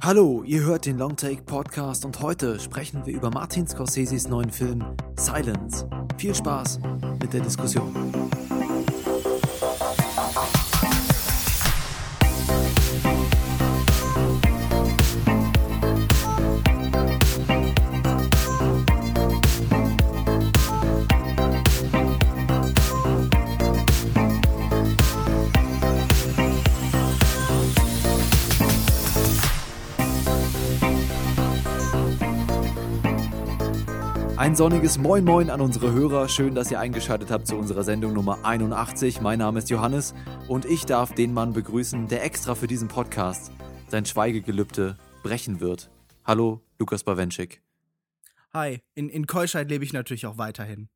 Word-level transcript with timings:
Hallo, 0.00 0.42
ihr 0.44 0.60
hört 0.62 0.86
den 0.86 0.98
Longtake 0.98 1.42
Podcast 1.42 2.04
und 2.04 2.20
heute 2.20 2.60
sprechen 2.60 3.06
wir 3.06 3.14
über 3.14 3.30
Martin 3.30 3.66
Scorseses 3.66 4.28
neuen 4.28 4.50
Film 4.50 4.84
Silence. 5.16 5.88
Viel 6.18 6.34
Spaß 6.34 6.80
mit 7.22 7.32
der 7.32 7.40
Diskussion. 7.40 7.94
Ein 34.54 34.58
sonniges 34.58 34.98
Moin 34.98 35.24
Moin 35.24 35.50
an 35.50 35.60
unsere 35.60 35.90
Hörer. 35.90 36.28
Schön, 36.28 36.54
dass 36.54 36.70
ihr 36.70 36.78
eingeschaltet 36.78 37.28
habt 37.32 37.48
zu 37.48 37.56
unserer 37.56 37.82
Sendung 37.82 38.12
Nummer 38.12 38.38
81. 38.44 39.20
Mein 39.20 39.40
Name 39.40 39.58
ist 39.58 39.68
Johannes 39.68 40.14
und 40.46 40.64
ich 40.64 40.86
darf 40.86 41.12
den 41.12 41.34
Mann 41.34 41.52
begrüßen, 41.52 42.06
der 42.06 42.22
extra 42.22 42.54
für 42.54 42.68
diesen 42.68 42.86
Podcast 42.86 43.50
sein 43.88 44.06
Schweigegelübde 44.06 44.96
brechen 45.24 45.58
wird. 45.58 45.90
Hallo, 46.24 46.60
Lukas 46.78 47.02
Bawenschik. 47.02 47.62
Hi, 48.52 48.78
in, 48.94 49.08
in 49.08 49.26
Keuschheit 49.26 49.68
lebe 49.70 49.82
ich 49.82 49.92
natürlich 49.92 50.24
auch 50.24 50.38
weiterhin. 50.38 50.88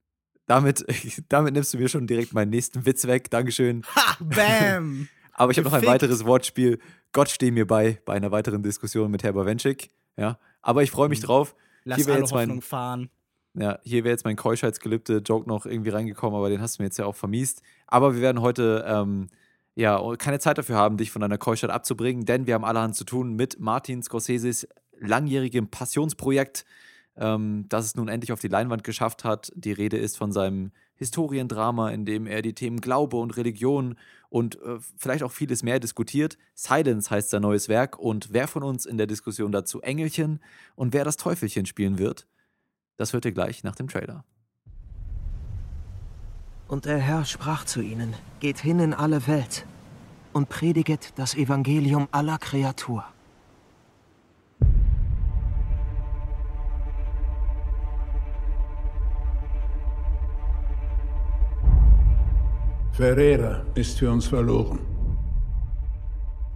Damit, 0.46 0.86
damit 1.28 1.54
nimmst 1.54 1.74
du 1.74 1.78
mir 1.78 1.88
schon 1.88 2.06
direkt 2.06 2.32
meinen 2.34 2.50
nächsten 2.50 2.86
Witz 2.86 3.08
weg. 3.08 3.28
Dankeschön. 3.28 3.82
Ha, 3.96 4.18
bam! 4.20 5.08
Aber 5.32 5.50
ich 5.50 5.58
habe 5.58 5.68
noch 5.68 5.74
ein 5.74 5.84
weiteres 5.84 6.24
Wortspiel. 6.24 6.78
Gott 7.10 7.28
stehe 7.28 7.50
mir 7.50 7.66
bei, 7.66 8.00
bei 8.04 8.12
einer 8.12 8.30
weiteren 8.30 8.62
Diskussion 8.62 9.10
mit 9.10 9.24
Herr 9.24 9.32
Bawenschik. 9.32 9.90
Ja, 10.16 10.38
aber 10.62 10.84
ich 10.84 10.92
freue 10.92 11.08
mich 11.08 11.18
hm. 11.18 11.26
drauf. 11.26 11.56
Lass 11.82 11.98
Hier 11.98 12.06
alle 12.08 12.20
jetzt 12.20 12.32
Hoffnung 12.32 12.56
mein, 12.56 12.62
fahren. 12.62 13.10
Ja, 13.54 13.78
hier 13.82 14.04
wäre 14.04 14.12
jetzt 14.12 14.24
mein 14.24 14.36
keuschheitsgelübde 14.36 15.18
Joke 15.18 15.48
noch 15.48 15.66
irgendwie 15.66 15.90
reingekommen, 15.90 16.36
aber 16.36 16.48
den 16.48 16.60
hast 16.60 16.78
du 16.78 16.82
mir 16.82 16.86
jetzt 16.86 16.98
ja 16.98 17.06
auch 17.06 17.16
vermiest. 17.16 17.62
Aber 17.86 18.14
wir 18.14 18.20
werden 18.20 18.40
heute 18.40 18.84
ähm, 18.86 19.28
ja 19.74 20.00
keine 20.16 20.38
Zeit 20.38 20.58
dafür 20.58 20.76
haben, 20.76 20.96
dich 20.96 21.10
von 21.10 21.22
deiner 21.22 21.38
Keuschheit 21.38 21.70
abzubringen, 21.70 22.24
denn 22.24 22.46
wir 22.46 22.54
haben 22.54 22.64
allerhand 22.64 22.94
zu 22.94 23.04
tun 23.04 23.34
mit 23.34 23.58
Martin 23.58 24.02
Scorseses 24.02 24.68
langjährigem 25.00 25.68
Passionsprojekt, 25.68 26.64
ähm, 27.16 27.66
das 27.68 27.86
es 27.86 27.96
nun 27.96 28.08
endlich 28.08 28.32
auf 28.32 28.40
die 28.40 28.48
Leinwand 28.48 28.84
geschafft 28.84 29.24
hat. 29.24 29.52
Die 29.54 29.72
Rede 29.72 29.96
ist 29.96 30.16
von 30.16 30.32
seinem 30.32 30.72
Historiendrama, 30.94 31.90
in 31.90 32.04
dem 32.04 32.26
er 32.26 32.42
die 32.42 32.54
Themen 32.54 32.80
Glaube 32.80 33.16
und 33.16 33.36
Religion 33.36 33.96
und 34.30 34.60
äh, 34.62 34.78
vielleicht 34.96 35.22
auch 35.22 35.32
vieles 35.32 35.62
mehr 35.62 35.80
diskutiert. 35.80 36.36
Silence 36.54 37.10
heißt 37.10 37.30
sein 37.30 37.42
neues 37.42 37.68
Werk 37.68 37.98
und 37.98 38.32
wer 38.32 38.48
von 38.48 38.62
uns 38.62 38.84
in 38.84 38.98
der 38.98 39.06
Diskussion 39.06 39.52
dazu 39.52 39.80
Engelchen 39.80 40.40
und 40.74 40.92
wer 40.92 41.04
das 41.04 41.16
Teufelchen 41.16 41.66
spielen 41.66 41.98
wird, 41.98 42.26
das 42.98 43.14
hört 43.14 43.24
ihr 43.24 43.32
gleich 43.32 43.64
nach 43.64 43.76
dem 43.76 43.88
Trailer. 43.88 44.24
Und 46.66 46.84
der 46.84 46.98
Herr 46.98 47.24
sprach 47.24 47.64
zu 47.64 47.80
ihnen, 47.80 48.12
geht 48.40 48.58
hin 48.58 48.78
in 48.80 48.92
alle 48.92 49.26
Welt 49.26 49.64
und 50.34 50.50
prediget 50.50 51.12
das 51.16 51.34
Evangelium 51.34 52.08
aller 52.10 52.36
Kreatur. 52.36 53.04
Ferreira 62.92 63.64
ist 63.76 64.00
für 64.00 64.10
uns 64.10 64.26
verloren. 64.26 64.80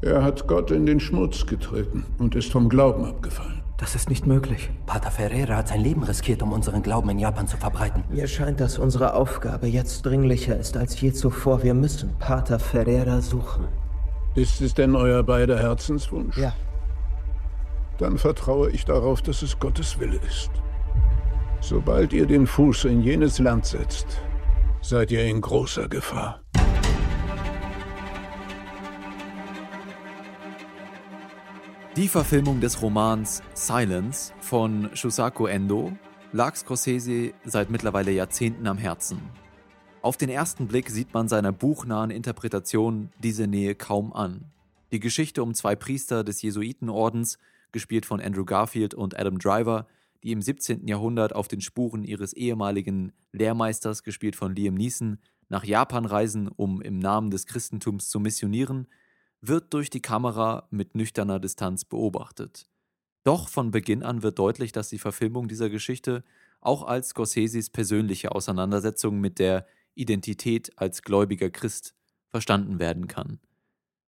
Er 0.03 0.25
hat 0.25 0.49
Gott 0.49 0.73
in 0.73 0.87
den 0.87 0.99
Schmutz 0.99 1.47
getreten 1.47 2.05
und 2.19 2.35
ist 2.35 2.51
vom 2.51 2.69
Glauben 2.69 3.05
abgefallen. 3.05 3.62
Das 3.83 3.97
ist 3.97 4.09
nicht 4.09 4.29
möglich. 4.29 4.71
Pater 4.87 5.11
Ferreira 5.11 5.57
hat 5.57 5.67
sein 5.67 5.81
Leben 5.81 6.05
riskiert, 6.05 6.41
um 6.41 6.53
unseren 6.53 6.85
Glauben 6.85 7.11
in 7.11 7.19
Japan 7.19 7.49
zu 7.49 7.57
verbreiten. 7.57 8.05
Mir 8.11 8.29
scheint, 8.29 8.61
dass 8.61 8.79
unsere 8.79 9.15
Aufgabe 9.15 9.67
jetzt 9.67 10.07
dringlicher 10.07 10.57
ist 10.57 10.77
als 10.77 11.01
je 11.01 11.13
zuvor. 11.13 11.65
Wir 11.65 11.75
müssen 11.75 12.17
Pater 12.21 12.61
Ferreira 12.61 13.21
suchen. 13.21 13.67
Ist 14.37 14.61
es 14.61 14.75
denn 14.75 14.95
euer 14.95 15.25
beider 15.25 15.59
Herzenswunsch? 15.59 16.39
Ja. 16.39 16.53
Dann 17.99 18.19
vertraue 18.19 18.71
ich 18.71 18.85
darauf, 18.85 19.21
dass 19.21 19.43
es 19.43 19.59
Gottes 19.59 19.99
Wille 19.99 20.21
ist. 20.29 20.53
Sobald 21.61 22.13
ihr 22.13 22.27
den 22.27 22.47
Fuß 22.47 22.85
in 22.85 23.03
jenes 23.03 23.41
Land 23.41 23.67
setzt, 23.67 24.07
seid 24.81 25.11
ihr 25.11 25.25
in 25.25 25.41
großer 25.41 25.89
Gefahr. 25.89 26.42
Die 31.95 32.09
Verfilmung 32.09 32.63
des 32.63 32.81
Romans 32.81 33.43
Silence 33.53 34.33
von 34.41 34.89
Shusaku 34.95 35.45
Endo 35.45 35.93
lag 36.33 36.57
Scorsese 36.57 37.35
seit 37.45 37.69
mittlerweile 37.69 38.13
Jahrzehnten 38.13 38.67
am 38.67 38.79
Herzen. 38.79 39.21
Auf 40.01 40.17
den 40.17 40.31
ersten 40.31 40.69
Blick 40.69 40.89
sieht 40.89 41.13
man 41.13 41.29
seiner 41.29 41.53
buchnahen 41.53 42.11
Interpretation 42.11 43.11
diese 43.23 43.47
Nähe 43.47 43.75
kaum 43.75 44.15
an. 44.15 44.47
Die 44.91 45.01
Geschichte 45.01 45.43
um 45.43 45.53
zwei 45.53 45.77
Priester 45.77 46.25
des 46.25 46.41
Jesuitenordens, 46.41 47.39
gespielt 47.73 48.07
von 48.07 48.23
Andrew 48.23 48.47
Garfield 48.47 48.95
und 48.95 49.19
Adam 49.19 49.39
Driver, 49.39 49.87
die 50.23 50.33
im 50.33 50.41
17. 50.41 50.89
Jahrhundert 50.89 51.35
auf 51.35 51.47
den 51.47 51.61
Spuren 51.61 52.05
ihres 52.05 52.33
ehemaligen 52.33 53.13
Lehrmeisters, 53.33 54.03
gespielt 54.03 54.35
von 54.35 54.55
Liam 54.55 54.77
Neeson, 54.77 55.19
nach 55.51 55.65
Japan 55.65 56.07
reisen, 56.07 56.49
um 56.49 56.81
im 56.81 56.99
Namen 56.99 57.31
des 57.31 57.45
Christentums 57.45 58.09
zu 58.09 58.19
missionieren, 58.19 58.87
wird 59.43 59.75
durch 59.75 59.91
die 59.91 60.01
Kamera 60.01 60.69
mit 60.71 60.95
nüchterner 60.95 61.41
Distanz 61.41 61.85
beobachtet. 61.85 62.69
Doch 63.25 63.49
von 63.49 63.73
Beginn 63.73 64.03
an 64.03 64.23
wird 64.23 64.39
deutlich, 64.39 64.73
dass 64.73 64.89
die 64.89 64.99
Verfilmung 64.99 65.49
dieser 65.49 65.69
Geschichte 65.69 66.25
auch 66.61 66.85
als 66.85 67.09
Scorseses 67.09 67.71
persönliche 67.71 68.33
Auseinandersetzung 68.33 69.21
mit 69.21 69.41
der 69.41 69.67
Identität 69.95 70.73
als 70.77 71.03
gläubiger 71.03 71.51
Christ 71.51 71.95
verstanden 72.29 72.79
werden 72.79 73.09
kann. 73.09 73.41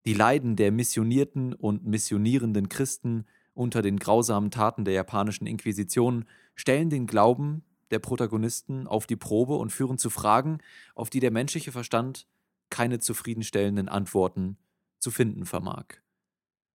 Die 0.06 0.14
Leiden 0.14 0.54
der 0.56 0.70
missionierten 0.70 1.52
und 1.52 1.84
missionierenden 1.84 2.68
Christen 2.68 3.26
unter 3.54 3.82
den 3.82 3.98
grausamen 3.98 4.50
Taten 4.50 4.84
der 4.84 4.94
japanischen 4.94 5.46
Inquisition 5.46 6.26
stellen 6.54 6.90
den 6.90 7.06
Glauben 7.06 7.64
der 7.90 7.98
Protagonisten 7.98 8.86
auf 8.86 9.06
die 9.06 9.16
Probe 9.16 9.56
und 9.56 9.70
führen 9.70 9.98
zu 9.98 10.10
Fragen, 10.10 10.58
auf 10.94 11.10
die 11.10 11.20
der 11.20 11.30
menschliche 11.30 11.72
Verstand 11.72 12.26
keine 12.70 12.98
zufriedenstellenden 12.98 13.88
Antworten 13.88 14.58
zu 15.04 15.10
finden 15.10 15.44
vermag. 15.44 15.84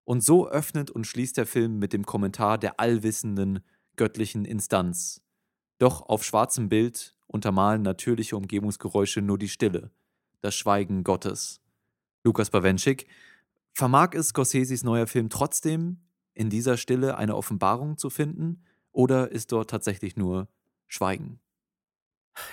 Und 0.06 0.24
so 0.24 0.48
öffnet 0.48 0.92
und 0.92 1.06
schließt 1.06 1.36
der 1.36 1.48
Film 1.48 1.80
mit 1.80 1.94
dem 1.94 2.06
Kommentar 2.06 2.60
der 2.60 2.80
allwissenden, 2.80 3.60
göttlichen 3.96 4.46
Instanz. 4.46 5.22
Doch 5.80 6.04
auf 6.04 6.24
schwarzem 6.24 6.70
Bild 6.70 7.16
untermalen 7.26 7.82
natürliche 7.82 8.38
Umgebungsgeräusche 8.38 9.22
nur 9.22 9.40
die 9.40 9.50
Stille, 9.50 9.92
das 10.42 10.56
Schweigen 10.56 11.04
Gottes. 11.04 11.62
Lukas 12.24 12.52
Bawenschik, 12.52 13.08
vermag 13.74 14.14
es 14.14 14.30
Scorseses 14.30 14.84
neuer 14.84 15.08
Film 15.08 15.30
trotzdem, 15.30 15.98
in 16.34 16.50
dieser 16.50 16.78
Stille 16.78 17.18
eine 17.18 17.36
Offenbarung 17.36 17.98
zu 17.98 18.10
finden, 18.10 18.64
oder 18.92 19.32
ist 19.32 19.52
dort 19.52 19.70
tatsächlich 19.70 20.18
nur 20.18 20.48
Schweigen? 20.88 21.40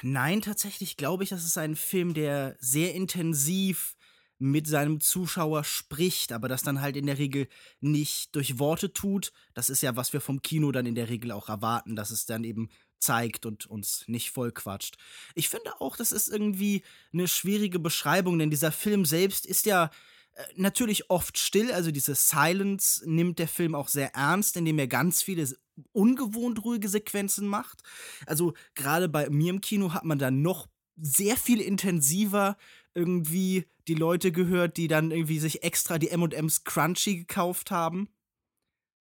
Nein, 0.03 0.41
tatsächlich 0.41 0.97
glaube 0.97 1.25
ich, 1.25 1.31
das 1.31 1.45
ist 1.45 1.59
ein 1.59 1.77
Film, 1.77 2.15
der 2.15 2.57
sehr 2.61 2.95
intensiv 2.95 3.96
mit 4.39 4.67
seinem 4.67 5.01
Zuschauer 5.01 5.65
spricht, 5.65 6.33
aber 6.33 6.49
das 6.49 6.63
dann 6.63 6.81
halt 6.81 6.97
in 6.97 7.07
der 7.07 7.19
Regel 7.19 7.49
nicht 7.81 8.35
durch 8.35 8.59
Worte 8.59 8.93
tut. 8.93 9.33
Das 9.55 9.71
ist 9.71 9.83
ja, 9.83 9.97
was 9.97 10.13
wir 10.13 10.21
vom 10.21 10.43
Kino 10.43 10.73
dann 10.73 10.87
in 10.87 10.95
der 10.95 11.09
Regel 11.09 11.33
auch 11.33 11.49
erwarten, 11.49 11.97
dass 11.97 12.11
es 12.11 12.27
dann 12.27 12.45
eben 12.45 12.69
zeigt 12.99 13.47
und 13.47 13.67
uns 13.67 14.05
nicht 14.09 14.31
vollquatscht. 14.31 14.97
Ich 15.35 15.49
finde 15.49 15.81
auch, 15.81 15.97
das 15.97 16.13
ist 16.13 16.29
irgendwie 16.29 16.83
eine 17.13 17.29
schwierige 17.29 17.79
Beschreibung, 17.79 18.39
denn 18.39 18.51
dieser 18.51 18.73
Film 18.73 19.05
selbst 19.05 19.47
ist 19.47 19.67
ja 19.67 19.91
äh, 20.35 20.45
natürlich 20.57 21.11
oft 21.11 21.39
still, 21.39 21.73
also 21.73 21.91
diese 21.91 22.15
Silence 22.15 23.03
nimmt 23.09 23.39
der 23.39 23.49
Film 23.49 23.75
auch 23.75 23.89
sehr 23.89 24.15
ernst, 24.15 24.57
indem 24.57 24.79
er 24.79 24.89
ganz 24.89 25.23
viele 25.23 25.49
ungewohnt 25.93 26.65
ruhige 26.65 26.89
Sequenzen 26.89 27.47
macht. 27.47 27.83
Also 28.27 28.55
gerade 28.75 29.09
bei 29.09 29.29
mir 29.31 29.51
im 29.51 29.61
Kino 29.61 29.93
hat 29.93 30.05
man 30.05 30.19
dann 30.19 30.43
noch 30.43 30.69
sehr 30.97 31.37
viel 31.37 31.61
intensiver 31.61 32.57
irgendwie 32.95 33.67
die 33.89 33.95
Leute 33.95 34.33
gehört, 34.33 34.77
die 34.77 34.89
dann 34.89 35.11
irgendwie 35.11 35.39
sich 35.39 35.63
extra 35.63 35.99
die 35.99 36.11
M&M's 36.11 36.65
Crunchy 36.65 37.17
gekauft 37.17 37.71
haben. 37.71 38.09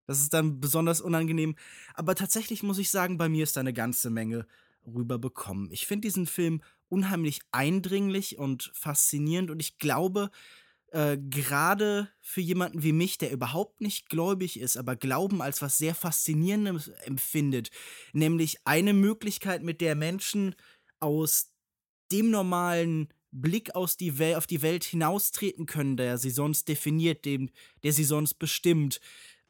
Das 0.06 0.20
ist 0.20 0.34
dann 0.34 0.60
besonders 0.60 1.00
unangenehm. 1.00 1.54
Aber 1.94 2.14
tatsächlich 2.14 2.62
muss 2.62 2.78
ich 2.78 2.90
sagen, 2.90 3.18
bei 3.18 3.28
mir 3.28 3.44
ist 3.44 3.56
da 3.56 3.60
eine 3.60 3.72
ganze 3.72 4.10
Menge 4.10 4.46
rüberbekommen. 4.86 5.70
Ich 5.70 5.86
finde 5.86 6.08
diesen 6.08 6.26
Film 6.26 6.62
unheimlich 6.88 7.40
eindringlich 7.52 8.38
und 8.38 8.70
faszinierend 8.74 9.50
und 9.50 9.60
ich 9.60 9.78
glaube, 9.78 10.30
äh, 10.92 11.16
gerade 11.16 12.08
für 12.20 12.42
jemanden 12.42 12.82
wie 12.82 12.92
mich, 12.92 13.16
der 13.16 13.32
überhaupt 13.32 13.80
nicht 13.80 14.10
gläubig 14.10 14.60
ist, 14.60 14.76
aber 14.76 14.96
Glauben 14.96 15.40
als 15.40 15.62
was 15.62 15.78
sehr 15.78 15.94
Faszinierendes 15.94 16.88
empfindet, 17.04 17.70
nämlich 18.12 18.58
eine 18.64 18.92
Möglichkeit, 18.92 19.62
mit 19.62 19.80
der 19.80 19.94
Menschen 19.94 20.54
aus 21.00 21.50
dem 22.10 22.30
normalen 22.30 23.08
Blick 23.32 23.74
aus 23.74 23.96
die 23.96 24.12
auf 24.36 24.46
die 24.46 24.62
Welt 24.62 24.84
hinaustreten 24.84 25.66
können, 25.66 25.96
der 25.96 26.18
sie 26.18 26.30
sonst 26.30 26.68
definiert, 26.68 27.24
dem, 27.24 27.50
der 27.82 27.92
sie 27.92 28.04
sonst 28.04 28.34
bestimmt. 28.34 29.00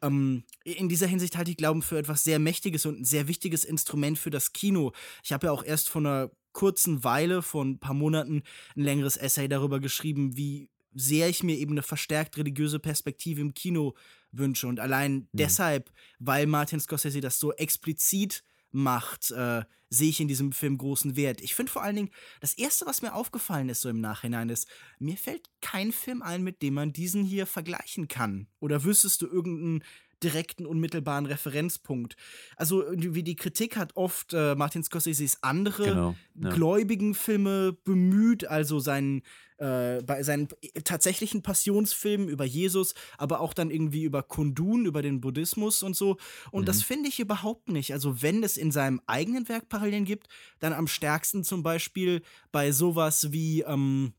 ähm, 0.01 0.43
in 0.63 0.89
dieser 0.89 1.07
Hinsicht 1.07 1.37
halte 1.37 1.51
ich 1.51 1.57
Glauben 1.57 1.81
für 1.81 1.97
etwas 1.97 2.23
sehr 2.23 2.39
Mächtiges 2.39 2.85
und 2.85 3.01
ein 3.01 3.05
sehr 3.05 3.27
wichtiges 3.27 3.65
Instrument 3.65 4.17
für 4.17 4.29
das 4.29 4.53
Kino. 4.53 4.93
Ich 5.23 5.31
habe 5.31 5.47
ja 5.47 5.53
auch 5.53 5.63
erst 5.63 5.89
vor 5.89 6.01
einer 6.01 6.31
kurzen 6.53 7.03
Weile, 7.03 7.41
vor 7.41 7.63
ein 7.63 7.79
paar 7.79 7.93
Monaten, 7.93 8.43
ein 8.75 8.83
längeres 8.83 9.17
Essay 9.17 9.47
darüber 9.47 9.79
geschrieben, 9.79 10.37
wie 10.37 10.69
sehr 10.95 11.27
ich 11.29 11.43
mir 11.43 11.57
eben 11.57 11.71
eine 11.71 11.83
verstärkt 11.83 12.37
religiöse 12.37 12.79
Perspektive 12.79 13.41
im 13.41 13.53
Kino 13.53 13.95
wünsche. 14.31 14.67
Und 14.67 14.79
allein 14.79 15.13
mhm. 15.13 15.27
deshalb, 15.33 15.91
weil 16.19 16.47
Martin 16.47 16.79
Scorsese 16.79 17.21
das 17.21 17.39
so 17.39 17.51
explizit 17.53 18.43
macht, 18.73 19.31
äh, 19.31 19.63
sehe 19.89 20.09
ich 20.09 20.19
in 20.19 20.27
diesem 20.27 20.51
Film 20.51 20.77
großen 20.77 21.15
Wert. 21.15 21.41
Ich 21.41 21.55
finde 21.55 21.71
vor 21.71 21.83
allen 21.83 21.95
Dingen, 21.95 22.11
das 22.41 22.55
Erste, 22.55 22.85
was 22.85 23.01
mir 23.01 23.13
aufgefallen 23.13 23.69
ist 23.69 23.81
so 23.81 23.89
im 23.89 24.01
Nachhinein, 24.01 24.49
ist, 24.49 24.67
mir 24.99 25.15
fällt 25.17 25.49
kein 25.61 25.91
Film 25.91 26.21
ein, 26.21 26.43
mit 26.43 26.61
dem 26.61 26.73
man 26.73 26.93
diesen 26.93 27.23
hier 27.23 27.45
vergleichen 27.45 28.07
kann. 28.07 28.47
Oder 28.59 28.83
wüsstest 28.83 29.21
du 29.21 29.27
irgendeinen 29.27 29.83
direkten, 30.23 30.65
unmittelbaren 30.65 31.25
Referenzpunkt. 31.25 32.15
Also 32.55 32.83
wie 32.95 33.23
die 33.23 33.35
Kritik 33.35 33.77
hat 33.77 33.95
oft 33.95 34.33
äh, 34.33 34.55
Martin 34.55 34.83
Scorseses 34.83 35.43
andere 35.43 35.83
genau, 35.83 36.15
ja. 36.35 36.49
gläubigen 36.49 37.13
Filme 37.13 37.73
bemüht, 37.83 38.47
also 38.47 38.79
seinen 38.79 39.23
äh, 39.57 40.01
bei 40.03 40.23
seinen 40.23 40.49
tatsächlichen 40.83 41.41
Passionsfilmen 41.41 42.27
über 42.27 42.43
Jesus, 42.43 42.95
aber 43.17 43.39
auch 43.39 43.53
dann 43.53 43.71
irgendwie 43.71 44.03
über 44.03 44.23
Kundun, 44.23 44.85
über 44.85 45.01
den 45.01 45.21
Buddhismus 45.21 45.83
und 45.83 45.95
so. 45.95 46.17
Und 46.51 46.63
mhm. 46.63 46.65
das 46.65 46.83
finde 46.83 47.07
ich 47.07 47.19
überhaupt 47.19 47.69
nicht. 47.69 47.93
Also 47.93 48.21
wenn 48.21 48.43
es 48.43 48.57
in 48.57 48.71
seinem 48.71 48.99
eigenen 49.05 49.47
Werk 49.47 49.69
Parallelen 49.69 50.05
gibt, 50.05 50.27
dann 50.59 50.73
am 50.73 50.87
stärksten 50.87 51.43
zum 51.43 51.63
Beispiel 51.63 52.23
bei 52.51 52.71
sowas 52.71 53.31
wie 53.31 53.61
ähm, 53.61 54.13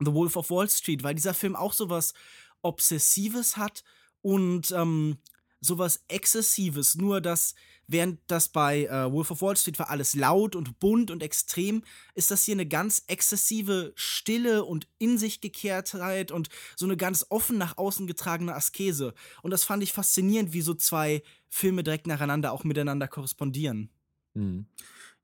The 0.00 0.12
Wolf 0.14 0.36
of 0.36 0.50
Wall 0.50 0.68
Street, 0.68 1.02
weil 1.02 1.14
dieser 1.14 1.34
Film 1.34 1.54
auch 1.54 1.74
sowas 1.74 2.14
Obsessives 2.62 3.56
hat 3.56 3.84
und 4.20 4.72
ähm, 4.72 5.18
sowas 5.60 6.04
Exzessives, 6.08 6.94
nur 6.94 7.20
dass 7.20 7.54
während 7.86 8.20
das 8.26 8.48
bei 8.48 8.84
äh, 8.84 9.10
Wolf 9.10 9.30
of 9.30 9.42
Wall 9.42 9.56
Street 9.56 9.78
war 9.78 9.90
alles 9.90 10.14
laut 10.14 10.54
und 10.54 10.78
bunt 10.78 11.10
und 11.10 11.22
extrem, 11.22 11.82
ist 12.14 12.30
das 12.30 12.44
hier 12.44 12.54
eine 12.54 12.66
ganz 12.66 13.02
exzessive 13.06 13.92
Stille 13.96 14.64
und 14.64 14.86
in 14.98 15.18
sich 15.18 15.40
Gekehrtheit 15.40 16.30
und 16.30 16.48
so 16.76 16.84
eine 16.84 16.96
ganz 16.96 17.26
offen 17.30 17.58
nach 17.58 17.78
außen 17.78 18.06
getragene 18.06 18.54
Askese. 18.54 19.14
Und 19.42 19.50
das 19.50 19.64
fand 19.64 19.82
ich 19.82 19.92
faszinierend, 19.92 20.52
wie 20.52 20.60
so 20.60 20.74
zwei 20.74 21.22
Filme 21.48 21.82
direkt 21.82 22.06
nacheinander 22.06 22.52
auch 22.52 22.64
miteinander 22.64 23.08
korrespondieren. 23.08 23.90
Mhm. 24.34 24.66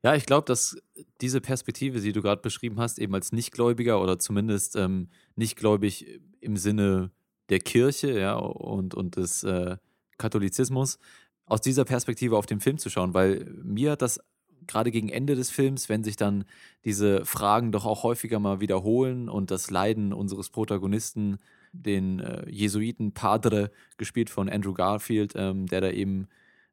Ja, 0.03 0.15
ich 0.15 0.25
glaube, 0.25 0.45
dass 0.45 0.77
diese 1.21 1.41
Perspektive, 1.41 1.99
die 1.99 2.11
du 2.11 2.21
gerade 2.21 2.41
beschrieben 2.41 2.79
hast, 2.79 2.99
eben 2.99 3.15
als 3.15 3.31
Nichtgläubiger 3.31 4.01
oder 4.01 4.19
zumindest 4.19 4.75
ähm, 4.75 5.09
nichtgläubig 5.35 6.21
im 6.41 6.57
Sinne 6.57 7.11
der 7.49 7.59
Kirche, 7.59 8.19
ja, 8.19 8.35
und, 8.35 8.93
und 8.93 9.15
des 9.15 9.43
äh, 9.43 9.77
Katholizismus, 10.17 10.97
aus 11.45 11.61
dieser 11.61 11.85
Perspektive 11.85 12.37
auf 12.37 12.45
den 12.45 12.59
Film 12.59 12.77
zu 12.77 12.89
schauen, 12.89 13.13
weil 13.13 13.45
mir 13.63 13.95
das 13.95 14.19
gerade 14.67 14.91
gegen 14.91 15.09
Ende 15.09 15.35
des 15.35 15.51
Films, 15.51 15.89
wenn 15.89 16.03
sich 16.03 16.15
dann 16.15 16.45
diese 16.85 17.25
Fragen 17.25 17.71
doch 17.71 17.85
auch 17.85 18.03
häufiger 18.03 18.39
mal 18.39 18.59
wiederholen 18.59 19.29
und 19.29 19.51
das 19.51 19.69
Leiden 19.69 20.13
unseres 20.13 20.49
Protagonisten, 20.49 21.37
den 21.71 22.19
äh, 22.19 22.49
Jesuiten 22.49 23.13
Padre, 23.13 23.71
gespielt 23.97 24.29
von 24.29 24.49
Andrew 24.49 24.73
Garfield, 24.73 25.33
ähm, 25.35 25.67
der 25.67 25.81
da 25.81 25.91
eben 25.91 26.27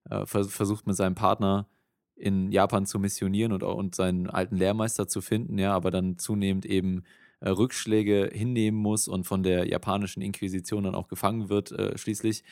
äh, 0.08 0.24
vers 0.26 0.50
versucht 0.52 0.86
mit 0.86 0.96
seinem 0.96 1.14
Partner 1.14 1.68
in 2.14 2.52
Japan 2.52 2.86
zu 2.86 2.98
missionieren 2.98 3.52
und, 3.52 3.62
und 3.62 3.94
seinen 3.94 4.30
alten 4.30 4.56
Lehrmeister 4.56 5.08
zu 5.08 5.20
finden, 5.20 5.58
ja, 5.58 5.74
aber 5.74 5.90
dann 5.90 6.18
zunehmend 6.18 6.64
eben 6.66 7.02
äh, 7.40 7.48
Rückschläge 7.48 8.30
hinnehmen 8.32 8.78
muss 8.78 9.08
und 9.08 9.24
von 9.24 9.42
der 9.42 9.66
japanischen 9.66 10.22
Inquisition 10.22 10.84
dann 10.84 10.94
auch 10.94 11.08
gefangen 11.08 11.48
wird, 11.48 11.72
äh, 11.72 11.98
schließlich 11.98 12.44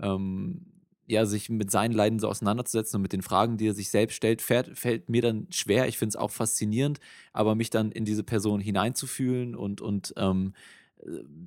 ähm, 0.00 0.66
ja, 1.08 1.24
sich 1.24 1.48
mit 1.48 1.70
seinen 1.70 1.92
Leiden 1.92 2.18
so 2.18 2.28
auseinanderzusetzen 2.28 2.96
und 2.96 3.02
mit 3.02 3.12
den 3.12 3.22
Fragen, 3.22 3.56
die 3.56 3.68
er 3.68 3.74
sich 3.74 3.90
selbst 3.90 4.16
stellt, 4.16 4.42
fährt, 4.42 4.76
fällt 4.76 5.08
mir 5.08 5.22
dann 5.22 5.46
schwer. 5.50 5.86
Ich 5.86 5.98
finde 5.98 6.10
es 6.10 6.16
auch 6.16 6.32
faszinierend, 6.32 6.98
aber 7.32 7.54
mich 7.54 7.70
dann 7.70 7.92
in 7.92 8.04
diese 8.04 8.24
Person 8.24 8.60
hineinzufühlen 8.60 9.54
und, 9.54 9.80
und 9.80 10.14
ähm, 10.16 10.52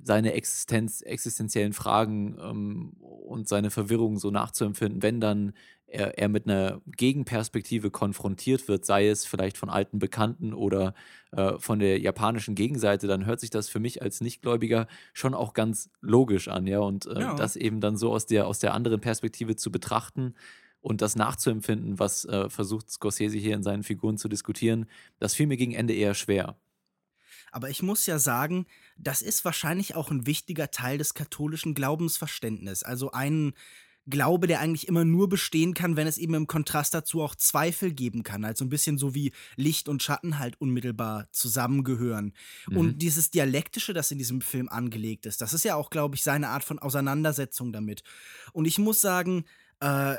seine 0.04 0.32
Existenz, 0.32 1.02
existenziellen 1.02 1.72
Fragen 1.72 2.36
ähm, 2.40 2.92
und 3.00 3.48
seine 3.48 3.70
Verwirrung 3.70 4.18
so 4.18 4.30
nachzuempfinden, 4.30 5.02
wenn 5.02 5.20
dann 5.20 5.52
er, 5.90 6.18
er 6.18 6.28
mit 6.28 6.46
einer 6.46 6.80
Gegenperspektive 6.86 7.90
konfrontiert 7.90 8.68
wird, 8.68 8.84
sei 8.84 9.08
es 9.08 9.24
vielleicht 9.24 9.58
von 9.58 9.68
alten 9.68 9.98
Bekannten 9.98 10.54
oder 10.54 10.94
äh, 11.32 11.58
von 11.58 11.78
der 11.78 11.98
japanischen 11.98 12.54
Gegenseite, 12.54 13.06
dann 13.06 13.26
hört 13.26 13.40
sich 13.40 13.50
das 13.50 13.68
für 13.68 13.80
mich 13.80 14.02
als 14.02 14.20
Nichtgläubiger 14.20 14.86
schon 15.12 15.34
auch 15.34 15.52
ganz 15.52 15.90
logisch 16.00 16.48
an, 16.48 16.66
ja. 16.66 16.78
Und 16.80 17.06
äh, 17.06 17.20
ja. 17.20 17.34
das 17.34 17.56
eben 17.56 17.80
dann 17.80 17.96
so 17.96 18.12
aus 18.12 18.26
der, 18.26 18.46
aus 18.46 18.58
der 18.58 18.74
anderen 18.74 19.00
Perspektive 19.00 19.56
zu 19.56 19.70
betrachten 19.70 20.34
und 20.80 21.02
das 21.02 21.16
nachzuempfinden, 21.16 21.98
was 21.98 22.24
äh, 22.24 22.48
versucht 22.48 22.90
Scorsese 22.90 23.38
hier 23.38 23.54
in 23.54 23.62
seinen 23.62 23.82
Figuren 23.82 24.16
zu 24.16 24.28
diskutieren, 24.28 24.86
das 25.18 25.34
fiel 25.34 25.46
mir 25.46 25.56
gegen 25.56 25.72
Ende 25.72 25.94
eher 25.94 26.14
schwer. 26.14 26.56
Aber 27.52 27.68
ich 27.68 27.82
muss 27.82 28.06
ja 28.06 28.18
sagen, 28.18 28.66
das 28.96 29.22
ist 29.22 29.44
wahrscheinlich 29.44 29.96
auch 29.96 30.10
ein 30.10 30.26
wichtiger 30.26 30.70
Teil 30.70 30.98
des 30.98 31.14
katholischen 31.14 31.74
Glaubensverständnisses. 31.74 32.84
Also 32.84 33.10
ein 33.10 33.54
Glaube, 34.08 34.46
der 34.46 34.60
eigentlich 34.60 34.88
immer 34.88 35.04
nur 35.04 35.28
bestehen 35.28 35.74
kann, 35.74 35.96
wenn 35.96 36.06
es 36.06 36.18
eben 36.18 36.34
im 36.34 36.46
Kontrast 36.46 36.94
dazu 36.94 37.22
auch 37.22 37.34
Zweifel 37.34 37.92
geben 37.92 38.22
kann. 38.22 38.44
Also 38.44 38.64
ein 38.64 38.68
bisschen 38.70 38.98
so 38.98 39.14
wie 39.14 39.32
Licht 39.56 39.88
und 39.88 40.02
Schatten 40.02 40.38
halt 40.38 40.60
unmittelbar 40.60 41.28
zusammengehören. 41.32 42.32
Mhm. 42.68 42.76
Und 42.76 42.98
dieses 43.02 43.30
Dialektische, 43.30 43.92
das 43.92 44.10
in 44.10 44.18
diesem 44.18 44.40
Film 44.40 44.68
angelegt 44.68 45.26
ist, 45.26 45.40
das 45.40 45.52
ist 45.52 45.64
ja 45.64 45.74
auch, 45.74 45.90
glaube 45.90 46.16
ich, 46.16 46.22
seine 46.22 46.48
Art 46.48 46.64
von 46.64 46.78
Auseinandersetzung 46.78 47.72
damit. 47.72 48.02
Und 48.52 48.64
ich 48.64 48.78
muss 48.78 49.00
sagen, 49.00 49.44
äh, 49.80 50.16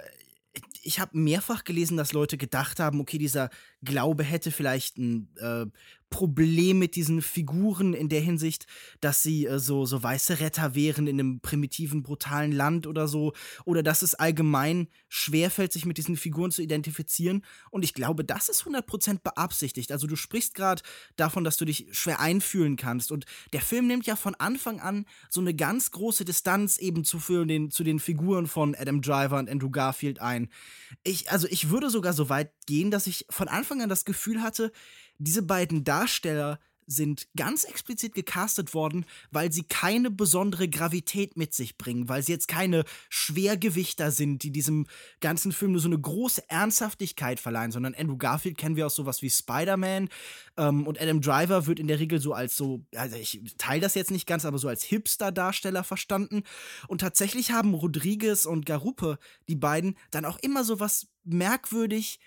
ich 0.84 1.00
habe 1.00 1.18
mehrfach 1.18 1.64
gelesen, 1.64 1.98
dass 1.98 2.14
Leute 2.14 2.38
gedacht 2.38 2.80
haben, 2.80 3.00
okay, 3.00 3.18
dieser 3.18 3.50
Glaube 3.84 4.24
hätte 4.24 4.52
vielleicht 4.52 4.98
ein 4.98 5.30
äh, 5.38 5.66
Problem 6.12 6.78
mit 6.78 6.96
diesen 6.96 7.22
Figuren 7.22 7.94
in 7.94 8.10
der 8.10 8.20
Hinsicht, 8.20 8.68
dass 9.00 9.24
sie 9.24 9.48
äh, 9.48 9.58
so, 9.58 9.86
so 9.86 10.04
weiße 10.04 10.40
Retter 10.42 10.76
wären 10.76 11.08
in 11.08 11.20
einem 11.20 11.40
primitiven, 11.40 12.04
brutalen 12.04 12.52
Land 12.52 12.86
oder 12.86 13.08
so. 13.08 13.34
Oder 13.66 13.82
dass 13.82 14.04
es 14.04 14.14
allgemein 14.14 14.90
schwerfällt, 15.08 15.72
sich 15.72 15.86
mit 15.86 15.98
diesen 15.98 16.18
Figuren 16.18 16.52
zu 16.52 16.62
identifizieren. 16.62 17.44
Und 17.72 17.84
ich 17.84 17.94
glaube, 17.94 18.24
das 18.24 18.50
ist 18.50 18.64
100% 18.64 19.22
beabsichtigt. 19.24 19.92
Also 19.92 20.06
du 20.06 20.16
sprichst 20.16 20.54
gerade 20.54 20.84
davon, 21.16 21.44
dass 21.44 21.58
du 21.58 21.66
dich 21.66 21.88
schwer 21.92 22.20
einfühlen 22.20 22.76
kannst. 22.76 23.12
Und 23.12 23.26
der 23.54 23.62
Film 23.62 23.88
nimmt 23.88 24.06
ja 24.06 24.18
von 24.18 24.36
Anfang 24.36 24.82
an 24.82 25.06
so 25.30 25.40
eine 25.40 25.56
ganz 25.56 25.92
große 25.92 26.26
Distanz 26.26 26.78
eben 26.78 27.06
zu, 27.06 27.20
den, 27.46 27.72
zu 27.72 27.84
den 27.86 28.00
Figuren 28.00 28.48
von 28.48 28.76
Adam 28.76 29.02
Driver 29.02 29.40
und 29.40 29.50
Andrew 29.50 29.70
Garfield 29.70 30.20
ein. 30.20 30.50
Ich, 31.04 31.32
also 31.32 31.48
ich 31.50 31.70
würde 31.70 31.90
sogar 31.90 32.12
so 32.12 32.28
weit 32.28 32.52
gehen, 32.66 32.92
dass 32.92 33.08
ich 33.08 33.26
von 33.30 33.48
Anfang 33.48 33.82
an 33.82 33.90
das 33.90 34.04
Gefühl 34.04 34.44
hatte, 34.44 34.74
diese 35.24 35.44
beiden 35.44 35.84
Darsteller 35.84 36.60
sind 36.88 37.28
ganz 37.38 37.64
explizit 37.64 38.14
gecastet 38.14 38.74
worden, 38.74 39.06
weil 39.32 39.52
sie 39.52 39.64
keine 39.64 40.12
besondere 40.12 40.68
Gravität 40.68 41.38
mit 41.38 41.54
sich 41.54 41.78
bringen, 41.78 42.10
weil 42.10 42.22
sie 42.22 42.34
jetzt 42.34 42.48
keine 42.48 42.84
Schwergewichter 43.10 44.12
sind, 44.12 44.44
die 44.44 44.52
diesem 44.52 44.88
ganzen 45.22 45.52
Film 45.52 45.72
nur 45.72 45.82
so 45.82 45.88
eine 45.88 46.00
große 46.00 46.50
Ernsthaftigkeit 46.50 47.40
verleihen, 47.40 47.72
sondern 47.72 47.96
Andrew 47.96 48.18
Garfield 48.18 48.58
kennen 48.58 48.76
wir 48.76 48.86
aus 48.86 48.96
sowas 48.96 49.22
wie 49.22 49.30
Spider-Man 49.30 50.10
ähm, 50.58 50.86
und 50.86 51.00
Adam 51.00 51.22
Driver 51.22 51.68
wird 51.68 51.80
in 51.80 51.88
der 51.88 52.00
Regel 52.00 52.20
so 52.20 52.34
als 52.34 52.58
so, 52.58 52.86
also 52.96 53.16
ich 53.16 53.42
teile 53.58 53.82
das 53.82 53.96
jetzt 53.96 54.12
nicht 54.12 54.28
ganz, 54.28 54.44
aber 54.44 54.58
so 54.58 54.68
als 54.68 54.84
Hipster-Darsteller 54.84 55.84
verstanden. 55.84 56.44
Und 56.88 57.02
tatsächlich 57.02 57.52
haben 57.52 57.74
Rodriguez 57.74 58.46
und 58.46 58.66
Garupe, 58.66 59.18
die 59.48 59.56
beiden, 59.56 59.98
dann 60.10 60.26
auch 60.26 60.40
immer 60.40 60.64
so 60.64 60.80
was 60.80 61.08
merkwürdig 61.24 62.20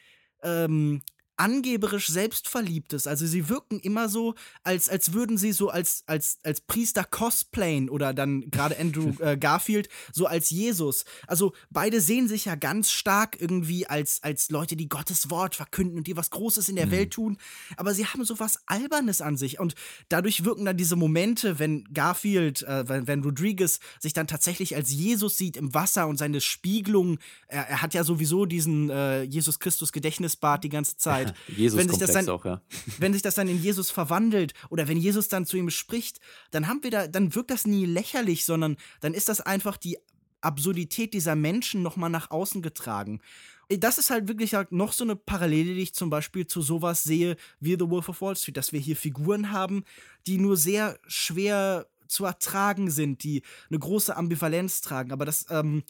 ähm, 0.42 1.02
angeberisch 1.36 2.08
selbstverliebtes. 2.08 3.06
Also 3.06 3.26
sie 3.26 3.48
wirken 3.48 3.80
immer 3.80 4.08
so, 4.08 4.34
als, 4.62 4.88
als 4.88 5.12
würden 5.12 5.36
sie 5.36 5.52
so 5.52 5.68
als, 5.68 6.04
als, 6.06 6.38
als 6.44 6.60
Priester 6.60 7.04
cosplayen 7.04 7.88
oder 7.88 8.14
dann 8.14 8.50
gerade 8.50 8.78
Andrew 8.78 9.12
äh, 9.20 9.36
Garfield 9.36 9.88
so 10.12 10.26
als 10.26 10.50
Jesus. 10.50 11.04
Also 11.26 11.52
beide 11.70 12.00
sehen 12.00 12.28
sich 12.28 12.44
ja 12.44 12.54
ganz 12.54 12.90
stark 12.90 13.40
irgendwie 13.40 13.86
als, 13.86 14.22
als 14.22 14.50
Leute, 14.50 14.76
die 14.76 14.88
Gottes 14.88 15.30
Wort 15.30 15.56
verkünden 15.56 15.98
und 15.98 16.06
die 16.06 16.16
was 16.16 16.30
Großes 16.30 16.68
in 16.68 16.76
der 16.76 16.86
mhm. 16.86 16.92
Welt 16.92 17.12
tun. 17.12 17.38
Aber 17.76 17.94
sie 17.94 18.06
haben 18.06 18.24
so 18.24 18.38
was 18.38 18.60
Albernes 18.66 19.20
an 19.20 19.36
sich 19.36 19.58
und 19.58 19.74
dadurch 20.08 20.44
wirken 20.44 20.64
dann 20.64 20.76
diese 20.76 20.96
Momente, 20.96 21.58
wenn 21.58 21.84
Garfield, 21.92 22.62
äh, 22.62 22.88
wenn, 22.88 23.06
wenn 23.06 23.22
Rodriguez 23.22 23.80
sich 23.98 24.12
dann 24.12 24.26
tatsächlich 24.26 24.76
als 24.76 24.90
Jesus 24.90 25.36
sieht 25.36 25.56
im 25.56 25.74
Wasser 25.74 26.06
und 26.06 26.16
seine 26.16 26.40
Spiegelung, 26.40 27.18
er, 27.48 27.68
er 27.68 27.82
hat 27.82 27.94
ja 27.94 28.04
sowieso 28.04 28.46
diesen 28.46 28.90
äh, 28.90 29.22
Jesus 29.22 29.58
Christus 29.58 29.92
Gedächtnisbart 29.92 30.64
die 30.64 30.68
ganze 30.68 30.96
Zeit. 30.96 31.23
Zeit. 31.26 31.34
Jesus 31.56 31.78
wenn 31.78 31.88
sich 31.88 31.98
das 31.98 32.12
dann, 32.12 32.28
auch, 32.28 32.44
ja. 32.44 32.62
Wenn 32.98 33.12
sich 33.12 33.22
das 33.22 33.34
dann 33.34 33.48
in 33.48 33.62
Jesus 33.62 33.90
verwandelt 33.90 34.54
oder 34.70 34.88
wenn 34.88 34.98
Jesus 34.98 35.28
dann 35.28 35.46
zu 35.46 35.56
ihm 35.56 35.70
spricht, 35.70 36.20
dann 36.50 36.68
haben 36.68 36.82
wir 36.82 36.90
da, 36.90 37.06
dann 37.06 37.34
wirkt 37.34 37.50
das 37.50 37.66
nie 37.66 37.86
lächerlich, 37.86 38.44
sondern 38.44 38.76
dann 39.00 39.14
ist 39.14 39.28
das 39.28 39.40
einfach 39.40 39.76
die 39.76 39.98
Absurdität 40.40 41.14
dieser 41.14 41.36
Menschen 41.36 41.82
nochmal 41.82 42.10
nach 42.10 42.30
außen 42.30 42.62
getragen. 42.62 43.20
Das 43.68 43.98
ist 43.98 44.10
halt 44.10 44.28
wirklich 44.28 44.54
halt 44.54 44.72
noch 44.72 44.92
so 44.92 45.04
eine 45.04 45.16
Parallele, 45.16 45.74
die 45.74 45.80
ich 45.80 45.94
zum 45.94 46.10
Beispiel 46.10 46.46
zu 46.46 46.60
sowas 46.60 47.02
sehe 47.02 47.36
wie 47.60 47.76
The 47.78 47.88
Wolf 47.88 48.10
of 48.10 48.20
Wall 48.20 48.36
Street, 48.36 48.58
dass 48.58 48.72
wir 48.72 48.80
hier 48.80 48.96
Figuren 48.96 49.52
haben, 49.52 49.84
die 50.26 50.36
nur 50.38 50.56
sehr 50.56 50.98
schwer 51.06 51.86
zu 52.06 52.26
ertragen 52.26 52.90
sind, 52.90 53.24
die 53.24 53.42
eine 53.70 53.78
große 53.78 54.14
Ambivalenz 54.14 54.82
tragen. 54.82 55.12
Aber 55.12 55.24
das, 55.24 55.46
ähm, 55.48 55.82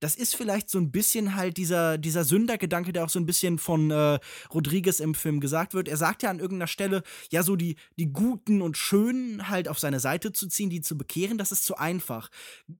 das 0.00 0.16
ist 0.16 0.34
vielleicht 0.34 0.70
so 0.70 0.78
ein 0.78 0.90
bisschen 0.90 1.36
halt 1.36 1.56
dieser, 1.56 1.98
dieser 1.98 2.24
Sündergedanke, 2.24 2.92
der 2.92 3.04
auch 3.04 3.10
so 3.10 3.20
ein 3.20 3.26
bisschen 3.26 3.58
von 3.58 3.90
äh, 3.90 4.18
Rodriguez 4.52 4.98
im 5.00 5.14
Film 5.14 5.40
gesagt 5.40 5.74
wird. 5.74 5.88
Er 5.88 5.96
sagt 5.96 6.22
ja 6.22 6.30
an 6.30 6.40
irgendeiner 6.40 6.66
Stelle, 6.66 7.02
ja, 7.30 7.42
so 7.42 7.54
die, 7.54 7.76
die 7.96 8.12
Guten 8.12 8.62
und 8.62 8.76
Schönen 8.76 9.48
halt 9.48 9.68
auf 9.68 9.78
seine 9.78 10.00
Seite 10.00 10.32
zu 10.32 10.48
ziehen, 10.48 10.70
die 10.70 10.80
zu 10.80 10.96
bekehren, 10.96 11.38
das 11.38 11.52
ist 11.52 11.64
zu 11.64 11.76
einfach. 11.76 12.30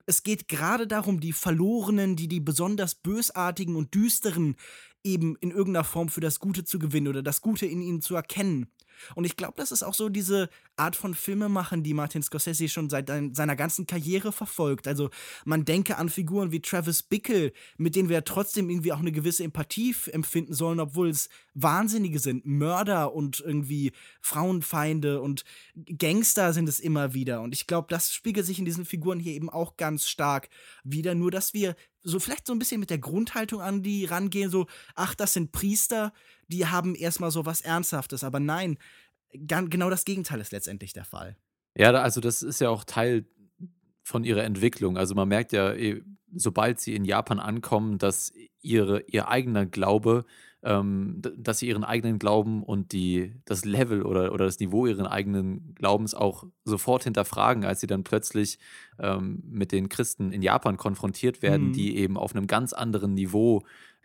Es 0.06 0.22
geht 0.22 0.48
gerade 0.48 0.86
darum, 0.86 1.20
die 1.20 1.32
Verlorenen, 1.32 2.16
die 2.16 2.28
die 2.28 2.40
besonders 2.40 2.94
bösartigen 2.94 3.76
und 3.76 3.94
düsteren 3.94 4.56
eben 5.04 5.36
in 5.40 5.50
irgendeiner 5.50 5.84
Form 5.84 6.08
für 6.08 6.20
das 6.20 6.40
Gute 6.40 6.64
zu 6.64 6.78
gewinnen 6.78 7.08
oder 7.08 7.22
das 7.22 7.40
Gute 7.40 7.66
in 7.66 7.82
ihnen 7.82 8.02
zu 8.02 8.14
erkennen. 8.14 8.70
Und 9.14 9.25
ich 9.25 9.37
glaube, 9.37 9.54
das 9.57 9.73
ist 9.73 9.83
auch 9.83 9.95
so 9.95 10.09
diese 10.09 10.49
Art 10.76 10.97
von 10.97 11.14
Filmemachen, 11.14 11.83
die 11.83 11.95
Martin 11.95 12.23
Scorsese 12.23 12.69
schon 12.69 12.90
seit 12.90 13.09
seiner 13.09 13.57
ganzen 13.57 13.87
Karriere 13.87 14.33
verfolgt. 14.33 14.88
Also 14.88 15.11
man 15.45 15.64
denke 15.64 15.99
an 15.99 16.09
Figuren 16.09 16.52
wie 16.52 16.61
Travis 16.61 17.02
Bickle, 17.02 17.52
mit 17.76 17.97
denen 17.97 18.09
wir 18.09 18.25
trotzdem 18.25 18.71
irgendwie 18.71 18.92
auch 18.92 19.00
eine 19.00 19.12
gewisse 19.12 19.45
Empathie 19.45 19.95
empfinden 20.12 20.54
sollen, 20.54 20.80
obwohl 20.80 21.09
es 21.09 21.28
Wahnsinnige 21.54 22.19
sind. 22.19 22.47
Mörder 22.47 23.12
und 23.14 23.40
irgendwie 23.40 23.92
Frauenfeinde 24.21 25.21
und 25.21 25.45
Gangster 25.99 26.52
sind 26.52 26.69
es 26.69 26.80
immer 26.80 27.14
wieder. 27.14 27.42
Und 27.42 27.54
ich 27.54 27.66
glaube, 27.66 27.88
das 27.90 28.12
spiegelt 28.12 28.47
sich 28.47 28.59
in 28.59 28.64
diesen 28.64 28.85
Figuren 28.85 29.21
hier 29.21 29.33
eben 29.33 29.50
auch 29.50 29.76
ganz 29.76 30.09
stark 30.09 30.49
wieder. 30.85 31.14
Nur, 31.14 31.30
dass 31.30 31.54
wir 31.54 31.75
so 32.02 32.19
vielleicht 32.19 32.47
so 32.47 32.52
ein 32.52 32.59
bisschen 32.59 32.80
mit 32.80 32.90
der 32.90 32.99
Grundhaltung 32.99 33.61
an 33.61 33.83
die 33.83 34.04
rangehen, 34.04 34.50
so, 34.50 34.66
ach, 34.95 35.14
das 35.14 35.35
sind 35.35 35.52
Priester, 35.52 36.12
die 36.49 36.66
haben 36.66 36.95
erstmal 36.95 37.30
so 37.30 37.47
was 37.47 37.61
Ernsthaftes. 37.61 38.25
Aber 38.25 38.40
nein, 38.40 38.78
genau 39.33 39.90
das 39.90 40.04
Gegenteil 40.04 40.40
ist 40.40 40.52
letztendlich 40.52 40.92
der 40.92 41.04
Fall. 41.04 41.37
Ja, 41.76 41.92
also 41.92 42.21
das 42.21 42.42
ist 42.42 42.61
ja 42.61 42.71
auch 42.71 42.85
Teil 42.85 43.26
von 44.02 44.25
ihrer 44.25 44.45
Entwicklung. 44.45 44.97
Also 44.97 45.14
man 45.14 45.28
merkt 45.28 45.52
ja, 45.52 45.73
eh, 45.73 46.02
sobald 46.35 46.80
sie 46.80 46.95
in 46.95 47.04
Japan 47.04 47.38
ankommen, 47.38 47.99
dass 47.99 48.33
ihre, 48.61 49.02
ihr 49.02 49.28
eigener 49.28 49.66
Glaube, 49.66 50.25
ähm, 50.62 51.22
dass 51.36 51.58
sie 51.58 51.68
ihren 51.68 51.84
eigenen 51.84 52.18
Glauben 52.18 52.62
und 52.62 52.92
die, 52.92 53.34
das 53.44 53.64
Level 53.64 54.02
oder, 54.02 54.32
oder 54.32 54.44
das 54.44 54.60
Niveau 54.60 54.86
ihren 54.86 55.06
eigenen 55.06 55.74
Glaubens 55.74 56.14
auch 56.14 56.44
sofort 56.64 57.04
hinterfragen, 57.04 57.64
als 57.64 57.80
sie 57.80 57.86
dann 57.86 58.04
plötzlich 58.04 58.58
ähm, 58.98 59.42
mit 59.46 59.72
den 59.72 59.88
Christen 59.88 60.32
in 60.32 60.42
Japan 60.42 60.76
konfrontiert 60.76 61.42
werden, 61.42 61.68
mhm. 61.68 61.72
die 61.72 61.96
eben 61.96 62.16
auf 62.16 62.34
einem 62.34 62.46
ganz 62.46 62.72
anderen 62.72 63.14
Niveau 63.14 63.62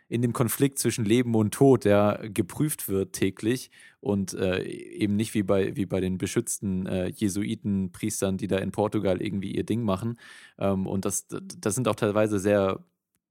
in 0.07 0.21
dem 0.21 0.33
Konflikt 0.33 0.77
zwischen 0.77 1.03
Leben 1.03 1.33
und 1.35 1.53
Tod, 1.53 1.83
der 1.83 2.29
geprüft 2.31 2.87
wird 2.87 3.13
täglich 3.13 3.71
und 3.99 4.33
äh, 4.35 4.63
eben 4.63 5.15
nicht 5.15 5.33
wie 5.33 5.41
bei, 5.41 5.75
wie 5.75 5.87
bei 5.87 5.99
den 5.99 6.19
beschützten 6.19 6.85
äh, 6.85 7.07
Jesuitenpriestern, 7.07 8.37
die 8.37 8.47
da 8.47 8.57
in 8.57 8.71
Portugal 8.71 9.19
irgendwie 9.19 9.51
ihr 9.51 9.63
Ding 9.63 9.81
machen. 9.81 10.19
Ähm, 10.59 10.85
und 10.85 11.05
das, 11.05 11.27
das 11.27 11.73
sind 11.73 11.87
auch 11.87 11.95
teilweise 11.95 12.37
sehr 12.39 12.85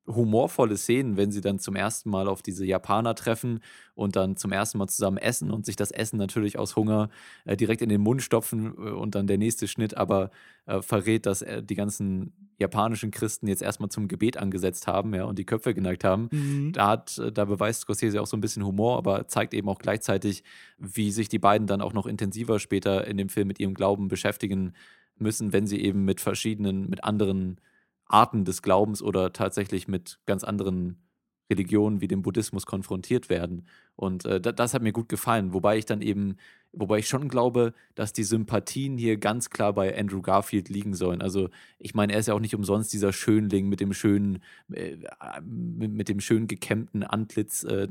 humorvolle 0.06 0.76
Szenen, 0.76 1.16
wenn 1.16 1.32
sie 1.32 1.40
dann 1.40 1.58
zum 1.58 1.76
ersten 1.76 2.10
Mal 2.10 2.28
auf 2.28 2.42
diese 2.42 2.66
Japaner 2.66 3.14
treffen 3.14 3.60
und 3.94 4.16
dann 4.16 4.36
zum 4.36 4.52
ersten 4.52 4.78
Mal 4.78 4.88
zusammen 4.88 5.16
essen 5.16 5.50
und 5.50 5.64
sich 5.64 5.76
das 5.76 5.90
Essen 5.90 6.18
natürlich 6.18 6.58
aus 6.58 6.76
Hunger 6.76 7.08
äh, 7.44 7.56
direkt 7.56 7.80
in 7.80 7.88
den 7.88 8.00
Mund 8.00 8.22
stopfen 8.22 8.74
äh, 8.76 8.90
und 8.90 9.14
dann 9.14 9.26
der 9.26 9.38
nächste 9.38 9.66
Schnitt 9.66 9.96
aber 9.96 10.30
äh, 10.66 10.82
verrät, 10.82 11.26
dass 11.26 11.42
äh, 11.42 11.62
die 11.62 11.74
ganzen 11.74 12.32
japanischen 12.58 13.10
Christen 13.10 13.48
jetzt 13.48 13.62
erstmal 13.62 13.88
zum 13.88 14.08
Gebet 14.08 14.36
angesetzt 14.36 14.86
haben 14.86 15.14
ja, 15.14 15.24
und 15.24 15.38
die 15.38 15.46
Köpfe 15.46 15.74
geneigt 15.74 16.04
haben. 16.04 16.28
Mhm. 16.30 16.72
Da, 16.72 16.88
hat, 16.88 17.18
äh, 17.18 17.32
da 17.32 17.46
beweist 17.46 17.82
Scorsese 17.82 18.20
auch 18.20 18.26
so 18.26 18.36
ein 18.36 18.40
bisschen 18.40 18.64
Humor, 18.64 18.98
aber 18.98 19.26
zeigt 19.28 19.54
eben 19.54 19.68
auch 19.68 19.78
gleichzeitig, 19.78 20.44
wie 20.78 21.10
sich 21.10 21.28
die 21.28 21.38
beiden 21.38 21.66
dann 21.66 21.80
auch 21.80 21.94
noch 21.94 22.06
intensiver 22.06 22.58
später 22.58 23.06
in 23.06 23.16
dem 23.16 23.30
Film 23.30 23.48
mit 23.48 23.58
ihrem 23.58 23.74
Glauben 23.74 24.08
beschäftigen 24.08 24.74
müssen, 25.18 25.52
wenn 25.52 25.66
sie 25.66 25.80
eben 25.80 26.04
mit 26.04 26.20
verschiedenen, 26.20 26.90
mit 26.90 27.04
anderen 27.04 27.58
Arten 28.06 28.44
des 28.44 28.62
Glaubens 28.62 29.02
oder 29.02 29.32
tatsächlich 29.32 29.88
mit 29.88 30.18
ganz 30.26 30.44
anderen 30.44 31.04
Religionen 31.50 32.00
wie 32.00 32.08
dem 32.08 32.22
Buddhismus 32.22 32.66
konfrontiert 32.66 33.28
werden. 33.28 33.66
Und 33.96 34.24
äh, 34.24 34.40
das 34.40 34.74
hat 34.74 34.82
mir 34.82 34.92
gut 34.92 35.08
gefallen, 35.08 35.52
wobei 35.52 35.78
ich 35.78 35.84
dann 35.84 36.00
eben, 36.00 36.36
wobei 36.72 36.98
ich 36.98 37.08
schon 37.08 37.28
glaube, 37.28 37.74
dass 37.94 38.12
die 38.12 38.24
Sympathien 38.24 38.96
hier 38.96 39.18
ganz 39.18 39.50
klar 39.50 39.72
bei 39.72 39.96
Andrew 39.96 40.22
Garfield 40.22 40.68
liegen 40.68 40.94
sollen. 40.94 41.22
Also 41.22 41.50
ich 41.78 41.94
meine, 41.94 42.12
er 42.14 42.18
ist 42.18 42.28
ja 42.28 42.34
auch 42.34 42.40
nicht 42.40 42.54
umsonst 42.54 42.92
dieser 42.92 43.12
Schönling 43.12 43.68
mit 43.68 43.80
dem 43.80 43.92
schönen, 43.92 44.42
äh, 44.72 44.96
mit, 45.42 45.92
mit, 45.92 46.08
dem 46.08 46.20
schön 46.20 46.46
gekämmten 46.46 47.02
Antlitz, 47.02 47.62
äh, 47.64 47.88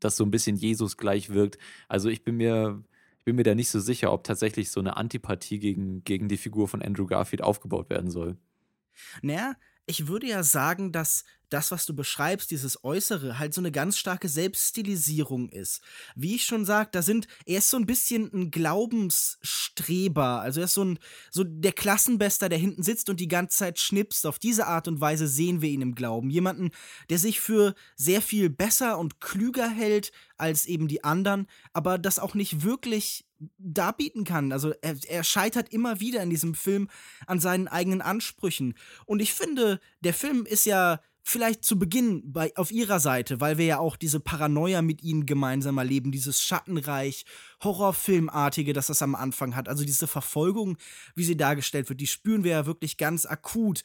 das 0.00 0.16
so 0.16 0.24
ein 0.24 0.30
bisschen 0.30 0.56
Jesus 0.56 0.96
gleich 0.96 1.30
wirkt. 1.30 1.58
Also 1.88 2.08
ich 2.08 2.24
bin 2.24 2.36
mir, 2.36 2.82
ich 3.18 3.24
bin 3.24 3.36
mir 3.36 3.44
da 3.44 3.54
nicht 3.54 3.68
so 3.68 3.80
sicher, 3.80 4.12
ob 4.12 4.24
tatsächlich 4.24 4.70
so 4.70 4.80
eine 4.80 4.96
Antipathie 4.96 5.58
gegen, 5.58 6.02
gegen 6.04 6.28
die 6.28 6.38
Figur 6.38 6.68
von 6.68 6.82
Andrew 6.82 7.06
Garfield 7.06 7.42
aufgebaut 7.42 7.90
werden 7.90 8.10
soll. 8.10 8.36
Naja, 9.22 9.54
ich 9.86 10.06
würde 10.06 10.26
ja 10.26 10.42
sagen, 10.42 10.92
dass 10.92 11.24
das, 11.52 11.70
was 11.70 11.84
du 11.84 11.94
beschreibst, 11.94 12.50
dieses 12.50 12.82
Äußere, 12.82 13.38
halt 13.38 13.52
so 13.52 13.60
eine 13.60 13.72
ganz 13.72 13.98
starke 13.98 14.28
Selbststilisierung 14.28 15.50
ist. 15.50 15.82
Wie 16.14 16.34
ich 16.36 16.44
schon 16.44 16.64
sagte, 16.64 16.98
da 16.98 17.02
sind, 17.02 17.26
er 17.44 17.58
ist 17.58 17.68
so 17.68 17.76
ein 17.76 17.84
bisschen 17.84 18.32
ein 18.32 18.50
Glaubensstreber. 18.50 20.40
Also 20.40 20.60
er 20.60 20.64
ist 20.64 20.74
so 20.74 20.84
ein, 20.84 20.98
so 21.30 21.44
der 21.44 21.72
Klassenbester, 21.72 22.48
der 22.48 22.58
hinten 22.58 22.82
sitzt 22.82 23.10
und 23.10 23.20
die 23.20 23.28
ganze 23.28 23.58
Zeit 23.58 23.78
schnipst. 23.78 24.26
Auf 24.26 24.38
diese 24.38 24.66
Art 24.66 24.88
und 24.88 25.00
Weise 25.00 25.28
sehen 25.28 25.60
wir 25.60 25.68
ihn 25.68 25.82
im 25.82 25.94
Glauben. 25.94 26.30
Jemanden, 26.30 26.70
der 27.10 27.18
sich 27.18 27.40
für 27.40 27.74
sehr 27.96 28.22
viel 28.22 28.48
besser 28.48 28.98
und 28.98 29.20
klüger 29.20 29.68
hält 29.68 30.12
als 30.38 30.64
eben 30.64 30.88
die 30.88 31.04
anderen, 31.04 31.46
aber 31.72 31.98
das 31.98 32.18
auch 32.18 32.34
nicht 32.34 32.62
wirklich 32.62 33.26
darbieten 33.58 34.24
kann. 34.24 34.52
Also 34.52 34.72
er, 34.82 34.96
er, 35.08 35.24
scheitert 35.24 35.72
immer 35.72 36.00
wieder 36.00 36.22
in 36.22 36.30
diesem 36.30 36.54
Film 36.54 36.88
an 37.26 37.40
seinen 37.40 37.68
eigenen 37.68 38.00
Ansprüchen. 38.00 38.74
Und 39.06 39.20
ich 39.20 39.32
finde, 39.32 39.80
der 40.00 40.14
Film 40.14 40.46
ist 40.46 40.66
ja 40.66 41.00
vielleicht 41.24 41.64
zu 41.64 41.78
Beginn 41.78 42.32
bei, 42.32 42.52
auf 42.56 42.72
ihrer 42.72 42.98
Seite, 42.98 43.40
weil 43.40 43.56
wir 43.56 43.64
ja 43.64 43.78
auch 43.78 43.96
diese 43.96 44.18
Paranoia 44.18 44.82
mit 44.82 45.02
ihnen 45.02 45.24
gemeinsam 45.24 45.78
erleben, 45.78 46.10
dieses 46.10 46.42
Schattenreich, 46.42 47.24
Horrorfilmartige, 47.62 48.72
das 48.72 48.88
das 48.88 49.02
am 49.02 49.14
Anfang 49.14 49.54
hat. 49.54 49.68
Also 49.68 49.84
diese 49.84 50.08
Verfolgung, 50.08 50.76
wie 51.14 51.24
sie 51.24 51.36
dargestellt 51.36 51.88
wird, 51.88 52.00
die 52.00 52.08
spüren 52.08 52.44
wir 52.44 52.50
ja 52.52 52.66
wirklich 52.66 52.96
ganz 52.96 53.24
akut. 53.24 53.82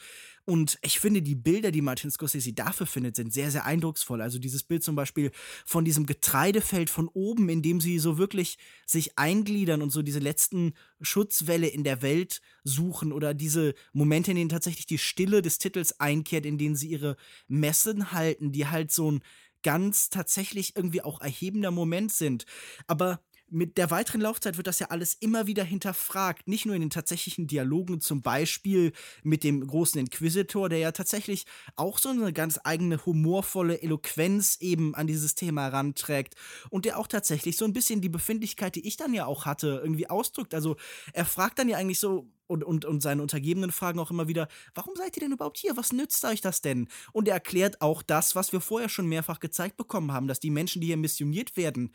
Und 0.49 0.79
ich 0.81 1.01
finde, 1.01 1.21
die 1.21 1.35
Bilder, 1.35 1.71
die 1.71 1.81
Martin 1.81 2.09
Scorsese 2.09 2.53
dafür 2.53 2.87
findet, 2.87 3.17
sind 3.17 3.33
sehr, 3.33 3.51
sehr 3.51 3.65
eindrucksvoll. 3.65 4.21
Also 4.21 4.39
dieses 4.39 4.63
Bild 4.63 4.81
zum 4.81 4.95
Beispiel 4.95 5.31
von 5.65 5.83
diesem 5.83 6.05
Getreidefeld 6.05 6.89
von 6.89 7.09
oben, 7.09 7.49
in 7.49 7.61
dem 7.61 7.81
sie 7.81 7.99
so 7.99 8.17
wirklich 8.17 8.57
sich 8.85 9.17
eingliedern 9.17 9.81
und 9.81 9.89
so 9.89 10.01
diese 10.01 10.19
letzten 10.19 10.73
Schutzwelle 11.01 11.67
in 11.67 11.83
der 11.83 12.01
Welt 12.01 12.39
suchen 12.63 13.11
oder 13.11 13.33
diese 13.33 13.73
Momente, 13.91 14.31
in 14.31 14.37
denen 14.37 14.49
tatsächlich 14.49 14.85
die 14.85 14.97
Stille 14.97 15.41
des 15.41 15.57
Titels 15.57 15.99
einkehrt, 15.99 16.45
in 16.45 16.57
denen 16.57 16.77
sie 16.77 16.87
ihre 16.87 17.17
Messen 17.49 18.13
halten, 18.13 18.53
die 18.53 18.67
halt 18.67 18.93
so 18.93 19.11
ein 19.11 19.19
ganz 19.63 20.09
tatsächlich 20.09 20.77
irgendwie 20.77 21.01
auch 21.01 21.19
erhebender 21.19 21.71
Moment 21.71 22.13
sind. 22.13 22.45
Aber 22.87 23.19
mit 23.49 23.77
der 23.77 23.91
weiteren 23.91 24.21
Laufzeit 24.21 24.57
wird 24.57 24.67
das 24.67 24.79
ja 24.79 24.87
alles 24.87 25.13
immer 25.13 25.47
wieder 25.47 25.63
hinterfragt. 25.63 26.47
Nicht 26.47 26.65
nur 26.65 26.75
in 26.75 26.81
den 26.81 26.89
tatsächlichen 26.89 27.47
Dialogen, 27.47 28.01
zum 28.01 28.21
Beispiel 28.21 28.91
mit 29.23 29.43
dem 29.43 29.65
großen 29.65 29.99
Inquisitor, 29.99 30.69
der 30.69 30.79
ja 30.79 30.91
tatsächlich 30.91 31.45
auch 31.75 31.97
so 31.97 32.09
eine 32.09 32.33
ganz 32.33 32.59
eigene 32.63 33.05
humorvolle 33.05 33.81
Eloquenz 33.81 34.57
eben 34.59 34.95
an 34.95 35.07
dieses 35.07 35.35
Thema 35.35 35.63
heranträgt 35.63 36.35
und 36.69 36.85
der 36.85 36.97
auch 36.97 37.07
tatsächlich 37.07 37.57
so 37.57 37.65
ein 37.65 37.73
bisschen 37.73 38.01
die 38.01 38.09
Befindlichkeit, 38.09 38.75
die 38.75 38.87
ich 38.87 38.97
dann 38.97 39.13
ja 39.13 39.25
auch 39.25 39.45
hatte, 39.45 39.79
irgendwie 39.81 40.09
ausdrückt. 40.09 40.53
Also 40.53 40.75
er 41.13 41.25
fragt 41.25 41.59
dann 41.59 41.69
ja 41.69 41.77
eigentlich 41.77 41.99
so, 41.99 42.29
und, 42.47 42.63
und, 42.63 42.85
und 42.85 43.01
seine 43.01 43.21
Untergebenen 43.21 43.71
fragen 43.71 43.99
auch 43.99 44.09
immer 44.09 44.27
wieder, 44.27 44.47
warum 44.73 44.95
seid 44.95 45.15
ihr 45.17 45.21
denn 45.21 45.33
überhaupt 45.33 45.57
hier? 45.57 45.77
Was 45.77 45.91
nützt 45.91 46.23
euch 46.25 46.41
das 46.41 46.61
denn? 46.61 46.87
Und 47.11 47.27
er 47.27 47.35
erklärt 47.35 47.81
auch 47.81 48.01
das, 48.01 48.35
was 48.35 48.53
wir 48.53 48.61
vorher 48.61 48.89
schon 48.89 49.07
mehrfach 49.07 49.39
gezeigt 49.39 49.77
bekommen 49.77 50.13
haben, 50.13 50.27
dass 50.27 50.39
die 50.39 50.49
Menschen, 50.49 50.81
die 50.81 50.87
hier 50.87 50.97
missioniert 50.97 51.57
werden, 51.57 51.91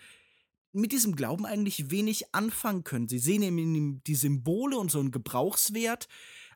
mit 0.72 0.92
diesem 0.92 1.16
Glauben 1.16 1.46
eigentlich 1.46 1.90
wenig 1.90 2.34
anfangen 2.34 2.84
können. 2.84 3.08
Sie 3.08 3.18
sehen 3.18 3.42
in 3.42 3.58
ihm 3.58 4.02
die 4.06 4.14
Symbole 4.14 4.78
und 4.78 4.90
so 4.90 5.00
einen 5.00 5.10
Gebrauchswert, 5.10 6.08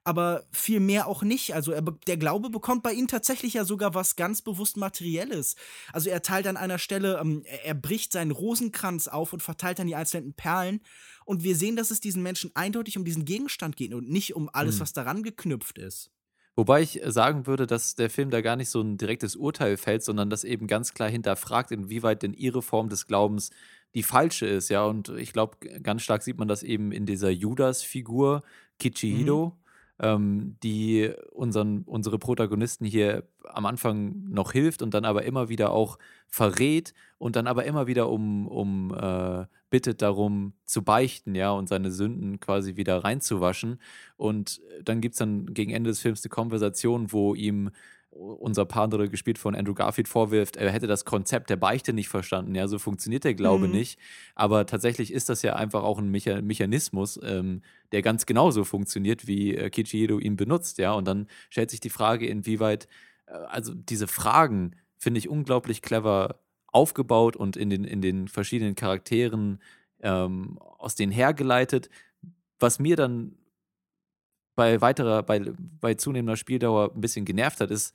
aber 0.04 0.44
viel 0.52 0.78
mehr 0.78 1.08
auch 1.08 1.22
nicht. 1.22 1.54
Also 1.54 1.72
er, 1.72 1.82
der 1.82 2.16
Glaube 2.16 2.48
bekommt 2.48 2.82
bei 2.82 2.92
ihnen 2.92 3.08
tatsächlich 3.08 3.54
ja 3.54 3.64
sogar 3.64 3.94
was 3.94 4.14
ganz 4.14 4.40
bewusst 4.40 4.76
Materielles. 4.76 5.56
Also 5.92 6.10
er 6.10 6.22
teilt 6.22 6.46
an 6.46 6.56
einer 6.56 6.78
Stelle, 6.78 7.18
ähm, 7.20 7.42
er, 7.44 7.64
er 7.66 7.74
bricht 7.74 8.12
seinen 8.12 8.30
Rosenkranz 8.30 9.08
auf 9.08 9.32
und 9.32 9.42
verteilt 9.42 9.80
dann 9.80 9.88
die 9.88 9.96
einzelnen 9.96 10.32
Perlen. 10.32 10.80
Und 11.24 11.42
wir 11.42 11.56
sehen, 11.56 11.74
dass 11.74 11.90
es 11.90 12.00
diesen 12.00 12.22
Menschen 12.22 12.52
eindeutig 12.54 12.96
um 12.96 13.04
diesen 13.04 13.24
Gegenstand 13.24 13.76
geht 13.76 13.92
und 13.92 14.08
nicht 14.08 14.36
um 14.36 14.48
alles, 14.52 14.76
mhm. 14.76 14.80
was 14.80 14.92
daran 14.92 15.24
geknüpft 15.24 15.78
ist. 15.78 16.12
Wobei 16.58 16.80
ich 16.80 17.02
sagen 17.04 17.46
würde, 17.46 17.66
dass 17.66 17.96
der 17.96 18.08
Film 18.08 18.30
da 18.30 18.40
gar 18.40 18.56
nicht 18.56 18.70
so 18.70 18.80
ein 18.80 18.96
direktes 18.96 19.36
Urteil 19.36 19.76
fällt, 19.76 20.02
sondern 20.02 20.30
das 20.30 20.42
eben 20.42 20.66
ganz 20.66 20.94
klar 20.94 21.10
hinterfragt, 21.10 21.70
inwieweit 21.70 22.22
denn 22.22 22.32
ihre 22.32 22.62
Form 22.62 22.88
des 22.88 23.06
Glaubens 23.06 23.50
die 23.96 24.02
falsche 24.02 24.46
ist, 24.46 24.68
ja. 24.68 24.84
Und 24.84 25.08
ich 25.08 25.32
glaube, 25.32 25.56
ganz 25.82 26.02
stark 26.02 26.22
sieht 26.22 26.38
man 26.38 26.48
das 26.48 26.62
eben 26.62 26.92
in 26.92 27.06
dieser 27.06 27.30
Judas-Figur, 27.30 28.42
Kichihiro, 28.78 29.56
mhm. 29.98 30.04
ähm, 30.04 30.56
die 30.62 31.10
unseren, 31.32 31.82
unsere 31.84 32.18
Protagonisten 32.18 32.84
hier 32.84 33.24
am 33.44 33.64
Anfang 33.64 34.28
noch 34.28 34.52
hilft 34.52 34.82
und 34.82 34.92
dann 34.92 35.06
aber 35.06 35.24
immer 35.24 35.48
wieder 35.48 35.70
auch 35.72 35.98
verrät 36.28 36.92
und 37.16 37.36
dann 37.36 37.46
aber 37.46 37.64
immer 37.64 37.86
wieder 37.86 38.10
um, 38.10 38.46
um 38.46 38.94
äh, 38.94 39.46
bittet 39.70 40.02
darum 40.02 40.52
zu 40.66 40.82
beichten, 40.82 41.34
ja, 41.34 41.50
und 41.52 41.66
seine 41.66 41.90
Sünden 41.90 42.38
quasi 42.38 42.76
wieder 42.76 43.02
reinzuwaschen. 43.02 43.80
Und 44.18 44.60
dann 44.84 45.00
gibt 45.00 45.14
es 45.14 45.20
dann 45.20 45.54
gegen 45.54 45.72
Ende 45.72 45.88
des 45.88 46.00
Films 46.00 46.22
eine 46.22 46.28
Konversation, 46.28 47.12
wo 47.12 47.34
ihm 47.34 47.70
unser 48.18 48.64
Padre, 48.64 49.08
gespielt 49.08 49.38
von 49.38 49.54
Andrew 49.54 49.74
Garfield, 49.74 50.08
vorwirft, 50.08 50.56
er 50.56 50.70
hätte 50.70 50.86
das 50.86 51.04
Konzept 51.04 51.50
der 51.50 51.56
Beichte 51.56 51.92
nicht 51.92 52.08
verstanden. 52.08 52.54
Ja, 52.54 52.68
so 52.68 52.78
funktioniert 52.78 53.24
der 53.24 53.34
Glaube 53.34 53.66
mhm. 53.66 53.74
nicht. 53.74 53.98
Aber 54.34 54.66
tatsächlich 54.66 55.12
ist 55.12 55.28
das 55.28 55.42
ja 55.42 55.56
einfach 55.56 55.82
auch 55.82 55.98
ein 55.98 56.10
Mecha 56.10 56.40
Mechanismus, 56.40 57.20
ähm, 57.22 57.62
der 57.92 58.02
ganz 58.02 58.26
genauso 58.26 58.64
funktioniert, 58.64 59.26
wie 59.26 59.54
äh, 59.54 59.70
Kichihiro 59.70 60.18
ihn 60.18 60.36
benutzt. 60.36 60.78
Ja, 60.78 60.92
und 60.92 61.06
dann 61.06 61.28
stellt 61.50 61.70
sich 61.70 61.80
die 61.80 61.90
Frage, 61.90 62.26
inwieweit, 62.26 62.88
äh, 63.26 63.32
also 63.32 63.74
diese 63.74 64.08
Fragen 64.08 64.76
finde 64.96 65.18
ich 65.18 65.28
unglaublich 65.28 65.82
clever 65.82 66.40
aufgebaut 66.66 67.36
und 67.36 67.56
in 67.56 67.70
den, 67.70 67.84
in 67.84 68.00
den 68.00 68.28
verschiedenen 68.28 68.74
Charakteren 68.74 69.60
ähm, 70.00 70.58
aus 70.78 70.94
denen 70.94 71.12
hergeleitet. 71.12 71.90
Was 72.58 72.78
mir 72.78 72.96
dann 72.96 73.36
bei 74.56 74.80
weiterer, 74.80 75.22
bei, 75.22 75.52
bei 75.80 75.94
zunehmender 75.94 76.36
Spieldauer 76.36 76.92
ein 76.94 77.00
bisschen 77.00 77.24
genervt 77.24 77.60
hat, 77.60 77.70
ist, 77.70 77.94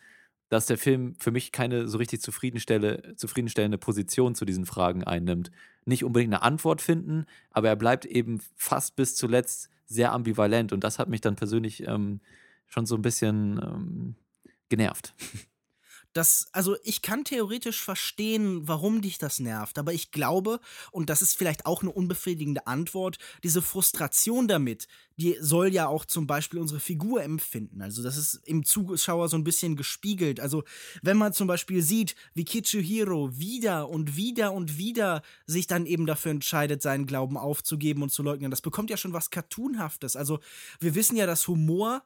dass 0.49 0.65
der 0.65 0.77
Film 0.77 1.15
für 1.17 1.31
mich 1.31 1.51
keine 1.51 1.87
so 1.87 1.97
richtig 1.97 2.21
zufriedenstellende 2.21 3.77
Position 3.77 4.35
zu 4.35 4.45
diesen 4.45 4.65
Fragen 4.65 5.03
einnimmt. 5.03 5.51
Nicht 5.85 6.03
unbedingt 6.03 6.33
eine 6.33 6.43
Antwort 6.43 6.81
finden, 6.81 7.25
aber 7.51 7.69
er 7.69 7.75
bleibt 7.75 8.05
eben 8.05 8.41
fast 8.55 8.95
bis 8.95 9.15
zuletzt 9.15 9.69
sehr 9.85 10.11
ambivalent 10.11 10.71
und 10.73 10.83
das 10.83 10.99
hat 10.99 11.09
mich 11.09 11.21
dann 11.21 11.35
persönlich 11.35 11.87
ähm, 11.87 12.19
schon 12.67 12.85
so 12.85 12.95
ein 12.95 13.01
bisschen 13.01 13.59
ähm, 13.63 14.15
genervt. 14.69 15.13
Das, 16.13 16.47
also 16.51 16.75
ich 16.83 17.01
kann 17.01 17.23
theoretisch 17.23 17.81
verstehen, 17.81 18.67
warum 18.67 19.01
dich 19.01 19.17
das 19.17 19.39
nervt, 19.39 19.79
aber 19.79 19.93
ich 19.93 20.11
glaube, 20.11 20.59
und 20.91 21.09
das 21.09 21.21
ist 21.21 21.37
vielleicht 21.37 21.65
auch 21.65 21.81
eine 21.81 21.91
unbefriedigende 21.91 22.67
Antwort, 22.67 23.17
diese 23.43 23.61
Frustration 23.61 24.47
damit, 24.47 24.87
die 25.17 25.37
soll 25.39 25.73
ja 25.73 25.87
auch 25.87 26.05
zum 26.05 26.27
Beispiel 26.27 26.59
unsere 26.59 26.79
Figur 26.79 27.23
empfinden. 27.23 27.81
Also 27.81 28.01
das 28.03 28.17
ist 28.17 28.41
im 28.45 28.65
Zuschauer 28.65 29.29
so 29.29 29.37
ein 29.37 29.43
bisschen 29.43 29.75
gespiegelt. 29.75 30.39
Also 30.39 30.63
wenn 31.01 31.17
man 31.17 31.31
zum 31.31 31.47
Beispiel 31.47 31.81
sieht, 31.81 32.15
wie 32.33 32.43
Kichuhiro 32.43 33.37
wieder 33.37 33.87
und 33.89 34.15
wieder 34.15 34.51
und 34.51 34.77
wieder 34.77 35.21
sich 35.45 35.67
dann 35.67 35.85
eben 35.85 36.05
dafür 36.05 36.31
entscheidet, 36.31 36.81
seinen 36.81 37.05
Glauben 37.05 37.37
aufzugeben 37.37 38.01
und 38.01 38.09
zu 38.09 38.23
leugnen, 38.23 38.51
das 38.51 38.61
bekommt 38.61 38.89
ja 38.89 38.97
schon 38.97 39.13
was 39.13 39.29
Cartoonhaftes. 39.29 40.15
Also 40.15 40.39
wir 40.79 40.95
wissen 40.95 41.15
ja, 41.15 41.25
dass 41.25 41.47
Humor 41.47 42.03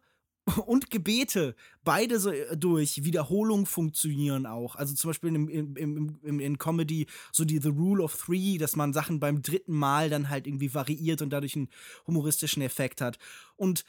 und 0.65 0.91
Gebete 0.91 1.55
beide 1.83 2.19
so 2.19 2.29
äh, 2.31 2.55
durch 2.57 3.03
Wiederholung 3.03 3.65
funktionieren 3.65 4.45
auch. 4.45 4.75
Also 4.75 4.93
zum 4.93 5.09
Beispiel 5.09 5.35
im, 5.35 5.49
im, 5.49 6.19
im, 6.21 6.39
in 6.39 6.57
Comedy 6.57 7.07
so 7.31 7.45
die 7.45 7.59
The 7.59 7.69
Rule 7.69 8.03
of 8.03 8.15
Three, 8.15 8.57
dass 8.57 8.75
man 8.75 8.93
Sachen 8.93 9.19
beim 9.19 9.41
dritten 9.41 9.73
Mal 9.73 10.09
dann 10.09 10.29
halt 10.29 10.47
irgendwie 10.47 10.73
variiert 10.73 11.21
und 11.21 11.31
dadurch 11.31 11.55
einen 11.55 11.69
humoristischen 12.05 12.61
Effekt 12.61 13.01
hat. 13.01 13.17
Und 13.55 13.85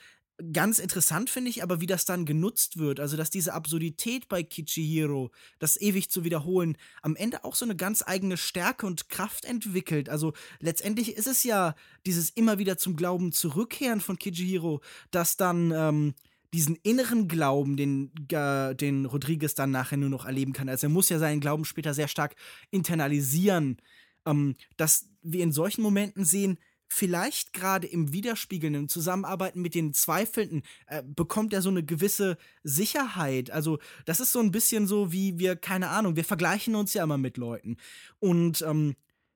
ganz 0.53 0.79
interessant 0.79 1.31
finde 1.31 1.51
ich 1.51 1.63
aber, 1.63 1.81
wie 1.81 1.87
das 1.87 2.05
dann 2.05 2.27
genutzt 2.27 2.79
wird. 2.79 3.01
Also, 3.01 3.17
dass 3.17 3.31
diese 3.31 3.55
Absurdität 3.55 4.29
bei 4.29 4.43
Kichihiro, 4.43 5.31
das 5.59 5.81
ewig 5.81 6.11
zu 6.11 6.25
wiederholen, 6.25 6.77
am 7.03 7.17
Ende 7.17 7.45
auch 7.45 7.55
so 7.55 7.65
eine 7.65 7.77
ganz 7.77 8.03
eigene 8.07 8.37
Stärke 8.37 8.87
und 8.87 9.09
Kraft 9.09 9.45
entwickelt. 9.45 10.09
Also, 10.09 10.35
letztendlich 10.61 11.17
ist 11.17 11.27
es 11.27 11.43
ja 11.43 11.75
dieses 12.05 12.31
immer 12.31 12.59
wieder 12.59 12.77
zum 12.77 12.97
Glauben 12.97 13.33
zurückkehren 13.33 14.01
von 14.01 14.19
Kichihiro, 14.19 14.81
das 15.11 15.37
dann 15.37 15.73
ähm, 15.75 16.15
diesen 16.57 16.77
inneren 16.77 17.29
Glauben, 17.29 17.77
den, 17.77 18.11
äh, 18.33 18.75
den 18.75 19.05
Rodriguez 19.05 19.55
dann 19.55 19.71
nachher 19.71 19.99
nur 19.99 20.09
noch 20.09 20.25
erleben 20.25 20.55
kann. 20.55 20.71
Also 20.71 20.87
er 20.87 20.91
muss 20.91 21.11
ja 21.11 21.19
seinen 21.19 21.41
Glauben 21.41 21.67
später 21.67 21.93
sehr 21.93 22.09
stark 22.09 22.35
internalisieren, 22.71 23.77
ähm, 24.25 24.57
dass 24.79 25.11
wir 25.23 25.43
in 25.43 25.53
solchen 25.53 25.83
Momenten 25.83 26.25
sehen, 26.25 26.59
vielleicht 26.89 27.53
gerade 27.53 27.87
im 27.87 28.13
Widerspiegeln, 28.13 28.75
im 28.75 28.89
Zusammenarbeiten 28.89 29.61
mit 29.61 29.75
den 29.75 29.93
Zweifelnden, 29.93 30.63
äh, 30.87 31.03
bekommt 31.05 31.53
er 31.53 31.61
so 31.61 31.69
eine 31.69 31.85
gewisse 31.85 32.39
Sicherheit. 32.63 33.51
Also, 33.51 33.79
das 34.07 34.21
ist 34.21 34.33
so 34.33 34.41
ein 34.41 34.51
bisschen 34.51 34.87
so, 34.87 35.13
wie 35.13 35.39
wir, 35.39 35.57
keine 35.57 35.91
Ahnung, 35.91 36.17
wir 36.17 36.25
vergleichen 36.25 36.75
uns 36.75 36.95
ja 36.95 37.03
immer 37.05 37.19
mit 37.19 37.37
Leuten. 37.37 37.77
Und 38.19 38.63
ähm, 38.63 38.95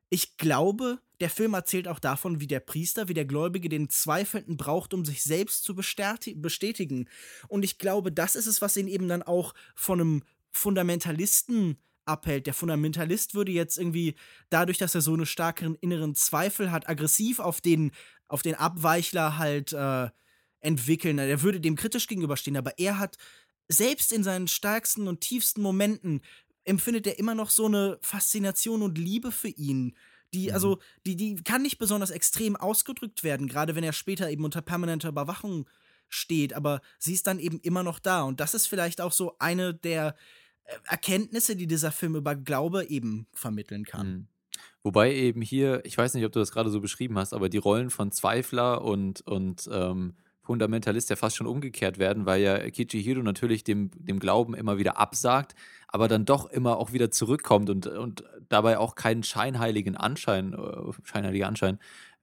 ich 0.08 0.38
glaube, 0.38 1.00
der 1.20 1.30
Film 1.30 1.54
erzählt 1.54 1.88
auch 1.88 1.98
davon, 1.98 2.40
wie 2.40 2.46
der 2.46 2.60
Priester, 2.60 3.08
wie 3.08 3.14
der 3.14 3.24
Gläubige 3.24 3.68
den 3.68 3.88
Zweifelnden 3.88 4.56
braucht, 4.56 4.94
um 4.94 5.04
sich 5.04 5.22
selbst 5.22 5.64
zu 5.64 5.74
bestätigen. 5.74 7.08
Und 7.48 7.64
ich 7.64 7.78
glaube, 7.78 8.10
das 8.10 8.36
ist 8.36 8.46
es, 8.46 8.62
was 8.62 8.76
ihn 8.76 8.88
eben 8.88 9.08
dann 9.08 9.22
auch 9.22 9.54
von 9.74 10.00
einem 10.00 10.22
Fundamentalisten 10.50 11.76
abhält. 12.06 12.46
Der 12.46 12.54
Fundamentalist 12.54 13.34
würde 13.34 13.52
jetzt 13.52 13.78
irgendwie, 13.78 14.14
dadurch, 14.48 14.78
dass 14.78 14.94
er 14.94 15.00
so 15.00 15.12
einen 15.12 15.26
starken 15.26 15.76
inneren 15.76 16.14
Zweifel 16.14 16.70
hat, 16.70 16.88
aggressiv 16.88 17.38
auf 17.38 17.60
den, 17.60 17.92
auf 18.28 18.42
den 18.42 18.54
Abweichler 18.54 19.38
halt 19.38 19.72
äh, 19.72 20.08
entwickeln. 20.60 21.18
Er 21.18 21.42
würde 21.42 21.60
dem 21.60 21.76
kritisch 21.76 22.06
gegenüberstehen, 22.06 22.56
aber 22.56 22.78
er 22.78 22.98
hat 22.98 23.16
selbst 23.68 24.12
in 24.12 24.24
seinen 24.24 24.48
stärksten 24.48 25.06
und 25.06 25.20
tiefsten 25.20 25.62
Momenten 25.62 26.22
empfindet 26.64 27.06
er 27.06 27.18
immer 27.18 27.34
noch 27.34 27.50
so 27.50 27.66
eine 27.66 27.98
Faszination 28.02 28.82
und 28.82 28.98
Liebe 28.98 29.32
für 29.32 29.48
ihn. 29.48 29.94
Die, 30.34 30.48
mhm. 30.48 30.54
also, 30.54 30.78
die, 31.06 31.16
die 31.16 31.36
kann 31.36 31.62
nicht 31.62 31.78
besonders 31.78 32.10
extrem 32.10 32.56
ausgedrückt 32.56 33.24
werden, 33.24 33.48
gerade 33.48 33.74
wenn 33.74 33.84
er 33.84 33.92
später 33.92 34.30
eben 34.30 34.44
unter 34.44 34.62
permanenter 34.62 35.08
Überwachung 35.08 35.68
steht, 36.08 36.54
aber 36.54 36.80
sie 36.98 37.14
ist 37.14 37.26
dann 37.26 37.38
eben 37.38 37.60
immer 37.60 37.82
noch 37.82 37.98
da. 37.98 38.22
Und 38.22 38.40
das 38.40 38.54
ist 38.54 38.66
vielleicht 38.66 39.00
auch 39.00 39.12
so 39.12 39.36
eine 39.38 39.74
der 39.74 40.16
äh, 40.64 40.74
Erkenntnisse, 40.86 41.56
die 41.56 41.66
dieser 41.66 41.92
Film 41.92 42.16
über 42.16 42.34
Glaube 42.34 42.84
eben 42.84 43.26
vermitteln 43.32 43.84
kann. 43.84 44.08
Mhm. 44.08 44.26
Wobei 44.82 45.14
eben 45.14 45.42
hier, 45.42 45.82
ich 45.84 45.96
weiß 45.96 46.14
nicht, 46.14 46.24
ob 46.24 46.32
du 46.32 46.40
das 46.40 46.52
gerade 46.52 46.70
so 46.70 46.80
beschrieben 46.80 47.18
hast, 47.18 47.34
aber 47.34 47.48
die 47.48 47.58
Rollen 47.58 47.90
von 47.90 48.12
Zweifler 48.12 48.82
und, 48.82 49.20
und 49.26 49.68
ähm, 49.70 50.14
Fundamentalist 50.42 51.10
ja 51.10 51.16
fast 51.16 51.36
schon 51.36 51.46
umgekehrt 51.46 51.98
werden, 51.98 52.26
weil 52.26 52.42
ja 52.42 52.58
Kichihiro 52.70 53.22
natürlich 53.22 53.62
dem, 53.62 53.90
dem 53.94 54.18
Glauben 54.18 54.54
immer 54.54 54.78
wieder 54.78 54.98
absagt, 54.98 55.54
aber 55.88 56.08
dann 56.08 56.24
doch 56.24 56.50
immer 56.50 56.78
auch 56.78 56.92
wieder 56.92 57.10
zurückkommt 57.10 57.70
und, 57.70 57.86
und 57.86 58.24
dabei 58.48 58.78
auch 58.78 58.94
keinen 58.94 59.22
scheinheiligen 59.22 59.96
Anschein, 59.96 60.54
äh, 60.54 60.92
scheinheiliger 61.04 61.46
Anschein 61.46 61.78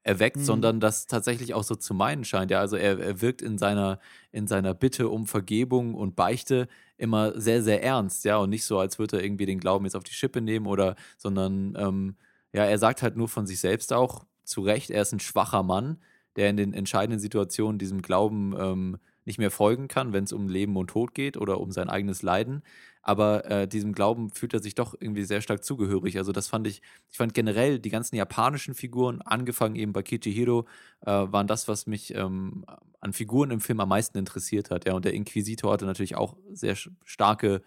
erweckt, 0.08 0.38
mhm. 0.38 0.44
sondern 0.44 0.80
das 0.80 1.06
tatsächlich 1.06 1.54
auch 1.54 1.64
so 1.64 1.76
zu 1.76 1.94
meinen 1.94 2.24
scheint. 2.24 2.50
Ja, 2.50 2.60
also 2.60 2.78
er, 2.78 2.98
er 2.98 3.22
wirkt 3.22 3.42
in 3.42 3.58
seiner, 3.58 4.00
in 4.32 4.48
seiner 4.48 4.74
Bitte 4.74 5.10
um 5.10 5.28
Vergebung 5.28 5.94
und 5.94 6.16
Beichte 6.16 6.68
immer 6.98 7.40
sehr, 7.40 7.62
sehr 7.62 7.84
ernst, 7.84 8.26
ja, 8.26 8.38
und 8.38 8.50
nicht 8.50 8.64
so, 8.64 8.80
als 8.80 8.98
würde 8.98 9.18
er 9.18 9.24
irgendwie 9.24 9.46
den 9.46 9.60
Glauben 9.60 9.86
jetzt 9.86 9.96
auf 9.96 10.04
die 10.04 10.14
Schippe 10.14 10.42
nehmen 10.42 10.66
oder, 10.66 10.96
sondern 11.18 11.76
ähm, 11.78 12.16
ja, 12.54 12.64
er 12.64 12.78
sagt 12.80 13.04
halt 13.04 13.18
nur 13.18 13.28
von 13.28 13.46
sich 13.46 13.60
selbst 13.60 13.94
auch 13.94 14.26
zu 14.44 14.62
Recht, 14.62 14.90
er 14.90 15.02
ist 15.02 15.12
ein 15.12 15.20
schwacher 15.20 15.62
Mann, 15.62 15.98
der 16.38 16.50
in 16.50 16.58
den 16.58 16.74
entscheidenden 16.74 17.20
Situationen 17.20 17.80
diesem 17.80 18.02
Glauben 18.02 18.56
ähm, 18.58 18.98
nicht 19.26 19.40
mehr 19.40 19.52
folgen 19.52 19.90
kann, 19.90 20.14
wenn 20.14 20.24
es 20.24 20.32
um 20.32 20.48
Leben 20.48 20.78
und 20.78 20.88
Tod 20.88 21.14
geht 21.14 21.36
oder 21.36 21.60
um 21.60 21.72
sein 21.72 21.90
eigenes 21.90 22.22
Leiden. 22.22 22.64
Aber 23.02 23.50
äh, 23.50 23.68
diesem 23.68 23.94
Glauben 23.94 24.30
fühlt 24.30 24.54
er 24.54 24.62
sich 24.62 24.76
doch 24.76 24.96
irgendwie 25.00 25.24
sehr 25.24 25.42
stark 25.42 25.64
zugehörig. 25.64 26.18
Also 26.18 26.32
das 26.32 26.48
fand 26.48 26.68
ich, 26.68 26.82
ich 27.10 27.18
fand 27.18 27.34
generell 27.34 27.80
die 27.80 27.90
ganzen 27.90 28.16
japanischen 28.16 28.74
Figuren, 28.74 29.22
angefangen 29.22 29.76
eben 29.76 29.94
bei 29.94 30.04
Kichihiro, 30.04 30.66
äh, 31.02 31.12
waren 31.12 31.48
das, 31.48 31.68
was 31.68 31.88
mich 31.88 32.14
ähm, 32.16 32.66
an 33.00 33.14
Figuren 33.14 33.52
im 33.52 33.62
Film 33.62 33.80
am 33.80 33.90
meisten 33.90 34.18
interessiert 34.18 34.72
hat. 34.72 34.86
Ja, 34.88 34.94
und 34.94 35.06
der 35.06 35.14
Inquisitor 35.14 35.74
hatte 35.74 35.86
natürlich 35.86 36.16
auch 36.16 36.38
sehr 36.52 36.76
starke, 37.04 37.62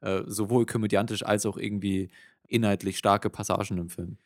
äh, 0.00 0.22
sowohl 0.26 0.66
komödiantisch 0.66 1.24
als 1.24 1.46
auch 1.46 1.56
irgendwie 1.56 2.10
inhaltlich 2.48 2.98
starke 2.98 3.30
Passagen 3.30 3.78
im 3.78 3.88
Film. 3.88 4.18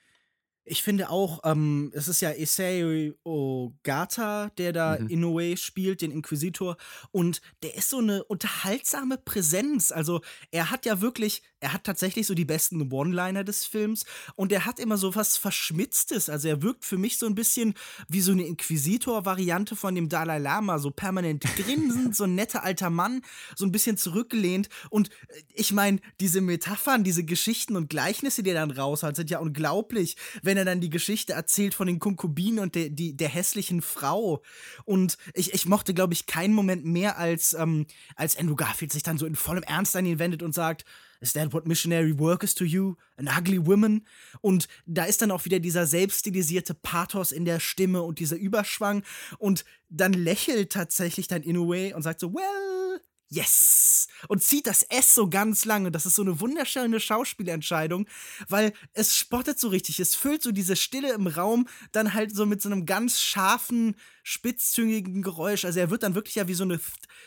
Ich 0.70 0.84
finde 0.84 1.10
auch, 1.10 1.40
ähm, 1.42 1.90
es 1.94 2.06
ist 2.06 2.20
ja 2.20 2.30
Issei 2.30 3.12
Ogata, 3.24 4.50
der 4.50 4.72
da 4.72 4.98
mhm. 5.00 5.08
Inoue 5.08 5.56
spielt, 5.56 6.00
den 6.00 6.12
Inquisitor. 6.12 6.76
Und 7.10 7.40
der 7.64 7.74
ist 7.74 7.90
so 7.90 7.98
eine 7.98 8.22
unterhaltsame 8.22 9.18
Präsenz. 9.18 9.90
Also 9.90 10.20
er 10.52 10.70
hat 10.70 10.86
ja 10.86 11.00
wirklich, 11.00 11.42
er 11.58 11.72
hat 11.72 11.82
tatsächlich 11.82 12.28
so 12.28 12.34
die 12.34 12.44
besten 12.44 12.92
One-Liner 12.92 13.42
des 13.42 13.66
Films. 13.66 14.04
Und 14.36 14.52
er 14.52 14.64
hat 14.64 14.78
immer 14.78 14.96
so 14.96 15.16
was 15.16 15.36
Verschmitztes. 15.36 16.28
Also 16.28 16.46
er 16.46 16.62
wirkt 16.62 16.84
für 16.84 16.98
mich 16.98 17.18
so 17.18 17.26
ein 17.26 17.34
bisschen 17.34 17.74
wie 18.08 18.20
so 18.20 18.30
eine 18.30 18.44
Inquisitor-Variante 18.44 19.74
von 19.74 19.96
dem 19.96 20.08
Dalai 20.08 20.38
Lama. 20.38 20.78
So 20.78 20.92
permanent 20.92 21.42
grinsend, 21.56 22.14
so 22.14 22.24
ein 22.24 22.36
netter 22.36 22.62
alter 22.62 22.90
Mann, 22.90 23.22
so 23.56 23.66
ein 23.66 23.72
bisschen 23.72 23.96
zurückgelehnt. 23.96 24.68
Und 24.88 25.08
äh, 25.08 25.42
ich 25.52 25.72
meine, 25.72 25.98
diese 26.20 26.40
Metaphern, 26.40 27.02
diese 27.02 27.24
Geschichten 27.24 27.74
und 27.74 27.90
Gleichnisse, 27.90 28.44
die 28.44 28.50
er 28.50 28.60
dann 28.60 28.70
raushat, 28.70 29.16
sind 29.16 29.30
ja 29.30 29.40
unglaublich. 29.40 30.16
Wenn 30.44 30.59
er 30.60 30.64
dann 30.64 30.80
die 30.80 30.90
Geschichte 30.90 31.32
erzählt 31.32 31.74
von 31.74 31.86
den 31.86 31.98
Konkubinen 31.98 32.60
und 32.60 32.74
der, 32.74 32.88
die, 32.88 33.16
der 33.16 33.28
hässlichen 33.28 33.82
Frau. 33.82 34.42
Und 34.84 35.16
ich, 35.34 35.52
ich 35.52 35.66
mochte, 35.66 35.94
glaube 35.94 36.14
ich, 36.14 36.26
keinen 36.26 36.54
Moment 36.54 36.84
mehr, 36.84 37.18
als, 37.18 37.52
ähm, 37.54 37.86
als 38.16 38.36
Andrew 38.36 38.56
Garfield 38.56 38.92
sich 38.92 39.02
dann 39.02 39.18
so 39.18 39.26
in 39.26 39.34
vollem 39.34 39.64
Ernst 39.64 39.96
an 39.96 40.06
ihn 40.06 40.18
wendet 40.18 40.42
und 40.42 40.54
sagt, 40.54 40.84
Is 41.22 41.34
that 41.34 41.52
what 41.52 41.66
missionary 41.66 42.18
work 42.18 42.42
is 42.42 42.54
to 42.54 42.64
you? 42.64 42.94
An 43.18 43.28
ugly 43.28 43.66
woman? 43.66 44.06
Und 44.40 44.68
da 44.86 45.04
ist 45.04 45.20
dann 45.20 45.30
auch 45.30 45.44
wieder 45.44 45.60
dieser 45.60 45.86
selbststilisierte 45.86 46.72
Pathos 46.72 47.30
in 47.30 47.44
der 47.44 47.60
Stimme 47.60 48.00
und 48.02 48.20
dieser 48.20 48.36
Überschwang. 48.36 49.02
Und 49.38 49.66
dann 49.90 50.14
lächelt 50.14 50.72
tatsächlich 50.72 51.28
dann 51.28 51.42
Inoue 51.42 51.94
und 51.94 52.02
sagt 52.02 52.20
so, 52.20 52.32
well, 52.32 53.02
yes! 53.30 54.08
Und 54.28 54.42
zieht 54.42 54.66
das 54.66 54.82
S 54.82 55.14
so 55.14 55.28
ganz 55.28 55.64
lange. 55.64 55.90
Das 55.90 56.04
ist 56.04 56.16
so 56.16 56.22
eine 56.22 56.40
wunderschöne 56.40 57.00
Schauspielentscheidung, 57.00 58.06
weil 58.48 58.72
es 58.92 59.16
spottet 59.16 59.58
so 59.58 59.68
richtig. 59.68 60.00
Es 60.00 60.14
füllt 60.14 60.42
so 60.42 60.52
diese 60.52 60.76
Stille 60.76 61.12
im 61.14 61.26
Raum 61.26 61.66
dann 61.92 62.12
halt 62.12 62.34
so 62.34 62.44
mit 62.44 62.60
so 62.60 62.68
einem 62.68 62.86
ganz 62.86 63.20
scharfen, 63.20 63.96
spitzzüngigen 64.22 65.22
Geräusch. 65.22 65.64
Also 65.64 65.80
er 65.80 65.90
wird 65.90 66.02
dann 66.02 66.14
wirklich 66.14 66.34
ja 66.34 66.48
wie 66.48 66.54
so 66.54 66.64
eine, 66.64 66.80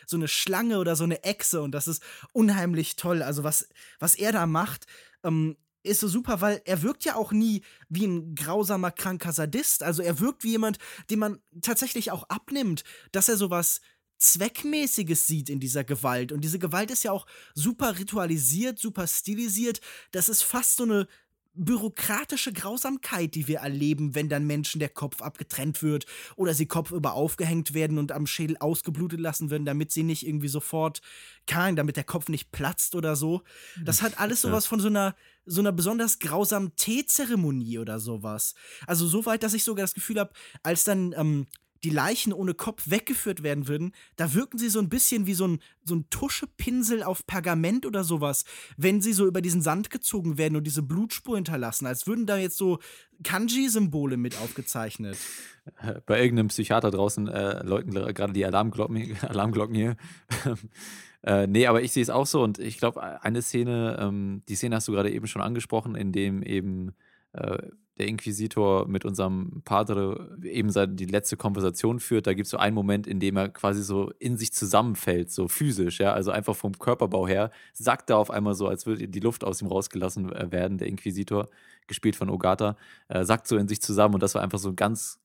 so 0.05 0.17
eine 0.17 0.27
Schlange 0.27 0.77
oder 0.79 0.95
so 0.95 1.03
eine 1.05 1.23
Echse 1.23 1.61
und 1.61 1.71
das 1.71 1.87
ist 1.87 2.03
unheimlich 2.33 2.95
toll. 2.95 3.23
Also 3.23 3.43
was, 3.43 3.67
was 3.99 4.15
er 4.15 4.31
da 4.31 4.45
macht, 4.45 4.85
ähm, 5.23 5.57
ist 5.83 5.99
so 5.99 6.07
super, 6.07 6.41
weil 6.41 6.61
er 6.65 6.81
wirkt 6.81 7.03
ja 7.03 7.15
auch 7.15 7.31
nie 7.31 7.61
wie 7.89 8.05
ein 8.05 8.35
grausamer, 8.35 8.91
kranker 8.91 9.33
Sadist. 9.33 9.83
Also 9.83 10.01
er 10.01 10.19
wirkt 10.19 10.43
wie 10.43 10.51
jemand, 10.51 10.77
dem 11.09 11.19
man 11.19 11.39
tatsächlich 11.61 12.11
auch 12.11 12.23
abnimmt, 12.29 12.83
dass 13.11 13.29
er 13.29 13.37
sowas 13.37 13.81
Zweckmäßiges 14.23 15.27
sieht 15.27 15.49
in 15.49 15.59
dieser 15.59 15.83
Gewalt. 15.83 16.31
Und 16.31 16.41
diese 16.41 16.59
Gewalt 16.59 16.91
ist 16.91 17.03
ja 17.03 17.11
auch 17.11 17.25
super 17.53 17.99
ritualisiert, 17.99 18.79
super 18.79 19.05
stilisiert. 19.05 19.81
Das 20.11 20.29
ist 20.29 20.43
fast 20.43 20.77
so 20.77 20.83
eine 20.83 21.07
bürokratische 21.55 22.51
Grausamkeit, 22.51 23.35
die 23.35 23.47
wir 23.47 23.59
erleben, 23.59 24.15
wenn 24.15 24.27
dann 24.27 24.47
Menschen 24.47 24.79
der 24.79 24.89
Kopf 24.89 25.21
abgetrennt 25.21 25.83
wird 25.83 26.05
oder 26.35 26.53
sie 26.53 26.65
kopfüber 26.65 27.13
aufgehängt 27.13 27.73
werden 27.75 27.99
und 27.99 28.11
am 28.11 28.25
Schädel 28.25 28.57
ausgeblutet 28.57 29.19
lassen 29.19 29.51
werden, 29.51 29.65
damit 29.65 29.91
sie 29.91 30.03
nicht 30.03 30.25
irgendwie 30.25 30.47
sofort, 30.47 31.01
kein, 31.45 31.75
damit 31.75 31.95
der 31.95 32.05
Kopf 32.05 32.27
nicht 32.27 32.51
platzt 32.51 32.95
oder 32.95 33.15
so. 33.15 33.43
Das 33.83 34.01
hat 34.01 34.19
alles 34.19 34.41
sowas 34.41 34.65
von 34.65 34.79
so 34.79 34.87
einer 34.87 35.15
so 35.45 35.59
einer 35.59 35.73
besonders 35.73 36.19
grausamen 36.19 36.73
Teezeremonie 36.77 37.77
oder 37.77 37.99
sowas. 37.99 38.55
Also 38.87 39.05
so 39.07 39.25
weit, 39.25 39.43
dass 39.43 39.53
ich 39.53 39.65
sogar 39.65 39.83
das 39.83 39.93
Gefühl 39.93 40.19
habe, 40.19 40.31
als 40.63 40.85
dann 40.85 41.13
ähm, 41.17 41.47
die 41.83 41.89
Leichen 41.89 42.31
ohne 42.33 42.53
Kopf 42.53 42.89
weggeführt 42.89 43.43
werden 43.43 43.67
würden, 43.67 43.93
da 44.15 44.33
wirken 44.33 44.57
sie 44.57 44.69
so 44.69 44.79
ein 44.79 44.89
bisschen 44.89 45.25
wie 45.25 45.33
so 45.33 45.47
ein, 45.47 45.59
so 45.83 45.95
ein 45.95 46.09
Tuschepinsel 46.09 47.03
auf 47.03 47.25
Pergament 47.27 47.85
oder 47.85 48.03
sowas, 48.03 48.45
wenn 48.77 49.01
sie 49.01 49.13
so 49.13 49.25
über 49.25 49.41
diesen 49.41 49.61
Sand 49.61 49.89
gezogen 49.89 50.37
werden 50.37 50.55
und 50.55 50.65
diese 50.65 50.81
Blutspur 50.81 51.35
hinterlassen, 51.35 51.85
als 51.85 52.07
würden 52.07 52.25
da 52.25 52.37
jetzt 52.37 52.57
so 52.57 52.79
Kanji-Symbole 53.23 54.17
mit 54.17 54.37
aufgezeichnet. 54.37 55.17
Bei 56.05 56.21
irgendeinem 56.21 56.47
Psychiater 56.47 56.91
draußen 56.91 57.27
äh, 57.27 57.63
läuten 57.65 57.91
gerade 57.91 58.33
die 58.33 58.45
Alarmglocken, 58.45 59.17
Alarmglocken 59.21 59.75
hier. 59.75 59.97
äh, 61.23 61.47
nee, 61.47 61.67
aber 61.67 61.81
ich 61.81 61.91
sehe 61.91 62.03
es 62.03 62.09
auch 62.09 62.25
so 62.25 62.43
und 62.43 62.59
ich 62.59 62.77
glaube, 62.77 63.21
eine 63.21 63.41
Szene, 63.41 63.97
ähm, 63.99 64.41
die 64.47 64.55
Szene 64.55 64.77
hast 64.77 64.87
du 64.87 64.93
gerade 64.93 65.11
eben 65.11 65.27
schon 65.27 65.41
angesprochen, 65.41 65.95
in 65.95 66.11
dem 66.11 66.43
eben 66.43 66.93
äh, 67.33 67.57
der 67.99 68.07
Inquisitor 68.07 68.87
mit 68.87 69.05
unserem 69.05 69.61
Padre 69.65 70.35
eben 70.41 70.71
die 70.97 71.05
letzte 71.05 71.37
Konversation 71.37 71.99
führt. 71.99 72.25
Da 72.25 72.33
gibt 72.33 72.47
es 72.47 72.51
so 72.51 72.57
einen 72.57 72.73
Moment, 72.73 73.05
in 73.05 73.19
dem 73.19 73.37
er 73.37 73.49
quasi 73.49 73.83
so 73.83 74.11
in 74.17 74.35
sich 74.35 74.51
zusammenfällt, 74.51 75.29
so 75.29 75.47
physisch, 75.47 75.99
ja, 75.99 76.11
also 76.11 76.31
einfach 76.31 76.55
vom 76.55 76.77
Körperbau 76.79 77.27
her, 77.27 77.51
sackt 77.73 78.09
er 78.09 78.17
auf 78.17 78.31
einmal 78.31 78.55
so, 78.55 78.67
als 78.67 78.87
würde 78.87 79.07
die 79.07 79.19
Luft 79.19 79.43
aus 79.43 79.61
ihm 79.61 79.67
rausgelassen 79.67 80.31
äh, 80.33 80.51
werden, 80.51 80.79
der 80.79 80.87
Inquisitor, 80.87 81.49
gespielt 81.85 82.15
von 82.15 82.29
Ogata, 82.29 82.77
äh, 83.09 83.25
sackt 83.25 83.47
so 83.47 83.57
in 83.57 83.67
sich 83.67 83.81
zusammen 83.81 84.15
und 84.15 84.23
das 84.23 84.33
war 84.33 84.41
einfach 84.41 84.59
so 84.59 84.69
ein 84.69 84.75
ganz 84.75 85.19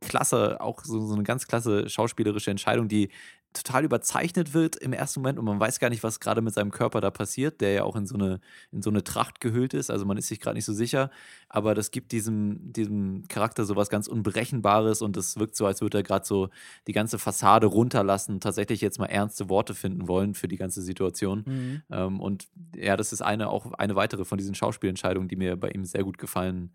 klasse, 0.00 0.60
auch 0.60 0.84
so, 0.84 1.00
so 1.06 1.14
eine 1.14 1.22
ganz 1.22 1.46
klasse 1.46 1.88
schauspielerische 1.88 2.50
Entscheidung, 2.50 2.88
die 2.88 3.10
total 3.52 3.84
überzeichnet 3.84 4.54
wird 4.54 4.76
im 4.76 4.92
ersten 4.92 5.20
Moment 5.20 5.38
und 5.38 5.44
man 5.44 5.58
weiß 5.58 5.80
gar 5.80 5.88
nicht, 5.88 6.02
was 6.02 6.20
gerade 6.20 6.42
mit 6.42 6.54
seinem 6.54 6.70
Körper 6.70 7.00
da 7.00 7.10
passiert, 7.10 7.60
der 7.60 7.72
ja 7.72 7.84
auch 7.84 7.96
in 7.96 8.06
so 8.06 8.14
eine, 8.14 8.40
in 8.72 8.82
so 8.82 8.90
eine 8.90 9.02
Tracht 9.02 9.40
gehüllt 9.40 9.74
ist. 9.74 9.90
Also 9.90 10.04
man 10.04 10.16
ist 10.16 10.28
sich 10.28 10.40
gerade 10.40 10.56
nicht 10.56 10.64
so 10.64 10.72
sicher, 10.72 11.10
aber 11.48 11.74
das 11.74 11.90
gibt 11.90 12.12
diesem, 12.12 12.72
diesem 12.72 13.26
Charakter 13.28 13.64
so 13.64 13.74
was 13.74 13.88
ganz 13.88 14.06
Unberechenbares 14.06 15.02
und 15.02 15.16
es 15.16 15.38
wirkt 15.38 15.56
so, 15.56 15.66
als 15.66 15.80
würde 15.80 15.98
er 15.98 16.02
gerade 16.02 16.26
so 16.26 16.50
die 16.86 16.92
ganze 16.92 17.18
Fassade 17.18 17.66
runterlassen, 17.66 18.40
tatsächlich 18.40 18.80
jetzt 18.80 18.98
mal 18.98 19.06
ernste 19.06 19.48
Worte 19.48 19.74
finden 19.74 20.08
wollen 20.08 20.34
für 20.34 20.48
die 20.48 20.56
ganze 20.56 20.82
Situation. 20.82 21.44
Mhm. 21.46 21.82
Ähm, 21.90 22.20
und 22.20 22.48
ja, 22.76 22.96
das 22.96 23.12
ist 23.12 23.22
eine, 23.22 23.48
auch 23.48 23.72
eine 23.72 23.96
weitere 23.96 24.24
von 24.24 24.38
diesen 24.38 24.54
Schauspielentscheidungen, 24.54 25.28
die 25.28 25.36
mir 25.36 25.56
bei 25.56 25.70
ihm 25.70 25.84
sehr 25.84 26.04
gut 26.04 26.18
gefallen 26.18 26.72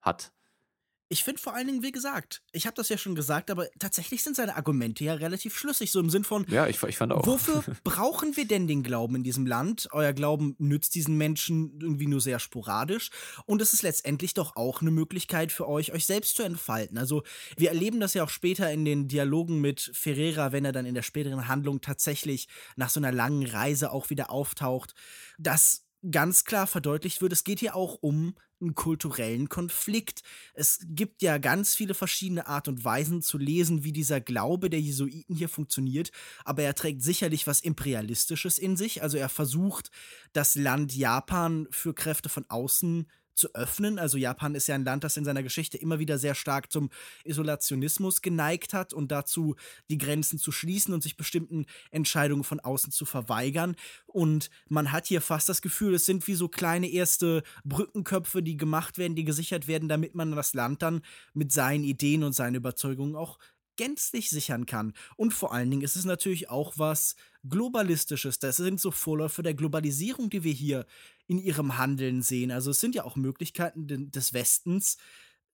hat 0.00 0.32
ich 1.12 1.24
finde 1.24 1.42
vor 1.42 1.54
allen 1.54 1.66
Dingen, 1.66 1.82
wie 1.82 1.90
gesagt, 1.90 2.40
ich 2.52 2.66
habe 2.66 2.76
das 2.76 2.88
ja 2.88 2.96
schon 2.96 3.16
gesagt, 3.16 3.50
aber 3.50 3.66
tatsächlich 3.80 4.22
sind 4.22 4.36
seine 4.36 4.54
Argumente 4.54 5.02
ja 5.02 5.14
relativ 5.14 5.56
schlüssig, 5.58 5.90
so 5.90 5.98
im 5.98 6.08
Sinn 6.08 6.22
von, 6.22 6.46
ja, 6.48 6.68
ich, 6.68 6.80
ich 6.84 6.96
fand 6.96 7.12
auch. 7.12 7.26
Wofür 7.26 7.64
brauchen 7.84 8.36
wir 8.36 8.46
denn 8.46 8.68
den 8.68 8.84
Glauben 8.84 9.16
in 9.16 9.24
diesem 9.24 9.44
Land? 9.44 9.88
Euer 9.90 10.12
Glauben 10.12 10.54
nützt 10.58 10.94
diesen 10.94 11.18
Menschen 11.18 11.80
irgendwie 11.80 12.06
nur 12.06 12.20
sehr 12.20 12.38
sporadisch 12.38 13.10
und 13.44 13.60
es 13.60 13.72
ist 13.72 13.82
letztendlich 13.82 14.34
doch 14.34 14.54
auch 14.54 14.82
eine 14.82 14.92
Möglichkeit 14.92 15.50
für 15.50 15.68
euch, 15.68 15.92
euch 15.92 16.06
selbst 16.06 16.36
zu 16.36 16.44
entfalten. 16.44 16.96
Also 16.96 17.24
wir 17.56 17.70
erleben 17.70 17.98
das 17.98 18.14
ja 18.14 18.22
auch 18.22 18.30
später 18.30 18.70
in 18.70 18.84
den 18.84 19.08
Dialogen 19.08 19.60
mit 19.60 19.90
Ferreira, 19.92 20.52
wenn 20.52 20.64
er 20.64 20.72
dann 20.72 20.86
in 20.86 20.94
der 20.94 21.02
späteren 21.02 21.48
Handlung 21.48 21.80
tatsächlich 21.80 22.46
nach 22.76 22.88
so 22.88 23.00
einer 23.00 23.10
langen 23.10 23.44
Reise 23.46 23.90
auch 23.90 24.10
wieder 24.10 24.30
auftaucht, 24.30 24.94
dass 25.38 25.89
ganz 26.08 26.44
klar 26.44 26.66
verdeutlicht 26.66 27.20
wird, 27.20 27.32
es 27.32 27.44
geht 27.44 27.60
hier 27.60 27.76
auch 27.76 27.98
um 28.00 28.34
einen 28.60 28.74
kulturellen 28.74 29.48
Konflikt. 29.48 30.22
Es 30.54 30.80
gibt 30.86 31.22
ja 31.22 31.38
ganz 31.38 31.74
viele 31.74 31.94
verschiedene 31.94 32.46
Art 32.46 32.68
und 32.68 32.84
Weisen 32.84 33.22
zu 33.22 33.38
lesen, 33.38 33.84
wie 33.84 33.92
dieser 33.92 34.20
Glaube 34.20 34.70
der 34.70 34.80
Jesuiten 34.80 35.34
hier 35.34 35.48
funktioniert, 35.48 36.10
aber 36.44 36.62
er 36.62 36.74
trägt 36.74 37.02
sicherlich 37.02 37.46
was 37.46 37.60
Imperialistisches 37.60 38.58
in 38.58 38.76
sich. 38.76 39.02
Also 39.02 39.16
er 39.16 39.28
versucht, 39.28 39.90
das 40.32 40.54
Land 40.54 40.94
Japan 40.94 41.66
für 41.70 41.94
Kräfte 41.94 42.28
von 42.28 42.44
außen 42.48 43.06
zu 43.40 43.52
öffnen. 43.54 43.98
Also 43.98 44.18
Japan 44.18 44.54
ist 44.54 44.68
ja 44.68 44.76
ein 44.76 44.84
Land, 44.84 45.02
das 45.02 45.16
in 45.16 45.24
seiner 45.24 45.42
Geschichte 45.42 45.78
immer 45.78 45.98
wieder 45.98 46.18
sehr 46.18 46.34
stark 46.36 46.70
zum 46.70 46.90
Isolationismus 47.24 48.22
geneigt 48.22 48.74
hat 48.74 48.92
und 48.92 49.10
dazu 49.10 49.56
die 49.88 49.98
Grenzen 49.98 50.38
zu 50.38 50.52
schließen 50.52 50.94
und 50.94 51.02
sich 51.02 51.16
bestimmten 51.16 51.66
Entscheidungen 51.90 52.44
von 52.44 52.60
außen 52.60 52.92
zu 52.92 53.04
verweigern. 53.04 53.74
Und 54.06 54.50
man 54.68 54.92
hat 54.92 55.06
hier 55.06 55.20
fast 55.20 55.48
das 55.48 55.62
Gefühl, 55.62 55.94
es 55.94 56.06
sind 56.06 56.26
wie 56.28 56.34
so 56.34 56.48
kleine 56.48 56.88
erste 56.88 57.42
Brückenköpfe, 57.64 58.42
die 58.42 58.56
gemacht 58.56 58.98
werden, 58.98 59.16
die 59.16 59.24
gesichert 59.24 59.66
werden, 59.66 59.88
damit 59.88 60.14
man 60.14 60.30
das 60.32 60.54
Land 60.54 60.82
dann 60.82 61.00
mit 61.32 61.50
seinen 61.50 61.84
Ideen 61.84 62.22
und 62.22 62.34
seinen 62.34 62.54
Überzeugungen 62.54 63.16
auch 63.16 63.38
gänzlich 63.76 64.30
sichern 64.30 64.66
kann. 64.66 64.92
Und 65.16 65.32
vor 65.32 65.52
allen 65.52 65.70
Dingen 65.70 65.82
ist 65.82 65.96
es 65.96 66.04
natürlich 66.04 66.50
auch 66.50 66.74
was 66.76 67.16
Globalistisches. 67.48 68.38
Das 68.38 68.56
sind 68.56 68.80
so 68.80 68.90
Vorläufe 68.90 69.42
der 69.42 69.54
Globalisierung, 69.54 70.30
die 70.30 70.44
wir 70.44 70.52
hier 70.52 70.86
in 71.26 71.38
ihrem 71.38 71.78
Handeln 71.78 72.22
sehen. 72.22 72.50
Also 72.50 72.70
es 72.70 72.80
sind 72.80 72.94
ja 72.94 73.04
auch 73.04 73.16
Möglichkeiten 73.16 74.10
des 74.10 74.32
Westens, 74.34 74.98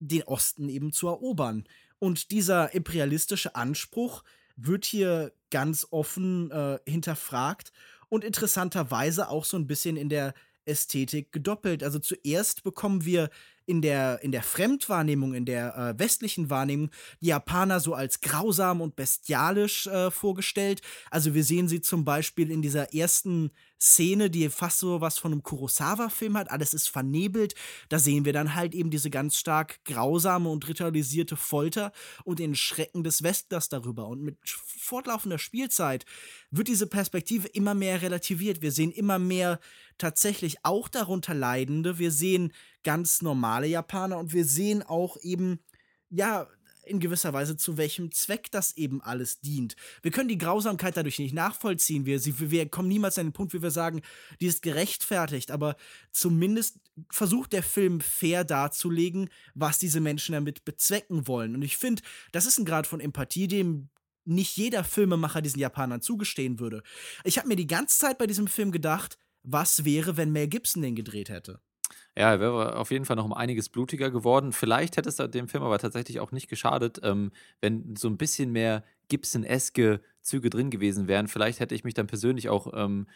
den 0.00 0.24
Osten 0.24 0.68
eben 0.68 0.92
zu 0.92 1.08
erobern. 1.08 1.64
Und 1.98 2.30
dieser 2.30 2.74
imperialistische 2.74 3.54
Anspruch 3.54 4.24
wird 4.56 4.84
hier 4.84 5.32
ganz 5.50 5.86
offen 5.90 6.50
äh, 6.50 6.78
hinterfragt 6.86 7.72
und 8.08 8.24
interessanterweise 8.24 9.28
auch 9.28 9.44
so 9.44 9.56
ein 9.56 9.66
bisschen 9.66 9.96
in 9.96 10.08
der 10.08 10.34
Ästhetik 10.64 11.32
gedoppelt. 11.32 11.82
Also 11.82 11.98
zuerst 11.98 12.62
bekommen 12.62 13.04
wir 13.04 13.30
in 13.66 13.82
der, 13.82 14.22
in 14.22 14.32
der 14.32 14.42
Fremdwahrnehmung, 14.42 15.34
in 15.34 15.44
der 15.44 15.76
äh, 15.76 15.98
westlichen 15.98 16.50
Wahrnehmung, 16.50 16.90
die 17.20 17.26
Japaner 17.26 17.80
so 17.80 17.94
als 17.94 18.20
grausam 18.20 18.80
und 18.80 18.96
bestialisch 18.96 19.86
äh, 19.88 20.10
vorgestellt. 20.10 20.80
Also 21.10 21.34
wir 21.34 21.44
sehen 21.44 21.68
sie 21.68 21.80
zum 21.80 22.04
Beispiel 22.04 22.50
in 22.50 22.62
dieser 22.62 22.94
ersten 22.94 23.50
Szene, 23.78 24.30
die 24.30 24.48
fast 24.48 24.78
so 24.78 25.00
was 25.00 25.18
von 25.18 25.32
einem 25.32 25.42
Kurosawa-Film 25.42 26.36
hat. 26.38 26.50
Alles 26.50 26.72
ist 26.72 26.88
vernebelt. 26.88 27.54
Da 27.88 27.98
sehen 27.98 28.24
wir 28.24 28.32
dann 28.32 28.54
halt 28.54 28.74
eben 28.74 28.90
diese 28.90 29.10
ganz 29.10 29.36
stark 29.36 29.84
grausame 29.84 30.48
und 30.48 30.66
ritualisierte 30.66 31.36
Folter 31.36 31.92
und 32.24 32.38
den 32.38 32.54
Schrecken 32.54 33.04
des 33.04 33.22
Westlers 33.22 33.68
darüber. 33.68 34.08
Und 34.08 34.22
mit 34.22 34.38
fortlaufender 34.46 35.38
Spielzeit 35.38 36.06
wird 36.50 36.68
diese 36.68 36.86
Perspektive 36.86 37.48
immer 37.48 37.74
mehr 37.74 38.00
relativiert. 38.00 38.62
Wir 38.62 38.72
sehen 38.72 38.92
immer 38.92 39.18
mehr 39.18 39.60
tatsächlich 39.98 40.56
auch 40.62 40.88
darunter 40.88 41.34
Leidende. 41.34 41.98
Wir 41.98 42.10
sehen 42.10 42.52
ganz 42.86 43.20
normale 43.20 43.66
Japaner 43.66 44.16
und 44.16 44.32
wir 44.32 44.44
sehen 44.44 44.84
auch 44.84 45.16
eben, 45.22 45.58
ja, 46.08 46.46
in 46.84 47.00
gewisser 47.00 47.32
Weise, 47.32 47.56
zu 47.56 47.76
welchem 47.76 48.12
Zweck 48.12 48.48
das 48.52 48.76
eben 48.76 49.02
alles 49.02 49.40
dient. 49.40 49.74
Wir 50.02 50.12
können 50.12 50.28
die 50.28 50.38
Grausamkeit 50.38 50.96
dadurch 50.96 51.18
nicht 51.18 51.34
nachvollziehen. 51.34 52.06
Wir, 52.06 52.20
sie, 52.20 52.38
wir 52.38 52.68
kommen 52.68 52.86
niemals 52.86 53.18
an 53.18 53.26
den 53.26 53.32
Punkt, 53.32 53.52
wie 53.54 53.62
wir 53.62 53.72
sagen, 53.72 54.02
die 54.40 54.46
ist 54.46 54.62
gerechtfertigt, 54.62 55.50
aber 55.50 55.74
zumindest 56.12 56.78
versucht 57.10 57.52
der 57.52 57.64
Film 57.64 58.00
fair 58.00 58.44
darzulegen, 58.44 59.30
was 59.56 59.80
diese 59.80 59.98
Menschen 59.98 60.34
damit 60.34 60.64
bezwecken 60.64 61.26
wollen. 61.26 61.56
Und 61.56 61.62
ich 61.62 61.76
finde, 61.76 62.02
das 62.30 62.46
ist 62.46 62.56
ein 62.56 62.64
Grad 62.64 62.86
von 62.86 63.00
Empathie, 63.00 63.48
dem 63.48 63.88
nicht 64.24 64.56
jeder 64.56 64.84
Filmemacher 64.84 65.42
diesen 65.42 65.58
Japanern 65.58 66.02
zugestehen 66.02 66.60
würde. 66.60 66.84
Ich 67.24 67.36
habe 67.36 67.48
mir 67.48 67.56
die 67.56 67.66
ganze 67.66 67.98
Zeit 67.98 68.18
bei 68.18 68.28
diesem 68.28 68.46
Film 68.46 68.70
gedacht, 68.70 69.18
was 69.42 69.84
wäre, 69.84 70.16
wenn 70.16 70.30
Mel 70.30 70.46
Gibson 70.46 70.82
den 70.82 70.94
gedreht 70.94 71.30
hätte? 71.30 71.60
Ja, 72.16 72.32
er 72.32 72.40
wäre 72.40 72.76
auf 72.76 72.90
jeden 72.90 73.04
Fall 73.04 73.16
noch 73.16 73.24
um 73.24 73.32
einiges 73.32 73.68
blutiger 73.68 74.10
geworden. 74.10 74.52
Vielleicht 74.52 74.96
hätte 74.96 75.08
es 75.08 75.16
dem 75.16 75.48
Film 75.48 75.62
aber 75.62 75.78
tatsächlich 75.78 76.20
auch 76.20 76.32
nicht 76.32 76.48
geschadet, 76.48 77.00
ähm, 77.02 77.30
wenn 77.60 77.94
so 77.96 78.08
ein 78.08 78.16
bisschen 78.16 78.52
mehr 78.52 78.84
Gibson-eske 79.08 80.00
Züge 80.22 80.50
drin 80.50 80.70
gewesen 80.70 81.08
wären. 81.08 81.28
Vielleicht 81.28 81.60
hätte 81.60 81.74
ich 81.74 81.84
mich 81.84 81.94
dann 81.94 82.06
persönlich 82.06 82.48
auch 82.48 82.72
ähm, 82.74 83.06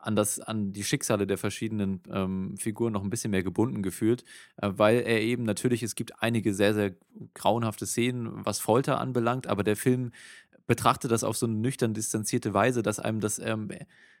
an, 0.00 0.16
das, 0.16 0.40
an 0.40 0.72
die 0.72 0.84
Schicksale 0.84 1.26
der 1.26 1.38
verschiedenen 1.38 2.02
ähm, 2.10 2.56
Figuren 2.56 2.92
noch 2.92 3.02
ein 3.02 3.10
bisschen 3.10 3.30
mehr 3.30 3.42
gebunden 3.42 3.82
gefühlt, 3.82 4.24
äh, 4.56 4.70
weil 4.72 5.00
er 5.00 5.20
eben 5.20 5.42
natürlich, 5.42 5.82
es 5.82 5.94
gibt 5.94 6.22
einige 6.22 6.54
sehr, 6.54 6.74
sehr 6.74 6.94
grauenhafte 7.34 7.86
Szenen, 7.86 8.44
was 8.44 8.60
Folter 8.60 9.00
anbelangt, 9.00 9.46
aber 9.46 9.64
der 9.64 9.76
Film 9.76 10.12
betrachte 10.68 11.08
das 11.08 11.24
auf 11.24 11.36
so 11.36 11.46
eine 11.46 11.56
nüchtern 11.56 11.94
distanzierte 11.94 12.54
Weise, 12.54 12.84
dass 12.84 13.00
einem 13.00 13.18
das 13.18 13.40
ähm, 13.40 13.70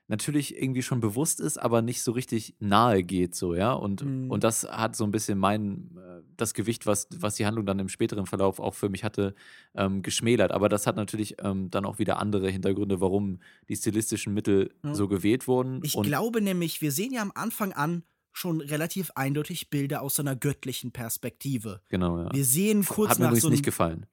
natürlich 0.08 0.56
irgendwie 0.60 0.80
schon 0.82 1.00
bewusst 1.00 1.38
ist, 1.38 1.58
aber 1.58 1.82
nicht 1.82 2.02
so 2.02 2.12
richtig 2.12 2.54
nahe 2.60 3.02
geht, 3.04 3.34
so, 3.34 3.54
ja. 3.54 3.72
Und, 3.74 4.02
Mhm. 4.02 4.30
und 4.30 4.42
das 4.42 4.64
hat 4.64 4.96
so 4.96 5.04
ein 5.04 5.10
bisschen 5.10 5.38
mein, 5.38 5.90
äh, 5.98 6.22
das 6.38 6.54
Gewicht, 6.54 6.86
was, 6.86 7.08
was 7.14 7.34
die 7.34 7.44
Handlung 7.44 7.66
dann 7.66 7.78
im 7.78 7.90
späteren 7.90 8.24
Verlauf 8.24 8.58
auch 8.58 8.74
für 8.74 8.88
mich 8.88 9.04
hatte, 9.04 9.34
ähm, 9.74 10.00
geschmälert. 10.02 10.50
Aber 10.50 10.70
das 10.70 10.86
hat 10.86 10.96
natürlich 10.96 11.36
ähm, 11.42 11.70
dann 11.70 11.84
auch 11.84 11.98
wieder 11.98 12.18
andere 12.18 12.48
Hintergründe, 12.50 13.00
warum 13.02 13.40
die 13.68 13.76
stilistischen 13.76 14.32
Mittel 14.32 14.72
Ja. 14.82 14.94
so 14.94 15.06
gewählt 15.08 15.46
wurden. 15.46 15.80
Ich 15.84 15.94
und 15.94 16.06
glaube 16.06 16.40
nämlich, 16.40 16.80
wir 16.80 16.90
sehen 16.90 17.12
ja 17.12 17.20
am 17.20 17.32
Anfang 17.34 17.72
an 17.74 18.02
schon 18.32 18.60
relativ 18.62 19.10
eindeutig 19.14 19.68
Bilder 19.68 20.00
aus 20.00 20.14
so 20.14 20.22
einer 20.22 20.36
göttlichen 20.36 20.92
Perspektive. 20.92 21.82
genau, 21.90 22.18
ja. 22.18 22.30
Wir 22.32 22.44
sehen 22.46 22.84
kurz 22.86 23.10
Hat 23.10 23.18
mir 23.18 23.24
nach 23.24 23.30
übrigens 23.32 23.42
so 23.42 23.48
einem, 23.48 23.52
nicht 23.52 23.64
gefallen. 23.64 24.06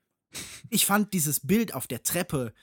Ich 0.70 0.86
fand 0.86 1.14
dieses 1.14 1.40
Bild 1.40 1.74
auf 1.74 1.88
der 1.88 2.04
Treppe 2.04 2.54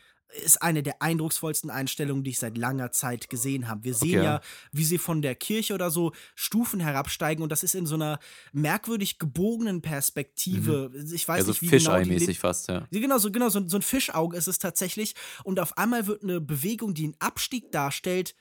ist 0.43 0.63
eine 0.63 0.83
der 0.83 1.03
eindrucksvollsten 1.03 1.69
Einstellungen, 1.69 2.25
die 2.25 2.31
ich 2.31 2.39
seit 2.39 2.57
langer 2.57 2.91
Zeit 2.91 3.29
gesehen 3.29 3.69
habe. 3.69 3.85
Wir 3.85 3.93
sehen 3.93 4.13
Okay. 4.21 4.25
ja, 4.25 4.41
wie 4.73 4.85
sie 4.87 4.97
von 4.97 5.21
der 5.21 5.35
Kirche 5.35 5.75
oder 5.75 5.91
so 5.91 6.13
Stufen 6.35 6.81
herabsteigen 6.81 7.43
und 7.43 7.51
das 7.53 7.63
ist 7.63 7.75
in 7.75 7.85
so 7.85 7.97
einer 7.97 8.19
merkwürdig 8.55 9.19
gebogenen 9.19 9.83
Perspektive. 9.83 10.91
Ich 11.13 11.29
weiß 11.29 11.41
Also 11.41 11.51
nicht, 11.51 11.61
wie 11.61 11.67
genau 11.67 11.99
die 11.99 12.05
Fischei-mäßig 12.05 12.27
Lin- 12.29 12.35
fast, 12.37 12.69
ja. 12.69 12.89
Ja, 12.91 13.01
Genau, 13.01 13.19
so, 13.19 13.31
genau 13.31 13.51
so, 13.51 13.69
so 13.69 13.77
ein 13.77 13.83
Fischauge 13.83 14.35
ist 14.39 14.47
es 14.49 14.59
tatsächlich. 14.59 15.15
Und 15.45 15.61
auf 15.61 15.77
einmal 15.77 16.07
wird 16.07 16.23
eine 16.23 16.41
Bewegung, 16.41 16.95
die 16.95 17.05
einen 17.05 17.17
Abstieg 17.19 17.71
darstellt, 17.71 18.35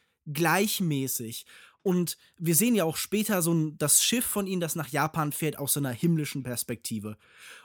gleichmäßig. 0.55 1.45
Und 1.83 2.17
wir 2.37 2.55
sehen 2.55 2.75
ja 2.75 2.83
auch 2.83 2.95
später 2.95 3.41
so 3.41 3.53
ein, 3.53 3.77
das 3.77 4.03
Schiff 4.03 4.25
von 4.25 4.45
ihnen, 4.47 4.61
das 4.61 4.75
nach 4.75 4.89
Japan 4.89 5.31
fährt, 5.31 5.57
aus 5.57 5.73
so 5.73 5.79
einer 5.79 5.89
himmlischen 5.91 6.43
Perspektive. 6.43 7.17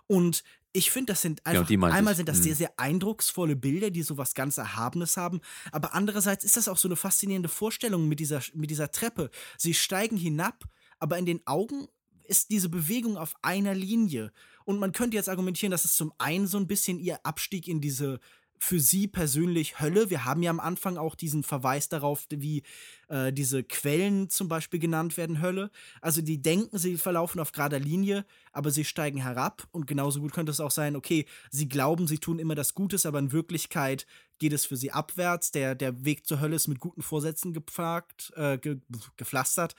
Und 0.07 0.43
ich 0.77 0.91
finde, 0.91 1.13
das 1.13 1.23
sind 1.23 1.45
einfach, 1.47 1.69
meinte 1.71 1.97
einmal 1.97 2.13
ich. 2.13 2.19
sind 2.19 2.29
das 2.29 2.39
Mhm. 2.39 2.43
sehr, 2.43 2.55
sehr 2.57 2.79
eindrucksvolle 2.79 3.57
Bilder, 3.57 3.91
die 3.91 4.03
so 4.03 4.19
was 4.19 4.35
ganz 4.35 4.59
Erhabenes 4.59 5.17
haben. 5.17 5.41
Aber 5.73 5.95
andererseits 5.95 6.45
ist 6.45 6.57
das 6.57 6.69
auch 6.69 6.77
so 6.77 6.87
eine 6.89 6.97
faszinierende 6.97 7.49
Vorstellung 7.49 8.09
mit 8.09 8.21
dieser, 8.21 8.43
mit 8.55 8.71
dieser 8.71 8.91
Treppe. 8.91 9.31
Sie 9.57 9.75
steigen 9.75 10.17
hinab, 10.17 10.65
aber 10.99 11.17
in 11.19 11.27
den 11.27 11.47
Augen 11.47 11.89
ist 12.25 12.51
diese 12.51 12.69
Bewegung 12.69 13.17
auf 13.17 13.35
einer 13.43 13.75
Linie. 13.75 14.33
Und 14.65 14.79
man 14.79 14.93
könnte 14.93 15.17
jetzt 15.17 15.29
argumentieren, 15.29 15.71
dass 15.71 15.85
es 15.85 15.95
zum 15.95 16.13
einen 16.19 16.47
so 16.47 16.59
ein 16.59 16.67
bisschen 16.67 16.99
ihr 16.99 17.25
Abstieg 17.25 17.69
in 17.69 17.81
diese 17.81 18.21
für 18.59 18.81
sie 18.81 19.07
persönlich 19.07 19.81
Hölle. 19.81 20.11
Wir 20.11 20.25
haben 20.25 20.43
ja 20.43 20.51
am 20.51 20.61
Anfang 20.61 20.97
auch 20.97 21.15
diesen 21.15 21.43
Verweis 21.43 21.89
darauf, 21.89 22.27
wie 22.31 22.63
äh, 23.09 23.33
diese 23.33 23.63
Quellen 23.65 24.29
zum 24.31 24.49
Beispiel 24.49 24.81
genannt 24.81 25.17
werden, 25.17 25.41
Hölle. 25.41 25.71
Also 26.01 26.23
die 26.23 26.41
denken, 26.41 26.79
sie 26.79 26.97
verlaufen 26.97 27.41
auf 27.41 27.53
gerader 27.53 27.79
Linie, 27.79 28.25
aber 28.53 28.71
sie 28.71 28.85
steigen 28.85 29.21
herab. 29.21 29.67
Und 29.73 29.87
genauso 29.87 30.21
gut 30.21 30.33
könnte 30.33 30.53
es 30.53 30.61
auch 30.61 30.71
sein, 30.71 30.97
okay, 30.97 31.27
sie 31.51 31.69
glauben, 31.69 32.07
sie 32.07 32.19
tun 32.19 32.39
immer 32.39 32.55
das 32.55 32.75
Gutes, 32.75 33.07
aber 33.07 33.19
in 33.19 33.33
Wirklichkeit 33.33 34.07
geht 34.39 34.53
es 34.53 34.67
für 34.67 34.77
sie 34.77 34.93
abwärts. 34.93 35.51
Der, 35.53 35.75
der 35.75 36.05
Weg 36.05 36.27
zur 36.27 36.41
Hölle 36.41 36.57
ist 36.57 36.69
mit 36.69 36.81
guten 36.81 37.03
Vorsätzen 37.03 37.53
gepflagt, 37.53 38.33
äh, 38.37 38.59
ge 38.59 38.79
gepflastert. 39.17 39.75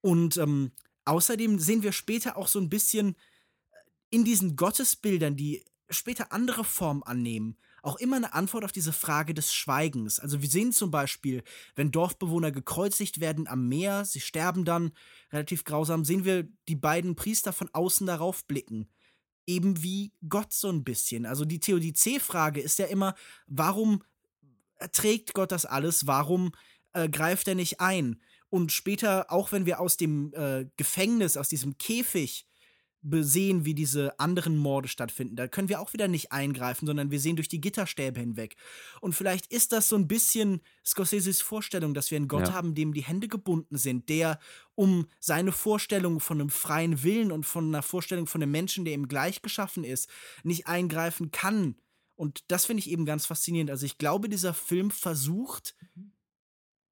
Und 0.00 0.36
ähm, 0.36 0.72
außerdem 1.04 1.58
sehen 1.58 1.82
wir 1.82 1.92
später 1.92 2.36
auch 2.36 2.48
so 2.48 2.60
ein 2.60 2.68
bisschen 2.68 3.16
in 4.10 4.24
diesen 4.24 4.56
Gottesbildern, 4.56 5.36
die 5.36 5.64
später 5.90 6.32
andere 6.32 6.64
Formen 6.64 7.02
annehmen, 7.02 7.56
auch 7.82 7.96
immer 7.96 8.16
eine 8.16 8.34
Antwort 8.34 8.64
auf 8.64 8.72
diese 8.72 8.92
Frage 8.92 9.34
des 9.34 9.52
Schweigens. 9.52 10.18
Also 10.18 10.42
wir 10.42 10.48
sehen 10.48 10.72
zum 10.72 10.90
Beispiel, 10.90 11.42
wenn 11.74 11.90
Dorfbewohner 11.90 12.50
gekreuzigt 12.50 13.20
werden 13.20 13.46
am 13.46 13.68
Meer, 13.68 14.04
sie 14.04 14.20
sterben 14.20 14.64
dann 14.64 14.92
relativ 15.32 15.64
grausam, 15.64 16.04
sehen 16.04 16.24
wir 16.24 16.48
die 16.68 16.76
beiden 16.76 17.14
Priester 17.14 17.52
von 17.52 17.68
außen 17.72 18.06
darauf 18.06 18.44
blicken. 18.46 18.88
Eben 19.46 19.82
wie 19.82 20.12
Gott 20.28 20.52
so 20.52 20.68
ein 20.68 20.84
bisschen. 20.84 21.24
Also 21.24 21.44
die 21.44 21.60
Theodizee-Frage 21.60 22.60
ist 22.60 22.78
ja 22.78 22.86
immer, 22.86 23.14
warum 23.46 24.02
erträgt 24.76 25.34
Gott 25.34 25.52
das 25.52 25.64
alles? 25.64 26.06
Warum 26.06 26.52
äh, 26.92 27.08
greift 27.08 27.48
er 27.48 27.54
nicht 27.54 27.80
ein? 27.80 28.20
Und 28.50 28.72
später, 28.72 29.30
auch 29.30 29.52
wenn 29.52 29.66
wir 29.66 29.80
aus 29.80 29.96
dem 29.96 30.32
äh, 30.34 30.66
Gefängnis, 30.76 31.36
aus 31.36 31.48
diesem 31.48 31.76
Käfig 31.78 32.47
sehen, 33.02 33.64
wie 33.64 33.74
diese 33.74 34.18
anderen 34.18 34.56
Morde 34.56 34.88
stattfinden, 34.88 35.36
da 35.36 35.46
können 35.48 35.68
wir 35.68 35.80
auch 35.80 35.92
wieder 35.92 36.08
nicht 36.08 36.32
eingreifen, 36.32 36.86
sondern 36.86 37.10
wir 37.10 37.20
sehen 37.20 37.36
durch 37.36 37.48
die 37.48 37.60
Gitterstäbe 37.60 38.18
hinweg. 38.20 38.56
Und 39.00 39.14
vielleicht 39.14 39.52
ist 39.52 39.72
das 39.72 39.88
so 39.88 39.96
ein 39.96 40.08
bisschen 40.08 40.60
Scorseses 40.84 41.40
Vorstellung, 41.40 41.94
dass 41.94 42.10
wir 42.10 42.16
einen 42.16 42.28
Gott 42.28 42.48
Ja. 42.48 42.54
haben, 42.54 42.74
dem 42.74 42.92
die 42.92 43.04
Hände 43.04 43.28
gebunden 43.28 43.78
sind, 43.78 44.08
der 44.08 44.38
um 44.74 45.06
seine 45.20 45.52
Vorstellung 45.52 46.20
von 46.20 46.40
einem 46.40 46.50
freien 46.50 47.02
Willen 47.02 47.30
und 47.32 47.44
von 47.46 47.66
einer 47.68 47.82
Vorstellung 47.82 48.26
von 48.26 48.42
einem 48.42 48.52
Menschen, 48.52 48.84
der 48.84 48.94
ihm 48.94 49.08
gleich 49.08 49.42
geschaffen 49.42 49.84
ist, 49.84 50.08
nicht 50.42 50.66
eingreifen 50.66 51.30
kann. 51.30 51.76
Und 52.16 52.44
das 52.48 52.66
finde 52.66 52.80
ich 52.80 52.90
eben 52.90 53.04
ganz 53.06 53.26
faszinierend. 53.26 53.70
Also 53.70 53.86
ich 53.86 53.96
glaube, 53.98 54.28
dieser 54.28 54.54
Film 54.54 54.90
versucht, 54.90 55.76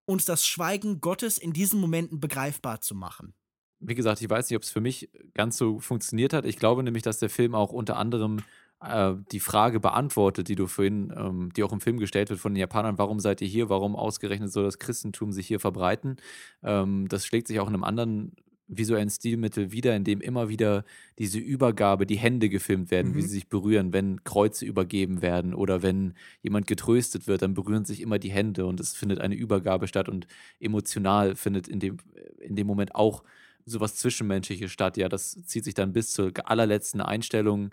uns 0.04 0.24
das 0.24 0.46
Schweigen 0.46 1.00
Gottes 1.00 1.36
in 1.36 1.52
diesen 1.52 1.80
Momenten 1.80 2.20
begreifbar 2.20 2.80
zu 2.80 2.94
machen. 2.94 3.34
Wie 3.80 3.94
gesagt, 3.94 4.20
ich 4.22 4.30
weiß 4.30 4.48
nicht, 4.48 4.56
ob 4.56 4.62
es 4.62 4.70
für 4.70 4.80
mich 4.80 5.10
ganz 5.34 5.56
so 5.58 5.78
funktioniert 5.80 6.32
hat. 6.32 6.44
Ich 6.46 6.56
glaube 6.56 6.82
nämlich, 6.82 7.02
dass 7.02 7.18
der 7.18 7.28
Film 7.30 7.54
auch 7.54 7.72
unter 7.72 7.96
anderem 7.96 8.38
äh, 8.80 9.14
die 9.32 9.40
Frage 9.40 9.80
beantwortet, 9.80 10.48
die 10.48 10.54
du 10.54 10.66
vorhin, 10.66 11.12
ähm, 11.16 11.50
die 11.54 11.62
auch 11.62 11.72
im 11.72 11.80
Film 11.80 11.98
gestellt 11.98 12.30
wird 12.30 12.40
von 12.40 12.54
den 12.54 12.60
Japanern, 12.60 12.98
warum 12.98 13.20
seid 13.20 13.40
ihr 13.42 13.48
hier, 13.48 13.68
warum 13.68 13.96
ausgerechnet 13.96 14.50
soll 14.52 14.64
das 14.64 14.78
Christentum 14.78 15.32
sich 15.32 15.46
hier 15.46 15.60
verbreiten. 15.60 16.16
Ähm, 16.62 17.06
das 17.08 17.26
schlägt 17.26 17.48
sich 17.48 17.60
auch 17.60 17.68
in 17.68 17.74
einem 17.74 17.84
anderen 17.84 18.32
visuellen 18.68 19.08
Stilmittel 19.10 19.70
wieder, 19.70 19.94
in 19.94 20.02
dem 20.02 20.20
immer 20.20 20.48
wieder 20.48 20.84
diese 21.20 21.38
Übergabe, 21.38 22.04
die 22.04 22.16
Hände 22.18 22.48
gefilmt 22.48 22.90
werden, 22.90 23.14
wie 23.14 23.18
Mhm. 23.18 23.22
sie 23.22 23.28
sich 23.28 23.48
berühren, 23.48 23.92
wenn 23.92 24.24
Kreuze 24.24 24.64
übergeben 24.66 25.22
werden 25.22 25.54
oder 25.54 25.82
wenn 25.82 26.14
jemand 26.42 26.66
getröstet 26.66 27.28
wird, 27.28 27.42
dann 27.42 27.54
berühren 27.54 27.84
sich 27.84 28.00
immer 28.00 28.18
die 28.18 28.32
Hände 28.32 28.66
und 28.66 28.80
es 28.80 28.96
findet 28.96 29.20
eine 29.20 29.36
Übergabe 29.36 29.86
statt 29.86 30.08
und 30.08 30.26
emotional 30.58 31.36
findet 31.36 31.68
in 31.68 31.78
dem, 31.78 31.98
in 32.40 32.56
dem 32.56 32.66
Moment 32.66 32.94
auch 32.96 33.22
sowas 33.66 33.96
Zwischenmenschliches 33.96 34.70
statt. 34.72 34.96
Ja, 34.96 35.08
das 35.08 35.32
zieht 35.44 35.64
sich 35.64 35.74
dann 35.74 35.92
bis 35.92 36.12
zur 36.12 36.32
allerletzten 36.44 37.00
Einstellung. 37.00 37.70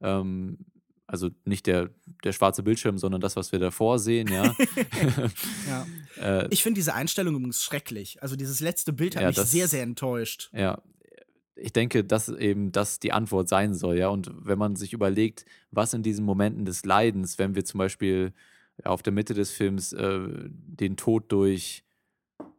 Ähm, 0.00 0.58
also 1.06 1.28
nicht 1.44 1.66
der, 1.66 1.90
der 2.24 2.32
schwarze 2.32 2.62
Bildschirm, 2.62 2.96
sondern 2.98 3.20
das, 3.20 3.36
was 3.36 3.52
wir 3.52 3.58
davor 3.58 3.98
sehen, 3.98 4.28
ja. 4.32 4.54
Ja. 5.68 5.86
äh, 6.42 6.48
Ich 6.50 6.62
finde 6.62 6.78
diese 6.78 6.94
Einstellung 6.94 7.34
übrigens 7.36 7.62
schrecklich. 7.62 8.22
Also 8.22 8.36
dieses 8.36 8.60
letzte 8.60 8.92
Bild 8.92 9.14
hat 9.16 9.22
Ja, 9.22 9.28
mich 9.28 9.36
das- 9.36 9.50
sehr, 9.50 9.68
sehr 9.68 9.82
enttäuscht. 9.82 10.50
Ja, 10.54 10.80
ich 11.56 11.72
denke, 11.72 12.02
dass 12.04 12.28
eben 12.30 12.72
das 12.72 12.98
die 12.98 13.12
Antwort 13.12 13.48
sein 13.48 13.74
soll, 13.74 13.98
ja. 13.98 14.08
Und 14.08 14.30
wenn 14.34 14.58
man 14.58 14.76
sich 14.76 14.92
überlegt, 14.92 15.44
was 15.70 15.94
in 15.94 16.02
diesen 16.02 16.24
Momenten 16.24 16.64
des 16.64 16.84
Leidens, 16.84 17.38
wenn 17.38 17.54
wir 17.54 17.64
zum 17.64 17.78
Beispiel 17.78 18.32
auf 18.82 19.02
der 19.02 19.12
Mitte 19.12 19.34
des 19.34 19.52
Films 19.52 19.92
äh, 19.92 20.18
den 20.48 20.96
Tod 20.96 21.30
durch 21.30 21.83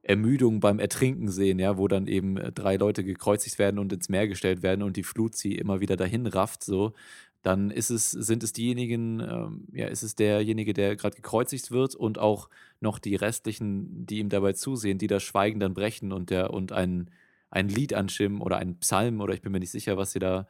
Ermüdung 0.08 0.60
beim 0.60 0.78
Ertrinken 0.78 1.30
sehen, 1.30 1.58
ja, 1.58 1.78
wo 1.78 1.88
dann 1.88 2.08
eben 2.08 2.38
äh, 2.38 2.52
drei 2.52 2.76
Leute 2.78 3.04
gekreuzigt 3.04 3.58
werden 3.58 3.80
und 3.80 3.92
ins 3.92 4.08
Meer 4.08 4.28
gestellt 4.28 4.62
werden 4.62 4.84
und 4.84 4.98
die 4.98 5.04
Flut 5.04 5.36
sie 5.36 5.56
immer 5.56 5.80
wieder 5.82 5.98
dahin 5.98 6.28
rafft, 6.28 6.64
so, 6.64 6.94
dann 7.42 7.72
ist 7.72 7.90
es, 7.90 8.12
sind 8.12 8.44
es 8.44 8.54
diejenigen, 8.54 9.20
ähm, 9.20 9.68
ja, 9.74 9.88
ist 9.88 10.04
es 10.04 10.16
derjenige, 10.16 10.74
der 10.74 10.96
gerade 10.96 11.16
gekreuzigt 11.16 11.72
wird 11.72 11.96
und 11.96 12.20
auch 12.20 12.50
noch 12.82 13.00
die 13.00 13.16
restlichen, 13.16 14.06
die 14.06 14.20
ihm 14.20 14.30
dabei 14.30 14.54
zusehen, 14.54 15.00
die 15.00 15.08
das 15.08 15.24
Schweigen 15.24 15.60
dann 15.60 15.74
brechen 15.74 16.12
und 16.12 16.30
der 16.30 16.52
und 16.54 16.72
ein, 16.72 17.10
ein 17.50 17.68
Lied 17.68 17.94
anstimmen 17.96 18.42
oder 18.42 18.58
ein 18.58 18.78
Psalm 18.78 19.22
oder 19.22 19.34
ich 19.34 19.42
bin 19.42 19.52
mir 19.52 19.60
nicht 19.60 19.72
sicher, 19.72 19.98
was 19.98 20.12
sie 20.12 20.20
da, 20.20 20.48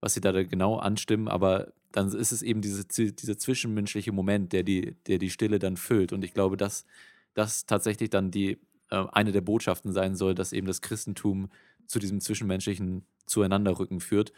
was 0.00 0.14
sie 0.14 0.22
da 0.22 0.32
genau 0.42 0.76
anstimmen, 0.76 1.28
aber 1.28 1.72
dann 1.92 2.12
ist 2.12 2.32
es 2.32 2.42
eben 2.42 2.62
diese, 2.62 2.86
dieser 2.86 3.38
zwischenmenschliche 3.38 4.12
Moment, 4.12 4.52
der 4.52 4.62
die, 4.62 4.96
der 5.06 5.18
die 5.18 5.30
Stille 5.30 5.58
dann 5.58 5.76
füllt. 5.76 6.12
Und 6.12 6.24
ich 6.24 6.34
glaube, 6.34 6.56
dass 6.56 6.86
das 7.34 7.66
tatsächlich 7.66 8.10
dann 8.10 8.30
die 8.30 8.58
eine 8.88 9.32
der 9.32 9.40
Botschaften 9.40 9.92
sein 9.92 10.14
soll, 10.14 10.34
dass 10.34 10.52
eben 10.52 10.66
das 10.66 10.80
Christentum 10.80 11.50
zu 11.86 11.98
diesem 11.98 12.20
zwischenmenschlichen 12.20 13.06
Zueinanderrücken 13.26 14.00
führt. 14.00 14.32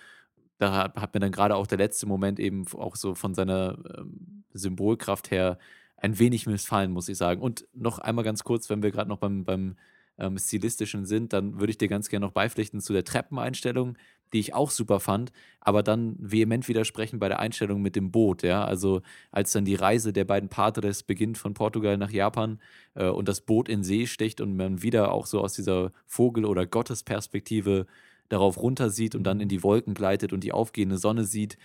Da 0.59 0.75
hat, 0.75 0.97
hat 0.97 1.15
mir 1.15 1.21
dann 1.21 1.33
gerade 1.33 1.55
auch 1.55 1.67
der 1.67 1.79
letzte 1.79 2.07
Moment 2.07 2.41
eben 2.41 2.67
auch 2.73 2.97
so 2.97 3.15
von 3.15 3.35
seiner 3.35 3.79
ähm, 3.97 4.45
Symbolkraft 4.53 5.31
her 5.31 5.59
ein 5.97 6.19
wenig 6.19 6.47
missfallen, 6.47 6.93
muss 6.93 7.09
ich 7.09 7.17
sagen. 7.17 7.43
Und 7.43 7.67
noch 7.75 7.99
einmal 7.99 8.25
ganz 8.25 8.45
kurz, 8.45 8.71
wenn 8.71 8.83
wir 8.83 8.91
gerade 8.91 9.09
noch 9.09 9.19
beim, 9.19 9.45
beim 9.45 9.77
ähm, 10.19 10.39
Stilistischen 10.39 11.07
sind, 11.07 11.33
dann 11.33 11.61
würde 11.61 11.71
ich 11.71 11.79
dir 11.79 11.89
ganz 11.89 12.09
gerne 12.09 12.27
noch 12.27 12.33
beipflichten 12.33 12.81
zu 12.81 12.93
der 12.93 13.05
Treppeneinstellung, 13.05 13.97
die 14.33 14.41
ich 14.41 14.55
auch 14.55 14.71
super 14.71 15.01
fand, 15.01 15.33
aber 15.61 15.83
dann 15.83 16.17
vehement 16.19 16.69
widersprechen 16.69 17.19
bei 17.19 17.29
der 17.29 17.41
Einstellung 17.41 17.83
mit 17.83 17.97
dem 17.97 18.11
Boot, 18.11 18.43
ja. 18.43 18.65
Also 18.65 19.03
als 19.31 19.53
dann 19.53 19.65
die 19.65 19.75
Reise 19.75 20.13
der 20.13 20.25
beiden 20.25 20.49
Patres 20.49 21.03
beginnt 21.03 21.39
von 21.39 21.55
Portugal 21.55 21.97
nach 21.97 22.11
Japan 22.11 22.61
äh, 22.95 23.09
und 23.09 23.29
das 23.29 23.41
Boot 23.41 23.69
in 23.69 23.85
See 23.85 24.07
sticht 24.07 24.41
und 24.41 24.57
man 24.57 24.83
wieder 24.83 25.13
auch 25.13 25.27
so 25.27 25.41
aus 25.41 25.55
dieser 25.55 25.93
Vogel- 26.07 26.45
oder 26.45 26.67
Gottesperspektive 26.67 27.87
darauf 28.29 28.59
runter 28.59 28.91
sieht 28.91 29.15
und 29.15 29.25
dann 29.25 29.41
in 29.41 29.49
die 29.49 29.63
Wolken 29.63 29.95
gleitet 29.95 30.33
und 30.33 30.45
die 30.45 30.53
aufgehende 30.53 30.99
Sonne 30.99 31.25
sieht. 31.25 31.59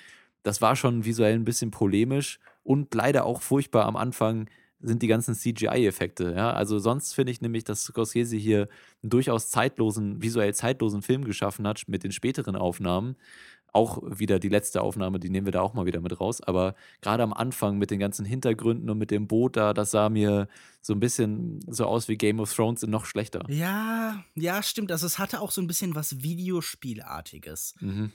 Das 0.43 0.62
war 0.62 0.76
schon 0.76 1.06
visuell 1.06 1.36
ein 1.36 1.45
bisschen 1.45 1.71
polemisch 1.71 2.39
und 2.63 2.93
leider 2.93 3.26
auch 3.26 3.41
furchtbar 3.41 3.86
am 3.86 3.95
Anfang 3.95 4.49
sind 4.84 5.02
die 5.02 5.08
ganzen 5.08 5.34
CGI-Effekte. 5.34 6.34
Ja? 6.36 6.52
Also 6.52 6.78
sonst 6.78 7.13
finde 7.13 7.32
ich 7.32 7.41
nämlich, 7.41 7.63
dass 7.63 7.84
Scorsese 7.84 8.36
hier 8.36 8.67
einen 9.02 9.10
durchaus 9.10 9.50
zeitlosen, 9.50 10.22
visuell 10.22 10.54
zeitlosen 10.54 11.02
Film 11.02 11.24
geschaffen 11.24 11.65
hat 11.65 11.84
mit 11.88 12.04
den 12.04 12.12
späteren 12.12 12.56
Aufnahmen. 12.56 13.15
auch 13.74 14.04
wieder 14.06 14.39
die 14.39 14.50
letzte 14.50 14.82
Aufnahme, 14.82 15.19
die 15.19 15.30
nehmen 15.30 15.48
wir 15.48 15.52
da 15.52 15.62
auch 15.62 15.74
mal 15.74 15.86
wieder 15.86 16.00
mit 16.00 16.19
raus. 16.19 16.41
Aber 16.41 16.76
gerade 17.02 17.24
am 17.24 17.34
Anfang 17.34 17.78
mit 17.78 17.89
den 17.89 18.00
ganzen 18.00 18.24
Hintergründen 18.24 18.89
und 18.89 19.00
mit 19.00 19.10
dem 19.12 19.28
Boot 19.28 19.58
da, 19.58 19.74
das 19.74 19.91
sah 19.91 20.10
mir 20.10 20.48
so 20.82 20.93
ein 20.93 21.00
bisschen 21.00 21.60
so 21.67 21.86
aus 21.86 22.08
wie 22.08 22.15
Game 22.17 22.39
of 22.39 22.54
Thrones 22.54 22.84
in 22.84 22.91
noch 22.91 23.06
schlechter. 23.06 23.43
Ja, 23.50 24.24
ja, 24.36 24.62
stimmt. 24.62 24.91
Also 24.91 25.08
es 25.08 25.17
hatte 25.17 25.41
auch 25.41 25.52
so 25.52 25.60
ein 25.60 25.67
bisschen 25.67 25.96
was 25.96 26.22
Videospielartiges. 26.22 27.76
Mhm. 27.80 28.12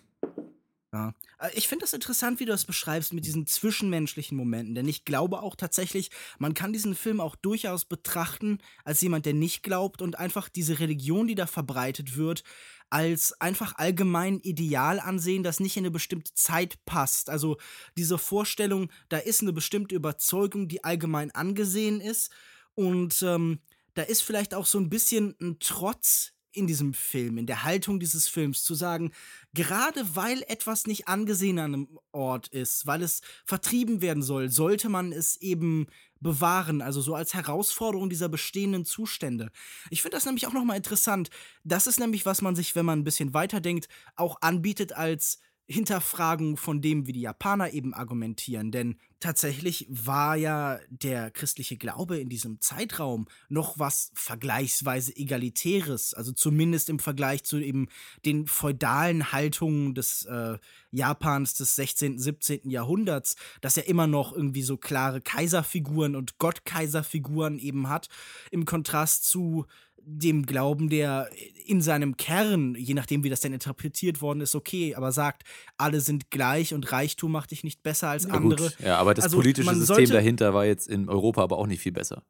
Ja. 0.92 1.14
Äh, 1.38 1.51
ich 1.55 1.68
finde 1.68 1.85
das 1.85 1.92
interessant, 1.92 2.40
wie 2.40 2.46
du 2.46 2.53
das 2.53 2.64
beschreibst 2.64 3.12
mit 3.12 3.27
diesen 3.27 3.46
zwischenmenschlichen 3.46 4.37
Momenten, 4.37 4.74
denn 4.74 4.88
ich 4.88 5.05
glaube 5.05 5.42
auch 5.42 5.55
tatsächlich, 5.55 6.11
man 6.38 6.55
kann 6.55 6.72
diesen 6.72 6.94
Film 6.94 7.20
auch 7.20 7.37
durchaus 7.37 7.85
betrachten 7.85 8.59
als 8.85 9.01
jemand, 9.01 9.27
der 9.27 9.35
nicht 9.35 9.62
glaubt 9.62 10.01
und 10.01 10.18
einfach 10.18 10.48
diese 10.48 10.79
Religion, 10.79 11.27
die 11.27 11.35
da 11.35 11.46
verbreitet 11.46 12.16
wird, 12.16 12.42
als 12.90 13.38
einfach 13.38 13.74
allgemein 13.77 14.40
Ideal 14.40 14.98
ansehen, 14.98 15.42
das 15.42 15.61
nicht 15.61 15.77
in 15.77 15.83
eine 15.83 15.90
bestimmte 15.90 16.33
Zeit 16.33 16.83
passt. 16.87 17.29
Also 17.29 17.59
diese 17.98 18.16
Vorstellung, 18.16 18.90
da 19.11 19.18
ist 19.18 19.42
eine 19.42 19.53
bestimmte 19.53 19.94
Überzeugung, 19.94 20.68
die 20.68 20.85
allgemein 20.85 21.31
angesehen 21.33 22.01
ist 22.01 22.33
und 22.74 23.22
ähm, 23.22 23.61
da 23.92 24.03
ist 24.03 24.22
vielleicht 24.22 24.55
auch 24.55 24.64
so 24.64 24.79
ein 24.79 24.88
bisschen 24.88 25.35
ein 25.40 25.59
Trotz 25.59 26.33
in 26.52 26.66
diesem 26.66 26.94
Film, 26.94 27.38
in 27.38 27.46
der 27.46 27.64
Haltung 27.64 28.00
dieses 28.00 28.28
Films, 28.28 28.62
zu 28.62 28.74
sagen, 28.74 29.12
gerade 29.54 30.16
weil 30.16 30.42
etwas 30.48 30.87
nicht 30.87 31.08
angesehen 31.08 31.58
an 31.58 31.74
einem 31.74 31.98
Ort 32.12 32.48
ist, 32.48 32.87
weil 32.87 33.02
es 33.02 33.20
vertrieben 33.44 34.00
werden 34.00 34.22
soll, 34.22 34.48
sollte 34.48 34.88
man 34.88 35.12
es 35.12 35.37
eben 35.37 35.87
bewahren, 36.20 36.82
also 36.82 37.00
so 37.00 37.14
als 37.14 37.34
Herausforderung 37.34 38.11
dieser 38.11 38.28
bestehenden 38.28 38.84
Zustände. 38.84 39.50
Ich 39.90 40.02
finde 40.02 40.16
das 40.16 40.26
nämlich 40.26 40.46
auch 40.46 40.52
nochmal 40.52 40.76
interessant. 40.76 41.30
Das 41.64 41.87
ist 41.87 42.00
nämlich, 42.00 42.26
was 42.26 42.42
man 42.42 42.56
sich, 42.56 42.74
wenn 42.74 42.87
man 42.87 43.00
ein 43.00 43.04
bisschen 43.04 43.34
weiterdenkt, 43.34 43.88
auch 44.16 44.40
anbietet 44.40 44.92
als 44.92 45.40
Hinterfragung 45.70 46.57
von 46.57 46.81
dem, 46.81 47.07
wie 47.07 47.12
die 47.12 47.20
Japaner 47.20 47.74
eben 47.74 47.92
argumentieren. 47.92 48.70
Denn 48.70 48.96
tatsächlich 49.20 49.87
war 49.90 50.35
ja 50.35 50.78
der 50.88 51.31
christliche 51.31 51.76
Glaube 51.76 52.18
in 52.18 52.31
diesem 52.31 52.59
Zeitraum 52.62 53.26
noch 53.50 53.78
was 53.78 54.11
vergleichsweise 54.14 55.14
egalitäres, 55.14 56.14
also 56.14 56.33
zumindest 56.33 56.88
im 56.88 56.98
Vergleich 56.98 57.44
zu 57.44 57.59
eben 57.59 57.88
den 58.24 58.46
feudalen 58.46 59.31
Haltungen 59.31 59.94
des 59.94 60.24
äh, 60.24 60.57
Japans 60.90 61.52
des 61.52 61.76
16., 61.76 62.18
17. 62.18 62.70
Jahrhunderts, 62.70 63.37
das 63.61 63.76
ja 63.76 63.83
immer 63.83 64.07
noch 64.07 64.33
irgendwie 64.33 64.62
so 64.62 64.78
klare 64.78 65.20
Kaiserfiguren 65.20 66.16
und 66.16 66.38
Gottkaiserfiguren 66.38 67.59
eben 67.59 67.90
hat, 67.90 68.09
im 68.50 68.64
Kontrast 68.64 69.24
zu 69.24 69.66
dem 70.11 70.47
Glauben, 70.47 70.88
der 70.88 71.29
in 71.66 71.83
seinem 71.83 72.16
Kern, 72.16 72.75
je 72.75 72.94
nachdem 72.94 73.25
wie 73.25 73.29
das 73.29 73.40
denn 73.40 73.53
interpretiert 73.53 74.23
worden 74.23 74.40
ist, 74.40 74.55
okay, 74.55 74.94
aber 74.94 75.12
sagt, 75.12 75.42
alle 75.77 76.01
sind 76.01 76.31
gleich 76.31 76.73
und 76.73 76.90
Reichtum 76.90 77.31
macht 77.31 77.51
dich 77.51 77.62
nicht 77.62 77.83
besser 77.83 78.09
als 78.09 78.25
Ja, 78.25 78.31
andere. 78.31 78.71
gut. 78.71 78.79
Ja, 78.83 78.97
aber 78.97 79.12
das 79.12 79.27
Also, 79.27 79.37
politische 79.37 79.75
System 79.75 80.09
dahinter 80.11 80.55
war 80.55 80.64
jetzt 80.64 80.88
in 80.88 81.09
Europa 81.11 81.42
aber 81.42 81.59
auch 81.59 81.66
nicht 81.66 81.83
viel 81.83 81.92
besser. 81.92 82.23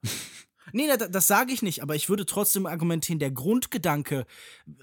Nee, 0.72 0.86
das, 0.86 1.10
das 1.10 1.26
sage 1.26 1.52
ich 1.52 1.62
nicht, 1.62 1.82
aber 1.82 1.94
ich 1.94 2.08
würde 2.08 2.26
trotzdem 2.26 2.66
argumentieren, 2.66 3.18
der 3.18 3.30
Grundgedanke 3.30 4.26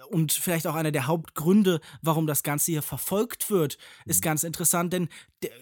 und 0.10 0.32
vielleicht 0.32 0.68
auch 0.68 0.76
einer 0.76 0.92
der 0.92 1.08
Hauptgründe, 1.08 1.80
warum 2.02 2.28
das 2.28 2.44
Ganze 2.44 2.72
hier 2.72 2.82
verfolgt 2.82 3.50
wird, 3.50 3.78
ist 4.06 4.22
ganz 4.22 4.44
interessant, 4.44 4.94
denn 4.94 5.10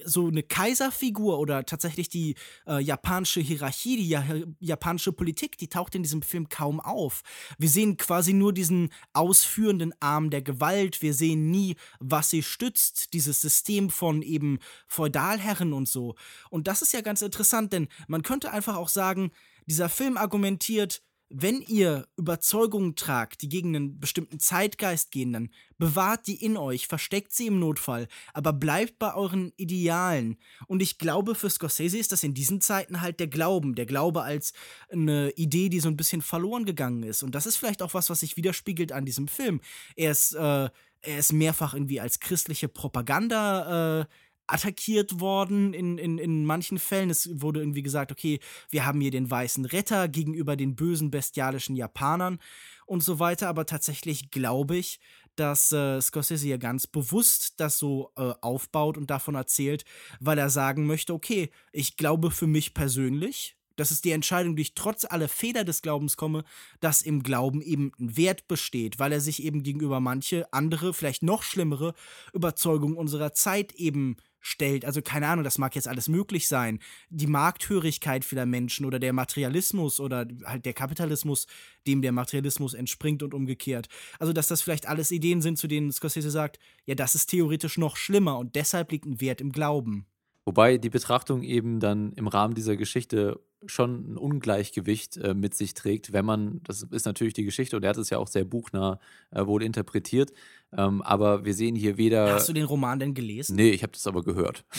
so 0.05 0.27
eine 0.27 0.43
Kaiserfigur 0.43 1.39
oder 1.39 1.65
tatsächlich 1.65 2.09
die 2.09 2.36
äh, 2.67 2.81
japanische 2.81 3.41
Hierarchie, 3.41 3.97
die 3.97 4.09
ja, 4.09 4.23
japanische 4.59 5.12
Politik, 5.12 5.57
die 5.57 5.67
taucht 5.67 5.95
in 5.95 6.03
diesem 6.03 6.21
Film 6.21 6.49
kaum 6.49 6.79
auf. 6.79 7.21
Wir 7.57 7.69
sehen 7.69 7.97
quasi 7.97 8.33
nur 8.33 8.53
diesen 8.53 8.91
ausführenden 9.13 9.93
Arm 9.99 10.29
der 10.29 10.41
Gewalt, 10.41 11.01
wir 11.01 11.13
sehen 11.13 11.51
nie, 11.51 11.75
was 11.99 12.29
sie 12.29 12.43
stützt, 12.43 13.13
dieses 13.13 13.41
System 13.41 13.89
von 13.89 14.21
eben 14.21 14.59
Feudalherren 14.88 15.73
und 15.73 15.88
so. 15.88 16.15
Und 16.49 16.67
das 16.67 16.81
ist 16.81 16.93
ja 16.93 17.01
ganz 17.01 17.21
interessant, 17.21 17.73
denn 17.73 17.88
man 18.07 18.23
könnte 18.23 18.51
einfach 18.51 18.75
auch 18.75 18.89
sagen, 18.89 19.31
dieser 19.67 19.89
Film 19.89 20.17
argumentiert, 20.17 21.02
wenn 21.36 21.62
ihr 21.62 22.08
Überzeugungen 22.15 22.95
tragt, 22.95 23.41
die 23.41 23.49
gegen 23.49 23.76
einen 23.76 23.99
bestimmten 23.99 24.39
Zeitgeist 24.39 25.10
gehen, 25.10 25.34
dann 25.34 25.49
bewahrt 25.80 26.28
die 26.28 26.43
in 26.43 26.58
euch, 26.58 26.86
versteckt 26.86 27.34
sie 27.34 27.47
im 27.47 27.60
Notfall, 27.60 28.08
aber 28.34 28.54
bleibt 28.54 28.99
bei 28.99 29.15
euren 29.15 29.52
Idealen. 29.58 30.38
Und 30.67 30.84
ich 30.84 30.99
glaube, 30.99 31.34
für 31.34 31.49
Scorsese 31.49 31.97
ist 31.97 32.12
das 32.12 32.23
in 32.23 32.36
diesen 32.36 32.62
Zeiten 32.62 33.02
halt 33.02 33.19
der 33.19 33.28
Glauben, 33.28 33.73
der 33.73 33.88
Glaube 33.88 34.21
als 34.21 34.54
eine 34.91 35.32
Idee, 35.32 35.69
die 35.69 35.80
so 35.80 35.89
ein 35.89 35.97
bisschen 35.97 36.21
verloren 36.21 36.65
gegangen 36.65 37.02
ist. 37.02 37.23
Und 37.23 37.34
das 37.34 37.47
ist 37.47 37.58
vielleicht 37.58 37.82
auch 37.82 37.95
was, 37.95 38.12
was 38.12 38.19
sich 38.19 38.38
widerspiegelt 38.38 38.91
an 38.91 39.06
diesem 39.06 39.28
Film. 39.28 39.60
Er 39.95 40.12
ist, 40.12 40.34
äh, 40.34 40.69
er 41.02 41.17
ist 41.17 41.34
mehrfach 41.34 41.73
irgendwie 41.73 41.99
als 41.99 42.19
christliche 42.19 42.67
Propaganda 42.67 44.02
äh, 44.02 44.06
attackiert 44.47 45.19
worden 45.19 45.73
in, 45.73 45.97
in, 45.97 46.17
in 46.17 46.45
manchen 46.45 46.79
Fällen. 46.79 47.10
Es 47.10 47.29
wurde 47.41 47.62
irgendwie 47.62 47.84
gesagt, 47.84 48.12
okay, 48.12 48.39
wir 48.69 48.86
haben 48.86 49.01
hier 49.01 49.12
den 49.12 49.29
weißen 49.29 49.65
Retter 49.65 50.08
gegenüber 50.08 50.56
den 50.56 50.75
bösen, 50.75 51.12
bestialischen 51.12 51.75
Japanern 51.75 52.39
und 52.86 53.03
so 53.03 53.19
weiter. 53.19 53.47
Aber 53.47 53.65
tatsächlich 53.65 54.32
glaube 54.32 54.77
ich, 54.77 54.99
dass 55.36 55.71
äh, 55.71 55.99
Scorsese 56.01 56.47
ja 56.47 56.58
ganz 56.58 56.88
bewusst 56.88 57.60
das 57.60 57.77
so 57.77 58.12
äh, 58.15 58.34
aufbaut 58.41 58.97
und 58.97 59.10
davon 59.10 59.36
erzählt, 59.36 59.84
weil 60.19 60.38
er 60.38 60.49
sagen 60.49 60.86
möchte, 60.86 61.13
okay, 61.13 61.49
ich 61.71 61.97
glaube 61.97 62.32
für 62.32 62.47
mich 62.47 62.73
persönlich, 62.73 63.58
das 63.75 63.91
ist 63.91 64.06
die 64.06 64.12
Entscheidung, 64.12 64.56
die 64.56 64.62
ich 64.62 64.75
trotz 64.75 65.06
aller 65.06 65.27
Fehler 65.27 65.63
des 65.63 65.82
Glaubens 65.82 66.17
komme, 66.17 66.43
dass 66.79 67.01
im 67.01 67.23
Glauben 67.23 67.62
eben 67.62 67.91
ein 67.99 68.15
Wert 68.15 68.47
besteht, 68.47 68.99
weil 68.99 69.12
er 69.12 69.21
sich 69.21 69.43
eben 69.43 69.63
gegenüber 69.63 69.99
manche 69.99 70.51
andere, 70.53 70.93
vielleicht 70.93 71.23
noch 71.23 71.41
schlimmere 71.43 71.93
Überzeugungen 72.34 72.95
unserer 72.95 73.34
Zeit 73.34 73.73
eben 73.73 74.17
stellt. 74.43 74.86
Also 74.86 75.01
keine 75.01 75.27
Ahnung, 75.27 75.43
das 75.43 75.58
mag 75.58 75.73
jetzt 75.73 75.88
alles 75.88 76.08
möglich 76.08 76.47
sein. 76.47 76.79
Die 77.10 77.25
Markthörigkeit 77.25 78.23
vieler 78.23 78.45
Menschen 78.45 78.86
oder 78.86 78.99
der 78.99 79.13
Materialismus 79.13 79.99
oder 79.99 80.27
halt 80.45 80.65
der 80.65 80.73
Kapitalismus, 80.73 81.47
dem 81.88 82.03
der 82.03 82.12
Materialismus 82.12 82.75
entspringt 82.75 83.23
und 83.23 83.34
umgekehrt. 83.34 83.88
Also 84.19 84.34
dass 84.34 84.47
das 84.47 84.62
vielleicht 84.62 84.88
alles 84.88 85.10
Ideen 85.10 85.41
sind, 85.41 85.58
zu 85.58 85.67
denen 85.67 85.91
Scorsese 85.91 86.29
sagt, 86.29 86.60
ja, 86.86 86.93
das 86.93 87.15
ist 87.15 87.27
theoretisch 87.27 87.77
noch 87.77 87.97
schlimmer 87.97 88.38
und 88.38 88.56
deshalb 88.56 88.91
liegt 88.91 89.06
ein 89.06 89.21
Wert 89.21 89.41
im 89.41 89.51
Glauben. 89.51 90.06
Wobei 90.45 90.77
die 90.77 90.89
Betrachtung 90.89 91.41
eben 91.41 91.79
dann 91.79 92.12
im 92.12 92.27
Rahmen 92.27 92.53
dieser 92.53 92.75
Geschichte 92.75 93.39
schon 93.65 94.13
ein 94.13 94.17
Ungleichgewicht 94.17 95.17
äh, 95.17 95.34
mit 95.34 95.56
sich 95.56 95.73
trägt, 95.73 96.13
wenn 96.13 96.26
man, 96.26 96.62
das 96.63 96.84
ist 96.84 97.06
natürlich 97.06 97.34
die 97.34 97.43
Geschichte 97.43 97.78
und 97.78 97.84
er 97.84 97.89
hat 97.89 97.97
es 97.97 98.10
ja 98.10 98.17
auch 98.17 98.28
sehr 98.28 98.45
buchnah 98.45 98.99
äh, 99.32 99.45
wohl 99.45 99.63
interpretiert, 99.63 100.32
ähm, 100.76 101.02
aber 101.02 101.45
wir 101.45 101.54
sehen 101.54 101.76
hier 101.76 101.97
weder. 101.97 102.34
Hast 102.34 102.49
du 102.49 102.54
den 102.54 102.65
Roman 102.65 102.99
denn 102.99 103.13
gelesen? 103.13 103.56
Nee, 103.56 103.69
ich 103.69 103.84
habe 103.84 103.93
das 103.93 104.08
aber 104.08 104.23
gehört. 104.23 104.65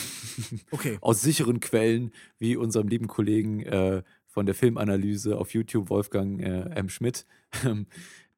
Okay. 0.71 0.97
Aus 1.01 1.21
sicheren 1.21 1.59
Quellen, 1.59 2.11
wie 2.37 2.57
unserem 2.57 2.87
lieben 2.87 3.07
Kollegen 3.07 3.61
äh, 3.61 4.03
von 4.27 4.45
der 4.45 4.55
Filmanalyse 4.55 5.37
auf 5.37 5.53
YouTube, 5.53 5.89
Wolfgang 5.89 6.41
äh, 6.41 6.69
M. 6.75 6.89
Schmidt, 6.89 7.25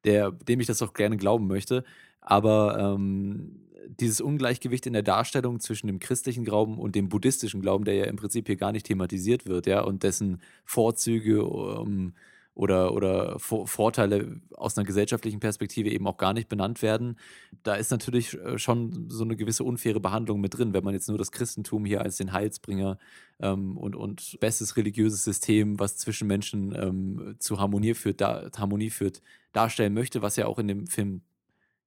der, 0.04 0.30
dem 0.30 0.60
ich 0.60 0.66
das 0.66 0.80
auch 0.82 0.94
gerne 0.94 1.16
glauben 1.16 1.48
möchte. 1.48 1.84
Aber 2.20 2.78
ähm, 2.78 3.67
dieses 3.88 4.20
Ungleichgewicht 4.20 4.86
in 4.86 4.92
der 4.92 5.02
Darstellung 5.02 5.60
zwischen 5.60 5.86
dem 5.86 5.98
christlichen 5.98 6.44
Glauben 6.44 6.78
und 6.78 6.94
dem 6.94 7.08
buddhistischen 7.08 7.60
Glauben, 7.60 7.84
der 7.84 7.94
ja 7.94 8.04
im 8.04 8.16
Prinzip 8.16 8.46
hier 8.46 8.56
gar 8.56 8.72
nicht 8.72 8.86
thematisiert 8.86 9.46
wird, 9.46 9.66
ja, 9.66 9.80
und 9.80 10.02
dessen 10.02 10.42
Vorzüge 10.64 11.38
ähm, 11.38 12.12
oder, 12.58 12.92
oder 12.92 13.38
Vor 13.38 13.68
Vorteile 13.68 14.40
aus 14.56 14.76
einer 14.76 14.84
gesellschaftlichen 14.84 15.38
Perspektive 15.38 15.90
eben 15.90 16.08
auch 16.08 16.16
gar 16.16 16.32
nicht 16.32 16.48
benannt 16.48 16.82
werden, 16.82 17.16
da 17.62 17.76
ist 17.76 17.92
natürlich 17.92 18.34
äh, 18.34 18.58
schon 18.58 19.08
so 19.08 19.22
eine 19.22 19.36
gewisse 19.36 19.62
unfaire 19.62 20.00
Behandlung 20.00 20.40
mit 20.40 20.58
drin, 20.58 20.74
wenn 20.74 20.82
man 20.82 20.92
jetzt 20.92 21.08
nur 21.08 21.18
das 21.18 21.30
Christentum 21.30 21.84
hier 21.84 22.02
als 22.02 22.16
den 22.16 22.32
Heilsbringer 22.32 22.98
ähm, 23.38 23.76
und, 23.76 23.94
und 23.94 24.38
bestes 24.40 24.76
religiöses 24.76 25.22
System, 25.22 25.78
was 25.78 25.98
zwischen 25.98 26.26
Menschen 26.26 26.74
ähm, 26.74 27.36
zu 27.38 27.60
Harmonie 27.60 27.94
führt, 27.94 28.20
da, 28.20 28.50
Harmonie 28.56 28.90
führt, 28.90 29.22
darstellen 29.52 29.94
möchte, 29.94 30.20
was 30.20 30.34
ja 30.34 30.46
auch 30.46 30.58
in 30.58 30.66
dem 30.66 30.86
Film 30.88 31.22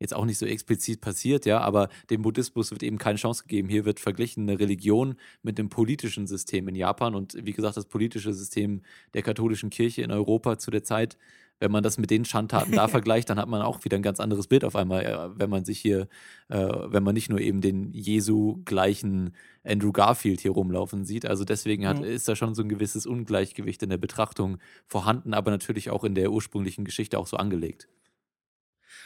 jetzt 0.02 0.14
auch 0.14 0.26
nicht 0.26 0.38
so 0.38 0.46
explizit 0.46 1.00
passiert, 1.00 1.46
ja, 1.46 1.62
aber 1.62 1.88
dem 2.10 2.24
Buddhismus 2.24 2.72
wird 2.72 2.84
eben 2.84 2.98
keine 2.98 3.18
Chance 3.18 3.44
gegeben. 3.44 3.70
Hier 3.70 3.86
wird 3.86 4.00
verglichen 4.00 4.50
eine 4.50 4.60
Religion 4.60 5.16
mit 5.44 5.58
dem 5.58 5.70
politischen 5.70 6.28
System 6.28 6.68
in 6.68 6.76
Japan 6.76 7.16
und 7.16 7.38
wie 7.46 7.54
gesagt, 7.54 7.78
das 7.78 7.86
politische 7.86 8.34
System 8.34 8.82
der 9.14 9.22
katholischen 9.22 9.70
Kirche 9.70 10.02
in 10.02 10.12
Europa 10.12 10.58
zu 10.58 10.72
der 10.72 10.84
Zeit, 10.84 11.18
wenn 11.60 11.72
man 11.72 11.84
das 11.84 12.00
mit 12.00 12.10
den 12.10 12.26
Schandtaten 12.26 12.72
da 12.72 12.88
vergleicht, 12.88 13.30
dann 13.30 13.38
hat 13.38 13.48
man 13.48 13.62
auch 13.62 13.86
wieder 13.86 13.96
ein 13.96 14.02
ganz 14.02 14.20
anderes 14.20 14.48
Bild 14.48 14.66
auf 14.66 14.76
einmal, 14.76 15.06
äh, 15.06 15.40
wenn 15.40 15.52
man 15.52 15.64
sich 15.64 15.80
hier, 15.80 16.08
äh, 16.50 16.58
wenn 16.58 17.04
man 17.04 17.14
nicht 17.14 17.30
nur 17.30 17.40
eben 17.40 17.62
den 17.62 17.94
Jesu 17.94 18.62
gleichen 18.66 19.36
Andrew 19.64 19.92
Garfield 19.92 20.42
hier 20.42 20.52
rumlaufen 20.52 21.06
sieht. 21.06 21.28
Also 21.28 21.46
deswegen 21.46 21.86
hat, 21.88 22.00
Mhm. 22.00 22.06
ist 22.06 22.28
da 22.28 22.36
schon 22.36 22.56
so 22.56 22.64
ein 22.64 22.70
gewisses 22.70 23.06
Ungleichgewicht 23.06 23.84
in 23.84 23.92
der 23.92 23.98
Betrachtung 24.00 24.58
vorhanden, 24.88 25.36
aber 25.36 25.52
natürlich 25.52 25.92
auch 25.92 26.04
in 26.04 26.16
der 26.16 26.32
ursprünglichen 26.32 26.84
Geschichte 26.84 27.20
auch 27.20 27.28
so 27.28 27.38
angelegt. 27.38 27.88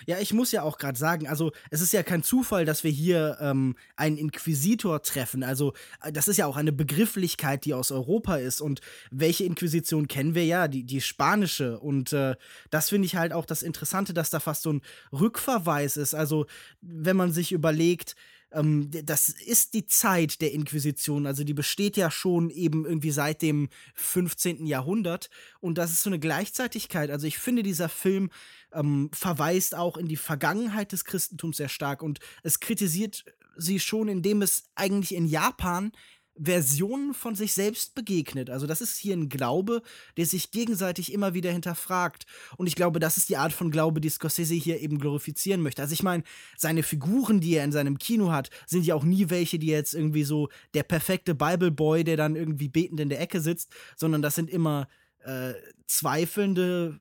Ja, 0.05 0.19
ich 0.19 0.33
muss 0.33 0.51
ja 0.51 0.63
auch 0.63 0.77
gerade 0.77 0.97
sagen, 0.97 1.27
also 1.27 1.51
es 1.69 1.81
ist 1.81 1.93
ja 1.93 2.03
kein 2.03 2.23
Zufall, 2.23 2.65
dass 2.65 2.83
wir 2.83 2.91
hier 2.91 3.37
ähm, 3.39 3.75
einen 3.95 4.17
Inquisitor 4.17 5.01
treffen. 5.01 5.43
Also 5.43 5.73
äh, 6.01 6.11
das 6.11 6.27
ist 6.27 6.37
ja 6.37 6.45
auch 6.45 6.57
eine 6.57 6.71
Begrifflichkeit, 6.71 7.65
die 7.65 7.73
aus 7.73 7.91
Europa 7.91 8.37
ist. 8.37 8.61
Und 8.61 8.81
welche 9.11 9.45
Inquisition 9.45 10.07
kennen 10.07 10.35
wir 10.35 10.45
ja? 10.45 10.67
Die, 10.67 10.83
die 10.83 11.01
spanische. 11.01 11.79
Und 11.79 12.13
äh, 12.13 12.35
das 12.69 12.89
finde 12.89 13.05
ich 13.05 13.15
halt 13.15 13.33
auch 13.33 13.45
das 13.45 13.63
Interessante, 13.63 14.13
dass 14.13 14.29
da 14.29 14.39
fast 14.39 14.63
so 14.63 14.73
ein 14.73 14.81
Rückverweis 15.11 15.97
ist. 15.97 16.13
Also 16.13 16.45
wenn 16.81 17.17
man 17.17 17.31
sich 17.31 17.51
überlegt, 17.51 18.15
ähm, 18.55 18.89
das 18.91 19.29
ist 19.29 19.73
die 19.73 19.85
Zeit 19.85 20.41
der 20.41 20.53
Inquisition. 20.53 21.27
Also 21.27 21.43
die 21.43 21.53
besteht 21.53 21.97
ja 21.97 22.09
schon 22.09 22.49
eben 22.49 22.85
irgendwie 22.85 23.11
seit 23.11 23.41
dem 23.41 23.69
15. 23.95 24.65
Jahrhundert. 24.65 25.29
Und 25.59 25.77
das 25.77 25.91
ist 25.91 26.03
so 26.03 26.09
eine 26.09 26.19
Gleichzeitigkeit. 26.19 27.11
Also 27.11 27.27
ich 27.27 27.37
finde, 27.37 27.63
dieser 27.63 27.89
Film 27.89 28.29
ähm, 28.75 29.09
verweist 29.13 29.75
auch 29.75 29.97
in 29.97 30.07
die 30.07 30.17
Vergangenheit 30.17 30.91
des 30.91 31.05
Christentums 31.05 31.57
sehr 31.57 31.69
stark. 31.69 32.03
Und 32.03 32.19
es 32.43 32.59
kritisiert 32.59 33.25
sie 33.57 33.79
schon, 33.79 34.07
indem 34.07 34.41
es 34.41 34.69
eigentlich 34.75 35.15
in 35.15 35.25
Japan 35.25 35.91
Versionen 36.37 37.13
von 37.13 37.33
sich 37.33 37.53
selbst 37.53 37.95
begegnet. 37.95 38.49
Also 38.49 38.67
das 38.67 38.81
ist 38.81 38.97
hier 38.97 39.15
ein 39.15 39.29
Glaube, 39.29 39.81
der 40.17 40.25
sich 40.25 40.51
gegenseitig 40.51 41.13
immer 41.13 41.33
wieder 41.33 41.51
hinterfragt. 41.51 42.25
Und 42.57 42.67
ich 42.67 42.75
glaube, 42.75 42.99
das 42.99 43.15
ist 43.17 43.29
die 43.29 43.37
Art 43.37 43.53
von 43.53 43.71
Glaube, 43.71 44.01
die 44.01 44.09
Scorsese 44.09 44.53
hier 44.53 44.81
eben 44.81 44.99
glorifizieren 44.99 45.61
möchte. 45.61 45.81
Also 45.81 45.93
ich 45.93 46.03
meine, 46.03 46.23
seine 46.57 46.83
Figuren, 46.83 47.39
die 47.39 47.55
er 47.55 47.63
in 47.63 47.71
seinem 47.71 47.97
Kino 47.97 48.31
hat, 48.31 48.49
sind 48.67 48.85
ja 48.85 48.95
auch 48.95 49.05
nie 49.05 49.29
welche, 49.29 49.59
die 49.59 49.67
jetzt 49.67 49.93
irgendwie 49.93 50.25
so 50.25 50.49
der 50.73 50.83
perfekte 50.83 51.35
Bible 51.35 51.71
Boy, 51.71 52.03
der 52.03 52.17
dann 52.17 52.35
irgendwie 52.35 52.67
betend 52.67 52.99
in 52.99 53.09
der 53.09 53.21
Ecke 53.21 53.39
sitzt, 53.39 53.73
sondern 53.95 54.21
das 54.21 54.35
sind 54.35 54.49
immer 54.49 54.89
äh, 55.23 55.53
zweifelnde, 55.87 56.99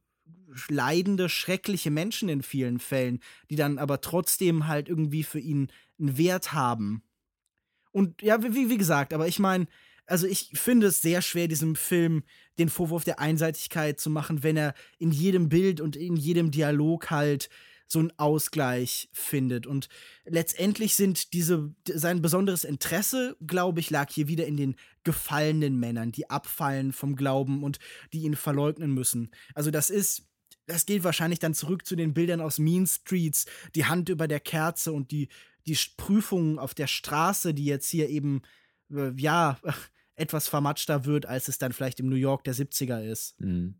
leidende, 0.68 1.28
schreckliche 1.28 1.90
Menschen 1.90 2.28
in 2.28 2.42
vielen 2.42 2.78
Fällen, 2.78 3.20
die 3.50 3.57
dann 3.57 3.78
aber 3.78 4.00
trotzdem 4.00 4.66
halt 4.66 4.88
irgendwie 4.88 5.22
für 5.22 5.40
ihn 5.40 5.68
einen 5.98 6.16
Wert 6.16 6.52
haben. 6.52 7.02
Und 7.92 8.22
ja, 8.22 8.42
wie, 8.42 8.68
wie 8.68 8.78
gesagt, 8.78 9.12
aber 9.12 9.28
ich 9.28 9.38
meine, 9.38 9.66
also 10.07 10.26
ich 10.26 10.50
finde 10.55 10.88
es 10.88 11.00
sehr 11.00 11.22
schwer, 11.22 11.48
diesem 11.48 11.76
Film 11.76 12.24
den 12.59 12.68
Vorwurf 12.68 13.05
der 13.05 13.20
Einseitigkeit 13.20 14.00
zu 14.00 14.11
machen, 14.11 14.42
wenn 14.42 14.57
er 14.57 14.74
in 14.98 15.11
jedem 15.11 15.48
Bild 15.48 15.80
und 15.80 15.96
in 15.96 16.16
jedem 16.16 16.50
Dialog 16.50 17.11
halt 17.11 17.48
so 17.86 17.98
einen 17.98 18.12
Ausgleich 18.18 19.09
findet. 19.12 19.66
Und 19.66 19.88
letztendlich 20.24 20.94
sind 20.96 21.32
diese, 21.32 21.74
sein 21.86 22.22
besonderes 22.22 22.64
Interesse, 22.64 23.36
glaube 23.46 23.80
ich, 23.80 23.90
lag 23.90 24.11
hier 24.11 24.28
wieder 24.28 24.46
in 24.46 24.57
den 24.57 24.76
gefallenen 25.05 25.78
Männern, 25.78 26.11
die 26.12 26.30
abfallen 26.30 26.92
vom 26.92 27.14
Glauben 27.14 27.62
und 27.62 27.78
die 28.12 28.22
ihn 28.22 28.36
verleugnen 28.36 28.92
müssen. 28.92 29.30
Also 29.55 29.70
das 29.70 29.90
ist 29.90 30.26
das 30.66 30.86
geht 30.86 31.04
wahrscheinlich 31.04 31.38
dann 31.38 31.54
zurück 31.54 31.86
zu 31.86 31.96
den 31.96 32.14
Bildern 32.14 32.40
aus 32.40 32.58
Mean 32.58 32.86
Streets, 32.86 33.46
die 33.74 33.84
Hand 33.84 34.08
über 34.08 34.28
der 34.28 34.40
Kerze 34.40 34.92
und 34.92 35.10
die 35.10 35.28
die 35.66 35.78
Prüfung 35.96 36.58
auf 36.58 36.74
der 36.74 36.86
Straße, 36.86 37.54
die 37.54 37.64
jetzt 37.64 37.88
hier 37.88 38.08
eben, 38.08 38.42
äh, 38.90 39.12
ja, 39.16 39.58
etwas 40.16 40.46
vermatschter 40.46 41.06
wird, 41.06 41.26
als 41.26 41.48
es 41.48 41.58
dann 41.58 41.72
vielleicht 41.72 41.98
im 42.00 42.08
New 42.08 42.16
York 42.16 42.44
der 42.44 42.54
70er 42.54 43.02
ist. 43.02 43.40
Mhm. 43.40 43.74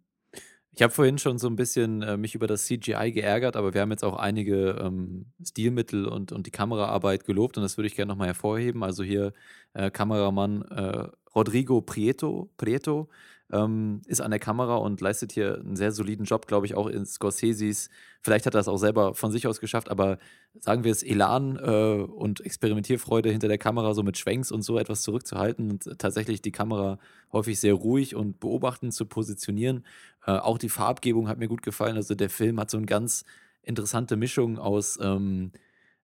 Ich 0.76 0.82
habe 0.82 0.93
vorhin 0.93 1.18
schon 1.18 1.39
so 1.39 1.47
ein 1.47 1.55
bisschen 1.55 2.03
äh, 2.03 2.16
mich 2.16 2.35
über 2.35 2.49
das 2.49 2.64
CGI 2.64 3.12
geärgert, 3.12 3.55
aber 3.55 3.74
wir 3.74 3.80
haben 3.80 3.93
jetzt 3.93 4.03
auch 4.03 4.16
einige 4.16 4.70
ähm, 4.82 5.26
Stilmittel 5.41 6.07
und, 6.07 6.32
und 6.32 6.49
die 6.49 6.51
Kameraarbeit 6.51 7.24
gelobt 7.24 7.57
und 7.57 7.62
das 7.62 7.78
würde 7.78 7.87
ich 7.87 7.95
gerne 7.95 8.11
nochmal 8.11 8.26
hervorheben. 8.26 8.82
Also 8.82 9.05
hier 9.05 9.32
äh, 9.74 9.93
Kameramann 9.93 10.62
äh, 10.62 11.07
Rodrigo 11.32 11.80
Prieto, 11.80 12.51
Prieto 12.57 13.09
ähm, 13.53 14.01
ist 14.07 14.20
an 14.20 14.30
der 14.30 14.40
Kamera 14.40 14.76
und 14.76 15.01
leistet 15.01 15.32
hier 15.32 15.59
einen 15.59 15.76
sehr 15.76 15.92
soliden 15.92 16.24
Job, 16.24 16.47
glaube 16.47 16.66
ich, 16.66 16.74
auch 16.74 16.86
in 16.86 17.05
Scorseses. 17.05 17.90
Vielleicht 18.20 18.47
hat 18.47 18.55
er 18.55 18.59
das 18.59 18.68
auch 18.68 18.78
selber 18.78 19.14
von 19.14 19.30
sich 19.30 19.47
aus 19.47 19.61
geschafft, 19.61 19.90
aber 19.90 20.18
sagen 20.59 20.84
wir 20.84 20.90
es, 20.90 21.03
Elan 21.03 21.57
äh, 21.57 22.03
und 22.03 22.40
Experimentierfreude 22.40 23.30
hinter 23.30 23.49
der 23.49 23.59
Kamera, 23.59 23.92
so 23.95 24.03
mit 24.03 24.16
Schwenks 24.16 24.51
und 24.51 24.62
so 24.62 24.78
etwas 24.78 25.03
zurückzuhalten 25.03 25.70
und 25.70 25.99
tatsächlich 25.99 26.40
die 26.40 26.53
Kamera 26.53 26.99
häufig 27.32 27.61
sehr 27.61 27.74
ruhig 27.74 28.16
und 28.16 28.40
beobachtend 28.40 28.95
zu 28.95 29.05
positionieren. 29.05 29.84
Äh, 30.26 30.32
auch 30.32 30.59
die 30.59 30.70
Farbgebung 30.70 31.28
hat 31.28 31.38
mir 31.38 31.49
gut 31.49 31.62
gefallen. 31.62 31.97
Also 31.97 32.14
der 32.14 32.30
Film 32.30 32.59
hat 32.59 32.70
so 32.70 32.78
eine 32.78 32.86
ganz 32.86 33.24
interessante 33.62 34.16
Mischung 34.16 34.59
aus. 34.59 34.99
Ähm, 35.01 35.53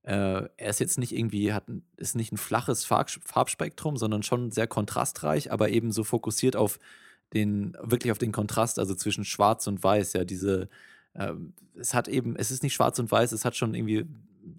äh, 0.02 0.48
er 0.56 0.70
ist 0.70 0.80
jetzt 0.80 0.98
nicht 0.98 1.16
irgendwie, 1.16 1.52
hat, 1.52 1.64
ist 1.96 2.16
nicht 2.16 2.32
ein 2.32 2.38
flaches 2.38 2.84
Farbspektrum, 2.84 3.96
sondern 3.96 4.22
schon 4.22 4.50
sehr 4.50 4.66
kontrastreich, 4.66 5.52
aber 5.52 5.70
eben 5.70 5.92
so 5.92 6.04
fokussiert 6.04 6.56
auf 6.56 6.78
den, 7.34 7.76
wirklich 7.82 8.12
auf 8.12 8.18
den 8.18 8.32
Kontrast, 8.32 8.78
also 8.78 8.94
zwischen 8.94 9.24
Schwarz 9.24 9.66
und 9.66 9.82
Weiß, 9.82 10.12
ja, 10.14 10.24
diese, 10.24 10.68
äh, 11.14 11.32
es 11.76 11.94
hat 11.94 12.08
eben, 12.08 12.36
es 12.36 12.50
ist 12.50 12.62
nicht 12.62 12.74
schwarz 12.74 12.98
und 12.98 13.10
weiß, 13.10 13.32
es 13.32 13.44
hat 13.44 13.56
schon 13.56 13.74
irgendwie, 13.74 14.06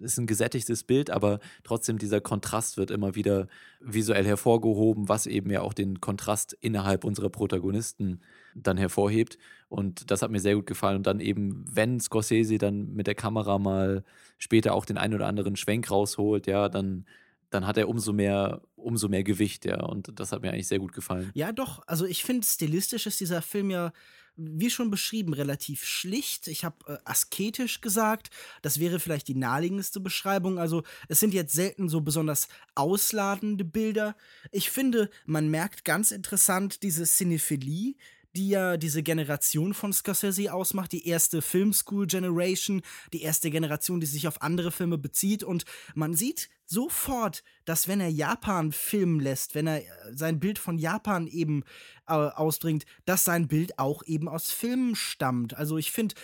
es 0.00 0.12
ist 0.12 0.18
ein 0.18 0.26
gesättigtes 0.26 0.84
Bild, 0.84 1.10
aber 1.10 1.40
trotzdem 1.64 1.98
dieser 1.98 2.20
Kontrast 2.20 2.76
wird 2.76 2.90
immer 2.90 3.14
wieder 3.14 3.48
visuell 3.80 4.24
hervorgehoben, 4.24 5.08
was 5.08 5.26
eben 5.26 5.50
ja 5.50 5.60
auch 5.60 5.74
den 5.74 6.00
Kontrast 6.00 6.56
innerhalb 6.60 7.04
unserer 7.04 7.30
Protagonisten 7.30 8.20
dann 8.54 8.76
hervorhebt. 8.76 9.38
Und 9.68 10.10
das 10.10 10.22
hat 10.22 10.30
mir 10.30 10.40
sehr 10.40 10.54
gut 10.54 10.66
gefallen. 10.66 10.98
Und 10.98 11.06
dann 11.06 11.20
eben, 11.20 11.64
wenn 11.68 11.98
Scorsese 11.98 12.58
dann 12.58 12.92
mit 12.92 13.06
der 13.06 13.14
Kamera 13.14 13.58
mal 13.58 14.04
später 14.38 14.74
auch 14.74 14.84
den 14.84 14.98
einen 14.98 15.14
oder 15.14 15.26
anderen 15.26 15.56
Schwenk 15.56 15.90
rausholt, 15.90 16.46
ja, 16.46 16.68
dann 16.68 17.04
dann 17.52 17.66
hat 17.66 17.76
er 17.76 17.88
umso 17.88 18.12
mehr, 18.12 18.62
umso 18.82 19.08
mehr 19.08 19.24
Gewicht, 19.24 19.64
ja. 19.64 19.80
Und 19.82 20.18
das 20.18 20.32
hat 20.32 20.42
mir 20.42 20.52
eigentlich 20.52 20.68
sehr 20.68 20.78
gut 20.78 20.92
gefallen. 20.92 21.30
Ja, 21.34 21.52
doch. 21.52 21.82
Also 21.86 22.04
ich 22.06 22.24
finde, 22.24 22.46
stilistisch 22.46 23.06
ist 23.06 23.20
dieser 23.20 23.42
Film 23.42 23.70
ja, 23.70 23.92
wie 24.36 24.70
schon 24.70 24.90
beschrieben, 24.90 25.34
relativ 25.34 25.84
schlicht. 25.84 26.48
Ich 26.48 26.64
habe 26.64 26.76
äh, 26.86 26.98
asketisch 27.04 27.80
gesagt. 27.80 28.30
Das 28.62 28.80
wäre 28.80 28.98
vielleicht 28.98 29.28
die 29.28 29.34
naheliegendste 29.34 30.00
Beschreibung. 30.00 30.58
Also 30.58 30.82
es 31.08 31.20
sind 31.20 31.34
jetzt 31.34 31.52
selten 31.52 31.88
so 31.88 32.00
besonders 32.00 32.48
ausladende 32.74 33.64
Bilder. 33.64 34.16
Ich 34.50 34.70
finde, 34.70 35.10
man 35.26 35.48
merkt 35.50 35.84
ganz 35.84 36.10
interessant 36.10 36.82
diese 36.82 37.04
Cinephilie, 37.04 37.94
die 38.36 38.48
ja 38.48 38.76
diese 38.76 39.02
Generation 39.02 39.74
von 39.74 39.92
Scorsese 39.92 40.52
ausmacht, 40.52 40.92
die 40.92 41.06
erste 41.06 41.42
Filmschool 41.42 42.06
Generation, 42.06 42.82
die 43.12 43.22
erste 43.22 43.50
Generation, 43.50 44.00
die 44.00 44.06
sich 44.06 44.26
auf 44.26 44.42
andere 44.42 44.72
Filme 44.72 44.98
bezieht. 44.98 45.44
Und 45.44 45.64
man 45.94 46.14
sieht 46.14 46.48
sofort, 46.66 47.42
dass 47.64 47.88
wenn 47.88 48.00
er 48.00 48.08
Japan 48.08 48.72
filmen 48.72 49.20
lässt, 49.20 49.54
wenn 49.54 49.66
er 49.66 49.80
äh, 49.80 49.84
sein 50.14 50.40
Bild 50.40 50.58
von 50.58 50.78
Japan 50.78 51.26
eben 51.26 51.64
äh, 52.08 52.12
ausbringt, 52.14 52.86
dass 53.04 53.24
sein 53.24 53.48
Bild 53.48 53.78
auch 53.78 54.02
eben 54.04 54.28
aus 54.28 54.50
Filmen 54.50 54.96
stammt. 54.96 55.54
Also 55.54 55.76
ich 55.76 55.92
finde, 55.92 56.14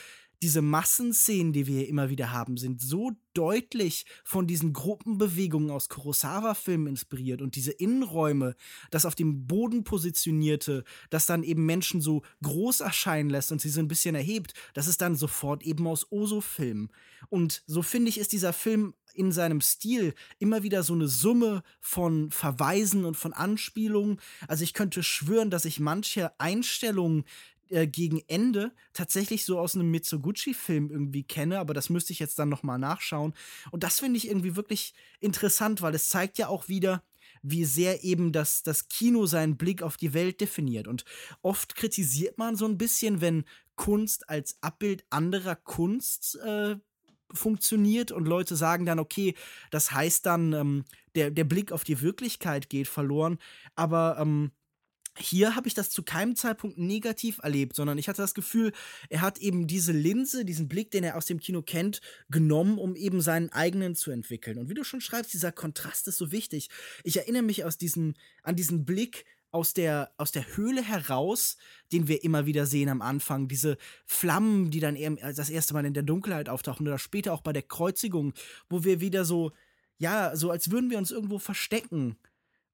diese 0.43 0.63
Massenszenen, 0.63 1.53
die 1.53 1.67
wir 1.67 1.89
immer 1.89 2.11
wieder 2.11 2.33
haben, 2.33 2.57
sind 2.57 2.81
so 2.81 3.13
deutlich 3.35 4.07
von 4.25 4.47
diesen 4.47 4.73
Gruppenbewegungen 4.73 5.71
aus 5.71 5.89
Kurosawa-Filmen 5.89 6.89
inspiriert 6.89 7.43
und 7.43 7.57
diese 7.57 7.73
Innenräume, 7.73 8.55
das 8.91 9.07
auf 9.07 9.15
dem 9.15 9.47
Boden 9.47 9.85
positionierte, 9.85 10.85
das 11.11 11.27
dann 11.27 11.43
eben 11.43 11.67
Menschen 11.67 12.01
so 12.01 12.23
groß 12.43 12.81
erscheinen 12.81 13.31
lässt 13.31 13.53
und 13.53 13.61
sie 13.61 13.69
so 13.69 13.81
ein 13.81 13.89
bisschen 13.89 14.15
erhebt, 14.15 14.55
das 14.75 14.89
ist 14.89 15.01
dann 15.01 15.17
sofort 15.17 15.63
eben 15.63 15.87
aus 15.87 16.11
Oso-Filmen. 16.11 16.91
Und 17.29 17.63
so 17.67 17.83
finde 17.83 18.09
ich, 18.09 18.19
ist 18.19 18.33
dieser 18.33 18.53
Film 18.53 18.95
in 19.15 19.33
seinem 19.33 19.61
Stil 19.61 20.15
immer 20.39 20.63
wieder 20.63 20.83
so 20.83 20.95
eine 20.95 21.09
Summe 21.09 21.63
von 21.81 22.31
Verweisen 22.31 23.05
und 23.05 23.17
von 23.17 23.33
Anspielungen. 23.33 24.21
Also 24.47 24.63
ich 24.63 24.75
könnte 24.75 25.03
schwören, 25.03 25.51
dass 25.51 25.65
ich 25.65 25.81
manche 25.81 26.39
Einstellungen 26.39 27.25
äh, 27.71 27.87
gegen 27.87 28.23
Ende 28.27 28.73
tatsächlich 28.93 29.45
so 29.45 29.59
aus 29.59 29.75
einem 29.75 29.91
Mitsuguchi-Film 29.91 30.91
irgendwie 30.91 31.25
kenne, 31.25 31.59
aber 31.59 31.75
das 31.75 31.91
müsste 31.91 32.13
ich 32.13 32.19
jetzt 32.19 32.39
dann 32.39 32.49
nochmal 32.49 32.79
nachschauen. 32.79 33.35
Und 33.71 33.83
das 33.83 34.01
finde 34.01 34.19
ich 34.19 34.29
irgendwie 34.29 34.57
wirklich 34.57 34.95
interessant, 35.21 35.83
weil 35.83 35.95
es 35.95 36.09
zeigt 36.09 36.39
ja 36.39 36.49
auch 36.49 36.69
wieder, 36.69 37.03
wie 37.43 37.65
sehr 37.65 38.05
eben 38.05 38.33
das, 38.33 38.63
das 38.63 38.89
Kino 38.89 39.27
seinen 39.27 39.57
Blick 39.57 39.83
auf 39.83 39.97
die 39.97 40.15
Welt 40.15 40.41
definiert. 40.41 40.89
Und 40.89 41.05
oft 41.43 41.77
kritisiert 41.77 42.39
man 42.39 42.57
so 42.57 42.67
ein 42.67 42.79
bisschen, 42.79 43.21
wenn 43.21 43.45
Kunst 43.77 44.29
als 44.29 44.59
Abbild 44.61 45.05
anderer 45.11 45.55
Kunst 45.55 46.37
äh, 46.45 46.77
funktioniert 47.33 48.11
und 48.11 48.27
Leute 48.27 48.57
sagen 48.57 48.87
dann, 48.87 48.99
okay, 48.99 49.35
das 49.71 49.93
heißt 49.93 50.27
dann, 50.27 50.53
ähm, 50.53 50.85
der, 51.15 51.31
der 51.31 51.45
Blick 51.45 51.73
auf 51.73 51.85
die 51.85 52.01
Wirklichkeit 52.01 52.69
geht 52.71 52.89
verloren. 52.89 53.39
Aber 53.77 54.17
ähm, 54.19 54.53
hier 55.19 55.57
habe 55.57 55.69
ich 55.69 55.75
das 55.75 55.91
zu 55.91 56.03
keinem 56.03 56.37
Zeitpunkt 56.37 56.79
negativ 56.79 57.39
erlebt, 57.43 57.77
sondern 57.77 57.99
ich 57.99 58.09
hatte 58.09 58.23
das 58.23 58.35
Gefühl, 58.35 58.73
er 59.09 59.21
hat 59.21 59.39
eben 59.39 59.67
diese 59.67 59.93
Linse, 59.93 60.45
diesen 60.45 60.69
Blick, 60.69 60.91
den 60.91 61.05
er 61.05 61.17
aus 61.17 61.27
dem 61.27 61.41
Kino 61.41 61.63
kennt, 61.63 62.01
genommen, 62.31 62.79
um 62.79 62.97
eben 62.97 63.21
seinen 63.21 63.51
eigenen 63.51 63.95
zu 63.95 64.11
entwickeln. 64.11 64.59
Und 64.59 64.69
wie 64.69 64.75
du 64.75 64.85
schon 64.85 65.01
schreibst, 65.01 65.33
dieser 65.33 65.53
Kontrast 65.53 66.09
ist 66.09 66.19
so 66.19 66.33
wichtig. 66.33 66.69
Ich 67.05 67.17
erinnere 67.17 67.43
mich 67.43 67.65
aus 67.65 67.79
diesem, 67.79 68.15
an 68.43 68.57
diesen 68.57 68.85
Blick 68.85 69.25
aus 69.51 69.73
der, 69.73 70.13
aus 70.19 70.33
der 70.33 70.57
Höhle 70.57 70.83
heraus, 70.83 71.57
den 71.93 72.07
wir 72.07 72.23
immer 72.23 72.47
wieder 72.47 72.67
sehen 72.67 72.89
am 72.89 73.03
Anfang. 73.03 73.49
Diese 73.49 73.79
Flammen, 74.05 74.71
die 74.71 74.81
dann 74.81 74.97
eben 74.97 75.17
das 75.17 75.51
erste 75.51 75.75
Mal 75.75 75.87
in 75.87 75.95
der 75.95 76.03
Dunkelheit 76.03 76.49
auftauchen 76.49 76.87
oder 76.87 76.99
später 76.99 77.33
auch 77.33 77.41
bei 77.41 77.53
der 77.53 77.63
Kreuzigung, 77.63 78.35
wo 78.69 78.85
wir 78.85 79.01
wieder 79.01 79.25
so, 79.25 79.53
ja, 79.97 80.37
so 80.37 80.51
als 80.51 80.71
würden 80.71 80.91
wir 80.91 80.99
uns 80.99 81.11
irgendwo 81.11 81.39
verstecken. 81.39 82.17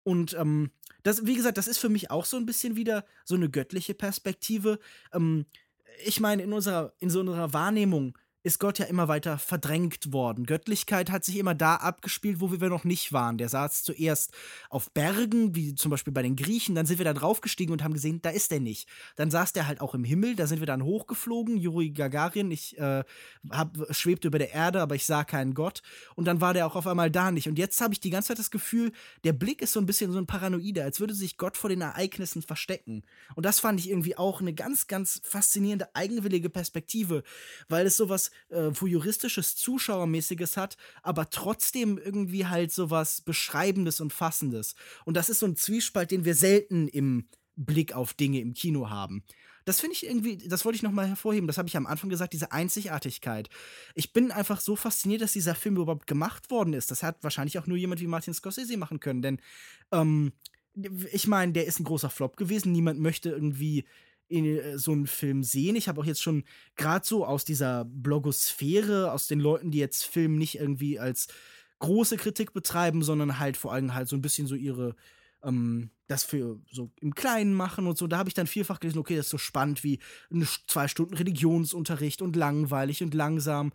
Und 0.04 0.34
ähm, 0.34 0.70
das, 1.02 1.26
wie 1.26 1.34
gesagt, 1.34 1.58
das 1.58 1.66
ist 1.66 1.78
für 1.78 1.88
mich 1.88 2.10
auch 2.10 2.24
so 2.24 2.36
ein 2.36 2.46
bisschen 2.46 2.76
wieder 2.76 3.04
so 3.24 3.34
eine 3.34 3.50
göttliche 3.50 3.94
Perspektive. 3.94 4.78
Ähm, 5.12 5.46
ich 6.04 6.20
meine, 6.20 6.42
in 6.42 6.52
unserer, 6.52 6.92
in 6.98 7.10
so 7.10 7.20
unserer 7.20 7.52
Wahrnehmung 7.52 8.16
ist 8.44 8.60
Gott 8.60 8.78
ja 8.78 8.84
immer 8.84 9.08
weiter 9.08 9.38
verdrängt 9.38 10.12
worden. 10.12 10.44
Göttlichkeit 10.44 11.10
hat 11.10 11.24
sich 11.24 11.38
immer 11.38 11.54
da 11.54 11.76
abgespielt, 11.76 12.40
wo 12.40 12.52
wir 12.52 12.68
noch 12.68 12.84
nicht 12.84 13.10
waren. 13.14 13.38
Der 13.38 13.48
saß 13.48 13.82
zuerst 13.82 14.32
auf 14.68 14.90
Bergen, 14.90 15.54
wie 15.54 15.74
zum 15.74 15.90
Beispiel 15.90 16.12
bei 16.12 16.20
den 16.20 16.36
Griechen, 16.36 16.74
dann 16.74 16.84
sind 16.84 16.98
wir 16.98 17.06
da 17.06 17.14
draufgestiegen 17.14 17.72
und 17.72 17.82
haben 17.82 17.94
gesehen, 17.94 18.20
da 18.20 18.28
ist 18.28 18.52
er 18.52 18.60
nicht. 18.60 18.86
Dann 19.16 19.30
saß 19.30 19.54
der 19.54 19.66
halt 19.66 19.80
auch 19.80 19.94
im 19.94 20.04
Himmel, 20.04 20.36
da 20.36 20.46
sind 20.46 20.60
wir 20.60 20.66
dann 20.66 20.84
hochgeflogen, 20.84 21.56
Juri 21.56 21.90
Gagarin, 21.90 22.50
ich 22.50 22.76
äh, 22.78 23.02
hab, 23.48 23.78
schwebte 23.90 24.28
über 24.28 24.38
der 24.38 24.52
Erde, 24.52 24.82
aber 24.82 24.94
ich 24.94 25.06
sah 25.06 25.24
keinen 25.24 25.54
Gott. 25.54 25.80
Und 26.14 26.26
dann 26.26 26.42
war 26.42 26.52
der 26.52 26.66
auch 26.66 26.76
auf 26.76 26.86
einmal 26.86 27.10
da 27.10 27.30
nicht. 27.30 27.48
Und 27.48 27.58
jetzt 27.58 27.80
habe 27.80 27.94
ich 27.94 28.00
die 28.00 28.10
ganze 28.10 28.28
Zeit 28.28 28.38
das 28.38 28.50
Gefühl, 28.50 28.92
der 29.24 29.32
Blick 29.32 29.62
ist 29.62 29.72
so 29.72 29.80
ein 29.80 29.86
bisschen 29.86 30.12
so 30.12 30.18
ein 30.18 30.26
Paranoide, 30.26 30.84
als 30.84 31.00
würde 31.00 31.14
sich 31.14 31.38
Gott 31.38 31.56
vor 31.56 31.70
den 31.70 31.80
Ereignissen 31.80 32.42
verstecken. 32.42 33.04
Und 33.36 33.46
das 33.46 33.58
fand 33.58 33.80
ich 33.80 33.88
irgendwie 33.88 34.18
auch 34.18 34.42
eine 34.42 34.52
ganz, 34.52 34.86
ganz 34.86 35.22
faszinierende, 35.24 35.88
eigenwillige 35.94 36.50
Perspektive, 36.50 37.22
weil 37.70 37.86
es 37.86 37.96
sowas 37.96 38.30
äh, 38.48 38.70
voyeuristisches, 38.72 39.56
zuschauermäßiges 39.56 40.56
hat, 40.56 40.76
aber 41.02 41.30
trotzdem 41.30 41.98
irgendwie 41.98 42.46
halt 42.46 42.72
sowas 42.72 43.20
Beschreibendes 43.20 44.00
und 44.00 44.12
Fassendes. 44.12 44.74
Und 45.04 45.16
das 45.16 45.28
ist 45.28 45.40
so 45.40 45.46
ein 45.46 45.56
Zwiespalt, 45.56 46.10
den 46.10 46.24
wir 46.24 46.34
selten 46.34 46.88
im 46.88 47.28
Blick 47.56 47.94
auf 47.94 48.14
Dinge 48.14 48.40
im 48.40 48.54
Kino 48.54 48.90
haben. 48.90 49.24
Das 49.64 49.80
finde 49.80 49.94
ich 49.94 50.06
irgendwie, 50.06 50.36
das 50.36 50.64
wollte 50.64 50.76
ich 50.76 50.82
nochmal 50.82 51.08
hervorheben, 51.08 51.46
das 51.46 51.56
habe 51.56 51.68
ich 51.68 51.76
am 51.76 51.86
Anfang 51.86 52.10
gesagt, 52.10 52.34
diese 52.34 52.52
Einzigartigkeit. 52.52 53.48
Ich 53.94 54.12
bin 54.12 54.30
einfach 54.30 54.60
so 54.60 54.76
fasziniert, 54.76 55.22
dass 55.22 55.32
dieser 55.32 55.54
Film 55.54 55.76
überhaupt 55.76 56.06
gemacht 56.06 56.50
worden 56.50 56.74
ist. 56.74 56.90
Das 56.90 57.02
hat 57.02 57.22
wahrscheinlich 57.22 57.58
auch 57.58 57.66
nur 57.66 57.78
jemand 57.78 58.00
wie 58.00 58.06
Martin 58.06 58.34
Scorsese 58.34 58.76
machen 58.76 59.00
können, 59.00 59.22
denn 59.22 59.40
ähm, 59.90 60.32
ich 61.12 61.26
meine, 61.28 61.52
der 61.52 61.66
ist 61.66 61.80
ein 61.80 61.84
großer 61.84 62.10
Flop 62.10 62.36
gewesen. 62.36 62.72
Niemand 62.72 63.00
möchte 63.00 63.30
irgendwie 63.30 63.84
in 64.34 64.44
äh, 64.44 64.78
so 64.78 64.92
einen 64.92 65.06
Film 65.06 65.42
sehen. 65.42 65.76
Ich 65.76 65.88
habe 65.88 66.00
auch 66.00 66.06
jetzt 66.06 66.22
schon 66.22 66.44
gerade 66.76 67.06
so 67.06 67.24
aus 67.24 67.44
dieser 67.44 67.84
Blogosphäre, 67.84 69.12
aus 69.12 69.26
den 69.26 69.40
Leuten, 69.40 69.70
die 69.70 69.78
jetzt 69.78 70.04
Film 70.04 70.36
nicht 70.36 70.58
irgendwie 70.58 70.98
als 70.98 71.28
große 71.78 72.16
Kritik 72.16 72.52
betreiben, 72.52 73.02
sondern 73.02 73.38
halt 73.38 73.56
vor 73.56 73.72
allem 73.72 73.94
halt 73.94 74.08
so 74.08 74.16
ein 74.16 74.22
bisschen 74.22 74.46
so 74.46 74.54
ihre 74.54 74.94
ähm, 75.42 75.90
das 76.06 76.24
für 76.24 76.60
so 76.70 76.90
im 77.00 77.14
Kleinen 77.14 77.54
machen 77.54 77.86
und 77.86 77.96
so. 77.96 78.06
Da 78.06 78.18
habe 78.18 78.28
ich 78.28 78.34
dann 78.34 78.46
vielfach 78.46 78.80
gelesen, 78.80 78.98
okay, 78.98 79.16
das 79.16 79.26
ist 79.26 79.30
so 79.30 79.38
spannend 79.38 79.84
wie 79.84 80.00
eine 80.30 80.46
zwei 80.66 80.88
Stunden 80.88 81.14
Religionsunterricht 81.14 82.22
und 82.22 82.36
langweilig 82.36 83.02
und 83.02 83.14
langsam. 83.14 83.72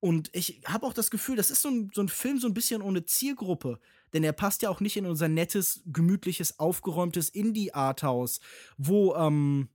Und 0.00 0.30
ich 0.32 0.60
habe 0.66 0.86
auch 0.86 0.92
das 0.92 1.10
Gefühl, 1.10 1.36
das 1.36 1.50
ist 1.50 1.62
so 1.62 1.68
ein, 1.68 1.90
so 1.94 2.00
ein 2.00 2.08
Film 2.08 2.38
so 2.38 2.46
ein 2.46 2.54
bisschen 2.54 2.82
ohne 2.82 3.04
Zielgruppe. 3.04 3.78
Denn 4.12 4.24
er 4.24 4.32
passt 4.32 4.62
ja 4.62 4.70
auch 4.70 4.80
nicht 4.80 4.96
in 4.96 5.06
unser 5.06 5.28
nettes, 5.28 5.82
gemütliches, 5.86 6.58
aufgeräumtes 6.58 7.28
Indie-Arthouse, 7.28 8.40
wo, 8.76 9.14
ähm, 9.16 9.68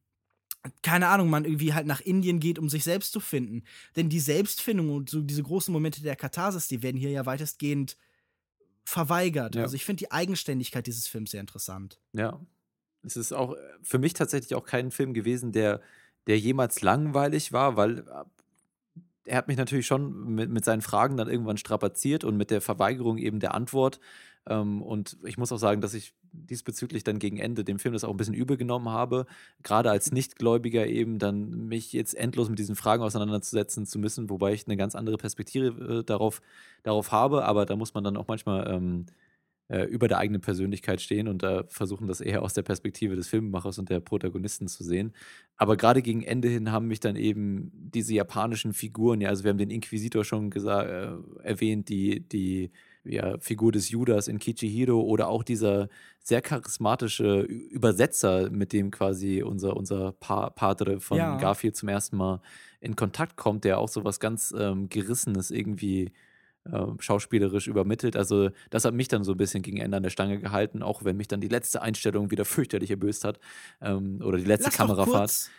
keine 0.83 1.07
Ahnung, 1.07 1.29
man 1.29 1.45
irgendwie 1.45 1.73
halt 1.73 1.87
nach 1.87 2.01
Indien 2.01 2.39
geht, 2.39 2.59
um 2.59 2.69
sich 2.69 2.83
selbst 2.83 3.11
zu 3.13 3.19
finden. 3.19 3.63
Denn 3.95 4.09
die 4.09 4.19
Selbstfindung 4.19 4.89
und 4.89 5.09
so 5.09 5.21
diese 5.21 5.43
großen 5.43 5.71
Momente 5.71 6.01
der 6.01 6.15
Katharsis, 6.15 6.67
die 6.67 6.83
werden 6.83 6.97
hier 6.97 7.09
ja 7.09 7.25
weitestgehend 7.25 7.97
verweigert. 8.83 9.55
Ja. 9.55 9.63
Also 9.63 9.75
ich 9.75 9.85
finde 9.85 9.99
die 9.99 10.11
Eigenständigkeit 10.11 10.85
dieses 10.85 11.07
Films 11.07 11.31
sehr 11.31 11.41
interessant. 11.41 11.99
Ja. 12.13 12.39
Es 13.03 13.17
ist 13.17 13.31
auch 13.31 13.55
für 13.81 13.97
mich 13.97 14.13
tatsächlich 14.13 14.53
auch 14.53 14.65
kein 14.65 14.91
Film 14.91 15.13
gewesen, 15.13 15.51
der, 15.51 15.81
der 16.27 16.37
jemals 16.37 16.81
langweilig 16.81 17.51
war, 17.51 17.75
weil 17.75 17.99
äh, 17.99 18.23
er 19.25 19.37
hat 19.37 19.47
mich 19.47 19.57
natürlich 19.57 19.87
schon 19.87 20.35
mit, 20.35 20.51
mit 20.51 20.65
seinen 20.65 20.81
Fragen 20.81 21.17
dann 21.17 21.29
irgendwann 21.29 21.57
strapaziert 21.57 22.23
und 22.23 22.37
mit 22.37 22.51
der 22.51 22.61
Verweigerung 22.61 23.17
eben 23.17 23.39
der 23.39 23.55
Antwort 23.55 23.99
ähm, 24.47 24.81
und 24.81 25.17
ich 25.23 25.37
muss 25.37 25.51
auch 25.51 25.57
sagen, 25.57 25.81
dass 25.81 25.93
ich 25.93 26.13
diesbezüglich 26.33 27.03
dann 27.03 27.19
gegen 27.19 27.37
Ende 27.37 27.63
dem 27.63 27.79
Film 27.79 27.93
das 27.93 28.03
auch 28.03 28.11
ein 28.11 28.17
bisschen 28.17 28.33
übel 28.33 28.57
genommen 28.57 28.89
habe, 28.89 29.25
gerade 29.63 29.91
als 29.91 30.11
Nichtgläubiger 30.11 30.87
eben 30.87 31.19
dann 31.19 31.67
mich 31.67 31.93
jetzt 31.93 32.15
endlos 32.15 32.49
mit 32.49 32.59
diesen 32.59 32.75
Fragen 32.75 33.03
auseinanderzusetzen 33.03 33.85
zu 33.85 33.99
müssen, 33.99 34.29
wobei 34.29 34.53
ich 34.53 34.67
eine 34.67 34.77
ganz 34.77 34.95
andere 34.95 35.17
Perspektive 35.17 35.99
äh, 35.99 36.03
darauf, 36.03 36.41
darauf 36.83 37.11
habe, 37.11 37.45
aber 37.45 37.65
da 37.65 37.75
muss 37.75 37.93
man 37.93 38.03
dann 38.03 38.17
auch 38.17 38.27
manchmal 38.27 38.69
ähm, 38.71 39.05
äh, 39.71 39.85
über 39.85 40.09
der 40.09 40.17
eigenen 40.17 40.41
Persönlichkeit 40.41 41.01
stehen 41.01 41.27
und 41.29 41.43
da 41.43 41.63
versuchen, 41.69 42.07
das 42.07 42.19
eher 42.19 42.41
aus 42.43 42.53
der 42.53 42.61
Perspektive 42.61 43.15
des 43.15 43.29
Filmemachers 43.29 43.79
und 43.79 43.89
der 43.89 44.01
Protagonisten 44.01 44.67
zu 44.67 44.83
sehen. 44.83 45.13
Aber 45.55 45.77
gerade 45.77 46.01
gegen 46.01 46.23
Ende 46.23 46.49
hin 46.49 46.73
haben 46.73 46.87
mich 46.87 46.99
dann 46.99 47.15
eben 47.15 47.71
diese 47.73 48.13
japanischen 48.13 48.73
Figuren, 48.73 49.21
ja, 49.21 49.29
also 49.29 49.45
wir 49.45 49.49
haben 49.49 49.57
den 49.57 49.69
Inquisitor 49.69 50.25
schon 50.25 50.51
äh, 50.51 51.11
erwähnt, 51.43 51.87
die, 51.87 52.27
die 52.27 52.71
ja, 53.03 53.37
Figur 53.39 53.71
des 53.71 53.89
Judas 53.89 54.27
in 54.27 54.39
Kichihiro 54.39 55.01
oder 55.01 55.27
auch 55.27 55.43
dieser 55.43 55.89
sehr 56.19 56.41
charismatische 56.41 57.41
Übersetzer, 57.41 58.49
mit 58.51 58.73
dem 58.73 58.91
quasi 58.91 59.41
unser, 59.41 59.75
unser 59.75 60.11
pa 60.13 60.49
Padre 60.51 60.99
von 60.99 61.17
ja. 61.17 61.37
Garfield 61.37 61.75
zum 61.75 61.89
ersten 61.89 62.17
Mal 62.17 62.41
in 62.79 62.95
Kontakt 62.95 63.37
kommt, 63.37 63.63
der 63.63 63.79
auch 63.79 63.89
so 63.89 64.03
was 64.03 64.19
ganz 64.19 64.53
ähm, 64.57 64.89
Gerissenes 64.89 65.51
irgendwie 65.51 66.11
äh, 66.65 66.85
schauspielerisch 66.99 67.67
übermittelt. 67.67 68.15
Also 68.15 68.49
das 68.69 68.85
hat 68.85 68.93
mich 68.93 69.07
dann 69.07 69.23
so 69.23 69.31
ein 69.31 69.37
bisschen 69.37 69.63
gegen 69.63 69.77
Ende 69.77 69.97
an 69.97 70.03
der 70.03 70.11
Stange 70.11 70.39
gehalten, 70.39 70.83
auch 70.83 71.03
wenn 71.03 71.17
mich 71.17 71.27
dann 71.27 71.41
die 71.41 71.47
letzte 71.47 71.81
Einstellung 71.81 72.29
wieder 72.29 72.45
fürchterlich 72.45 72.91
erböst 72.91 73.23
hat 73.23 73.39
ähm, 73.81 74.21
oder 74.23 74.37
die 74.37 74.45
letzte 74.45 74.69
Lass 74.69 74.77
Kamerafahrt 74.77 75.49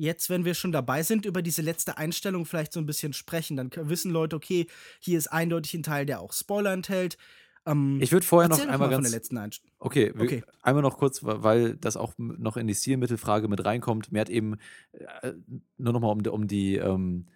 jetzt, 0.00 0.30
wenn 0.30 0.44
wir 0.44 0.54
schon 0.54 0.72
dabei 0.72 1.02
sind, 1.02 1.26
über 1.26 1.42
diese 1.42 1.62
letzte 1.62 1.98
Einstellung 1.98 2.46
vielleicht 2.46 2.72
so 2.72 2.80
ein 2.80 2.86
bisschen 2.86 3.12
sprechen. 3.12 3.56
Dann 3.56 3.70
wissen 3.74 4.10
Leute, 4.10 4.36
okay, 4.36 4.66
hier 4.98 5.18
ist 5.18 5.28
eindeutig 5.28 5.74
ein 5.74 5.82
Teil, 5.82 6.06
der 6.06 6.20
auch 6.20 6.32
Spoiler 6.32 6.72
enthält. 6.72 7.18
Ähm, 7.66 7.98
ich 8.00 8.10
würde 8.10 8.26
vorher 8.26 8.48
noch 8.48 8.58
einmal 8.58 8.88
ganz. 8.88 8.94
Von 8.94 9.02
der 9.02 9.12
letzten 9.12 9.36
Einstellung. 9.36 9.74
Okay, 9.78 10.12
okay, 10.18 10.42
einmal 10.62 10.82
noch 10.82 10.96
kurz, 10.96 11.20
weil 11.22 11.76
das 11.76 11.96
auch 11.96 12.14
noch 12.16 12.56
in 12.56 12.66
die 12.66 12.74
Stilmittelfrage 12.74 13.48
mit 13.48 13.64
reinkommt. 13.64 14.10
Mir 14.10 14.20
hat 14.20 14.30
eben 14.30 14.56
äh, 14.92 15.32
nur 15.76 15.92
noch 15.92 16.00
mal 16.00 16.10
um, 16.10 16.20
um 16.26 16.48
die. 16.48 16.76
Ähm, 16.76 17.26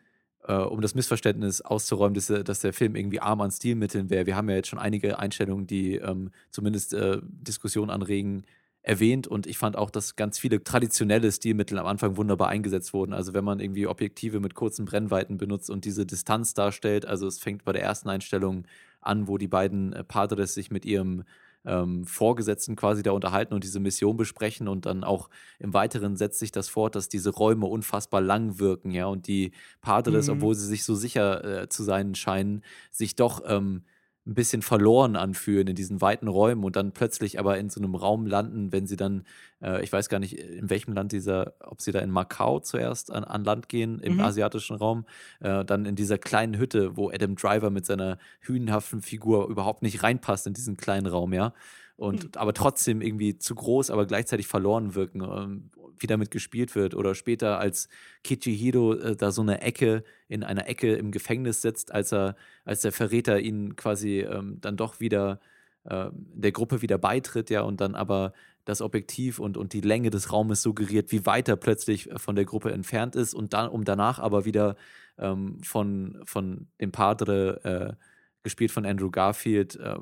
äh, 0.46 0.56
um 0.56 0.82
das 0.82 0.94
Missverständnis 0.94 1.62
auszuräumen, 1.62 2.12
dass, 2.12 2.26
dass, 2.26 2.60
der 2.60 2.74
Film 2.74 2.96
irgendwie 2.96 3.18
arm 3.18 3.40
an 3.40 3.50
Stilmitteln 3.50 4.10
wäre. 4.10 4.26
Wir 4.26 4.36
haben 4.36 4.50
ja 4.50 4.56
jetzt 4.56 4.68
schon 4.68 4.78
einige 4.78 5.18
Einstellungen, 5.18 5.66
die 5.66 5.94
ähm, 5.94 6.32
zumindest 6.50 6.92
äh, 6.92 7.18
Diskussionen 7.22 7.90
anregen, 7.90 8.44
erwähnt 8.84 9.26
und 9.26 9.46
ich 9.46 9.56
fand 9.56 9.76
auch, 9.76 9.88
dass 9.88 10.14
ganz 10.14 10.38
viele 10.38 10.62
traditionelle 10.62 11.32
Stilmittel 11.32 11.78
am 11.78 11.86
Anfang 11.86 12.18
wunderbar 12.18 12.48
eingesetzt 12.48 12.92
wurden. 12.92 13.14
Also 13.14 13.32
wenn 13.32 13.44
man 13.44 13.58
irgendwie 13.58 13.86
Objektive 13.86 14.40
mit 14.40 14.54
kurzen 14.54 14.84
Brennweiten 14.84 15.38
benutzt 15.38 15.70
und 15.70 15.86
diese 15.86 16.04
Distanz 16.04 16.52
darstellt, 16.52 17.06
also 17.06 17.26
es 17.26 17.38
fängt 17.38 17.64
bei 17.64 17.72
der 17.72 17.82
ersten 17.82 18.10
Einstellung 18.10 18.66
an, 19.00 19.26
wo 19.26 19.38
die 19.38 19.48
beiden 19.48 19.94
äh, 19.94 20.04
Padres 20.04 20.52
sich 20.52 20.70
mit 20.70 20.84
ihrem 20.84 21.24
ähm, 21.64 22.04
Vorgesetzten 22.04 22.76
quasi 22.76 23.02
da 23.02 23.12
unterhalten 23.12 23.54
und 23.54 23.64
diese 23.64 23.80
Mission 23.80 24.18
besprechen 24.18 24.68
und 24.68 24.84
dann 24.84 25.02
auch 25.02 25.30
im 25.58 25.72
Weiteren 25.72 26.16
setzt 26.16 26.38
sich 26.38 26.52
das 26.52 26.68
fort, 26.68 26.94
dass 26.94 27.08
diese 27.08 27.30
Räume 27.30 27.64
unfassbar 27.64 28.20
lang 28.20 28.58
wirken, 28.58 28.90
ja, 28.90 29.06
und 29.06 29.26
die 29.26 29.52
Padres, 29.80 30.26
mhm. 30.26 30.34
obwohl 30.34 30.54
sie 30.54 30.66
sich 30.66 30.84
so 30.84 30.94
sicher 30.94 31.62
äh, 31.62 31.68
zu 31.70 31.82
sein 31.82 32.14
scheinen, 32.14 32.62
sich 32.90 33.16
doch 33.16 33.42
ähm, 33.46 33.82
ein 34.26 34.34
bisschen 34.34 34.62
verloren 34.62 35.16
anfühlen 35.16 35.68
in 35.68 35.74
diesen 35.74 36.00
weiten 36.00 36.28
Räumen 36.28 36.64
und 36.64 36.76
dann 36.76 36.92
plötzlich 36.92 37.38
aber 37.38 37.58
in 37.58 37.68
so 37.68 37.78
einem 37.80 37.94
Raum 37.94 38.26
landen, 38.26 38.72
wenn 38.72 38.86
sie 38.86 38.96
dann, 38.96 39.24
äh, 39.62 39.82
ich 39.82 39.92
weiß 39.92 40.08
gar 40.08 40.18
nicht, 40.18 40.38
in 40.38 40.70
welchem 40.70 40.94
Land 40.94 41.12
dieser, 41.12 41.52
ob 41.60 41.82
sie 41.82 41.92
da 41.92 41.98
in 41.98 42.10
Macau 42.10 42.60
zuerst 42.60 43.12
an, 43.12 43.24
an 43.24 43.44
Land 43.44 43.68
gehen, 43.68 43.98
im 43.98 44.14
mhm. 44.14 44.20
asiatischen 44.20 44.76
Raum, 44.76 45.04
äh, 45.40 45.64
dann 45.64 45.84
in 45.84 45.94
dieser 45.94 46.16
kleinen 46.16 46.56
Hütte, 46.56 46.96
wo 46.96 47.10
Adam 47.10 47.36
Driver 47.36 47.68
mit 47.68 47.84
seiner 47.84 48.16
hünenhaften 48.40 49.02
Figur 49.02 49.48
überhaupt 49.48 49.82
nicht 49.82 50.02
reinpasst 50.02 50.46
in 50.46 50.54
diesen 50.54 50.78
kleinen 50.78 51.06
Raum, 51.06 51.34
ja. 51.34 51.52
Und 51.96 52.24
mhm. 52.24 52.30
aber 52.34 52.54
trotzdem 52.54 53.00
irgendwie 53.00 53.38
zu 53.38 53.54
groß, 53.54 53.90
aber 53.90 54.06
gleichzeitig 54.06 54.46
verloren 54.48 54.94
wirken. 54.94 55.22
Ähm, 55.22 55.70
wie 55.98 56.06
damit 56.06 56.30
gespielt 56.30 56.74
wird. 56.74 56.94
Oder 56.94 57.14
später, 57.14 57.58
als 57.58 57.88
Kichihiro 58.22 58.94
äh, 58.94 59.16
da 59.16 59.30
so 59.30 59.42
eine 59.42 59.60
Ecke 59.60 60.04
in 60.28 60.42
einer 60.42 60.68
Ecke 60.68 60.94
im 60.94 61.10
Gefängnis 61.10 61.62
sitzt, 61.62 61.92
als 61.92 62.12
er, 62.12 62.36
als 62.64 62.80
der 62.82 62.92
Verräter 62.92 63.40
ihn 63.40 63.76
quasi 63.76 64.20
ähm, 64.20 64.58
dann 64.60 64.76
doch 64.76 65.00
wieder 65.00 65.40
äh, 65.84 66.10
der 66.12 66.52
Gruppe 66.52 66.82
wieder 66.82 66.98
beitritt, 66.98 67.50
ja, 67.50 67.62
und 67.62 67.80
dann 67.80 67.94
aber 67.94 68.32
das 68.64 68.80
Objektiv 68.80 69.38
und, 69.38 69.56
und 69.56 69.72
die 69.74 69.82
Länge 69.82 70.10
des 70.10 70.32
Raumes 70.32 70.62
suggeriert, 70.62 71.12
wie 71.12 71.26
weit 71.26 71.48
er 71.48 71.56
plötzlich 71.56 72.10
äh, 72.10 72.18
von 72.18 72.36
der 72.36 72.44
Gruppe 72.44 72.72
entfernt 72.72 73.16
ist 73.16 73.34
und 73.34 73.52
dann, 73.52 73.68
um 73.68 73.84
danach 73.84 74.18
aber 74.18 74.44
wieder 74.44 74.76
ähm, 75.18 75.62
von, 75.62 76.20
von 76.24 76.68
dem 76.80 76.92
Padre, 76.92 77.64
äh, 77.64 78.04
gespielt 78.42 78.72
von 78.72 78.84
Andrew 78.84 79.10
Garfield, 79.10 79.76
äh, 79.76 79.96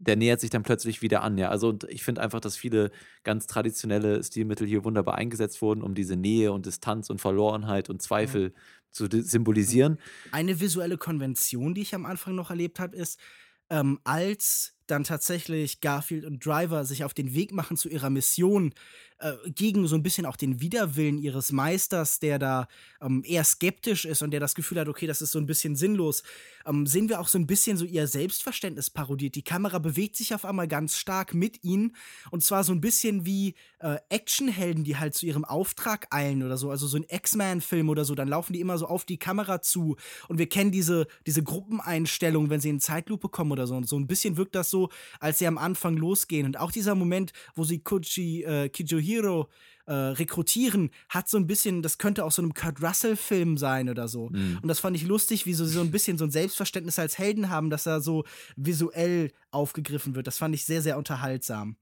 der 0.00 0.16
nähert 0.16 0.40
sich 0.40 0.50
dann 0.50 0.62
plötzlich 0.62 1.02
wieder 1.02 1.22
an. 1.22 1.38
Ja, 1.38 1.50
also 1.50 1.68
und 1.68 1.84
ich 1.84 2.02
finde 2.02 2.22
einfach, 2.22 2.40
dass 2.40 2.56
viele 2.56 2.90
ganz 3.22 3.46
traditionelle 3.46 4.24
Stilmittel 4.24 4.66
hier 4.66 4.84
wunderbar 4.84 5.14
eingesetzt 5.16 5.60
wurden, 5.62 5.82
um 5.82 5.94
diese 5.94 6.16
Nähe 6.16 6.52
und 6.52 6.66
Distanz 6.66 7.10
und 7.10 7.20
Verlorenheit 7.20 7.90
und 7.90 8.00
Zweifel 8.00 8.52
ja. 8.54 8.60
zu 8.90 9.06
symbolisieren. 9.10 9.98
Eine 10.32 10.58
visuelle 10.58 10.96
Konvention, 10.96 11.74
die 11.74 11.82
ich 11.82 11.94
am 11.94 12.06
Anfang 12.06 12.34
noch 12.34 12.50
erlebt 12.50 12.80
habe, 12.80 12.96
ist, 12.96 13.20
ähm, 13.68 14.00
als 14.02 14.74
dann 14.86 15.04
tatsächlich 15.04 15.80
Garfield 15.80 16.24
und 16.24 16.44
Driver 16.44 16.84
sich 16.84 17.04
auf 17.04 17.14
den 17.14 17.34
Weg 17.34 17.52
machen 17.52 17.76
zu 17.76 17.88
ihrer 17.88 18.10
Mission, 18.10 18.74
äh, 19.20 19.32
gegen 19.50 19.86
so 19.86 19.94
ein 19.94 20.02
bisschen 20.02 20.26
auch 20.26 20.36
den 20.36 20.60
Widerwillen 20.60 21.18
ihres 21.18 21.52
Meisters, 21.52 22.18
der 22.18 22.38
da 22.38 22.68
ähm, 23.00 23.22
eher 23.26 23.44
skeptisch 23.44 24.04
ist 24.04 24.22
und 24.22 24.30
der 24.30 24.40
das 24.40 24.54
Gefühl 24.54 24.80
hat, 24.80 24.88
okay, 24.88 25.06
das 25.06 25.22
ist 25.22 25.32
so 25.32 25.38
ein 25.38 25.46
bisschen 25.46 25.76
sinnlos, 25.76 26.22
ähm, 26.66 26.86
sehen 26.86 27.08
wir 27.08 27.20
auch 27.20 27.28
so 27.28 27.38
ein 27.38 27.46
bisschen 27.46 27.76
so 27.76 27.84
ihr 27.84 28.06
Selbstverständnis 28.06 28.90
parodiert. 28.90 29.34
Die 29.34 29.42
Kamera 29.42 29.78
bewegt 29.78 30.16
sich 30.16 30.34
auf 30.34 30.44
einmal 30.44 30.68
ganz 30.68 30.96
stark 30.96 31.34
mit 31.34 31.64
ihnen 31.64 31.96
und 32.30 32.42
zwar 32.42 32.64
so 32.64 32.72
ein 32.72 32.80
bisschen 32.80 33.24
wie 33.24 33.54
äh, 33.78 33.96
Actionhelden, 34.08 34.84
die 34.84 34.96
halt 34.96 35.14
zu 35.14 35.26
ihrem 35.26 35.44
Auftrag 35.44 36.06
eilen 36.10 36.42
oder 36.42 36.56
so, 36.56 36.70
also 36.70 36.86
so 36.86 36.96
ein 36.96 37.06
X-Men-Film 37.08 37.88
oder 37.88 38.04
so, 38.04 38.14
dann 38.14 38.28
laufen 38.28 38.52
die 38.52 38.60
immer 38.60 38.78
so 38.78 38.86
auf 38.86 39.04
die 39.04 39.18
Kamera 39.18 39.62
zu 39.62 39.96
und 40.28 40.38
wir 40.38 40.48
kennen 40.48 40.70
diese, 40.70 41.06
diese 41.26 41.42
Gruppeneinstellung, 41.42 42.50
wenn 42.50 42.60
sie 42.60 42.70
in 42.70 42.80
Zeitlupe 42.80 43.28
kommen 43.28 43.52
oder 43.52 43.66
so. 43.66 43.76
Und 43.76 43.88
so 43.88 43.98
ein 43.98 44.06
bisschen 44.06 44.36
wirkt 44.36 44.54
das 44.54 44.70
so, 44.70 44.90
als 45.18 45.38
sie 45.38 45.46
am 45.46 45.58
Anfang 45.58 45.96
losgehen. 45.96 46.46
Und 46.46 46.58
auch 46.58 46.72
dieser 46.72 46.94
Moment, 46.94 47.32
wo 47.54 47.64
sie 47.64 47.80
Kuchi, 47.80 48.42
äh, 48.44 48.68
Kijohiro 49.10 49.48
äh, 49.86 49.92
rekrutieren, 49.92 50.90
hat 51.08 51.28
so 51.28 51.36
ein 51.36 51.46
bisschen, 51.46 51.82
das 51.82 51.98
könnte 51.98 52.24
auch 52.24 52.32
so 52.32 52.42
einem 52.42 52.54
Kurt 52.54 52.82
Russell-Film 52.82 53.56
sein 53.56 53.88
oder 53.88 54.08
so. 54.08 54.30
Mhm. 54.30 54.58
Und 54.62 54.68
das 54.68 54.80
fand 54.80 54.96
ich 54.96 55.04
lustig, 55.04 55.46
wie 55.46 55.54
so, 55.54 55.64
so 55.64 55.80
ein 55.80 55.90
bisschen 55.90 56.16
so 56.16 56.24
ein 56.24 56.30
Selbstverständnis 56.30 56.98
als 56.98 57.18
Helden 57.18 57.50
haben, 57.50 57.70
dass 57.70 57.84
da 57.84 58.00
so 58.00 58.24
visuell 58.56 59.32
aufgegriffen 59.50 60.14
wird. 60.14 60.26
Das 60.26 60.38
fand 60.38 60.54
ich 60.54 60.64
sehr, 60.64 60.82
sehr 60.82 60.96
unterhaltsam. 60.96 61.76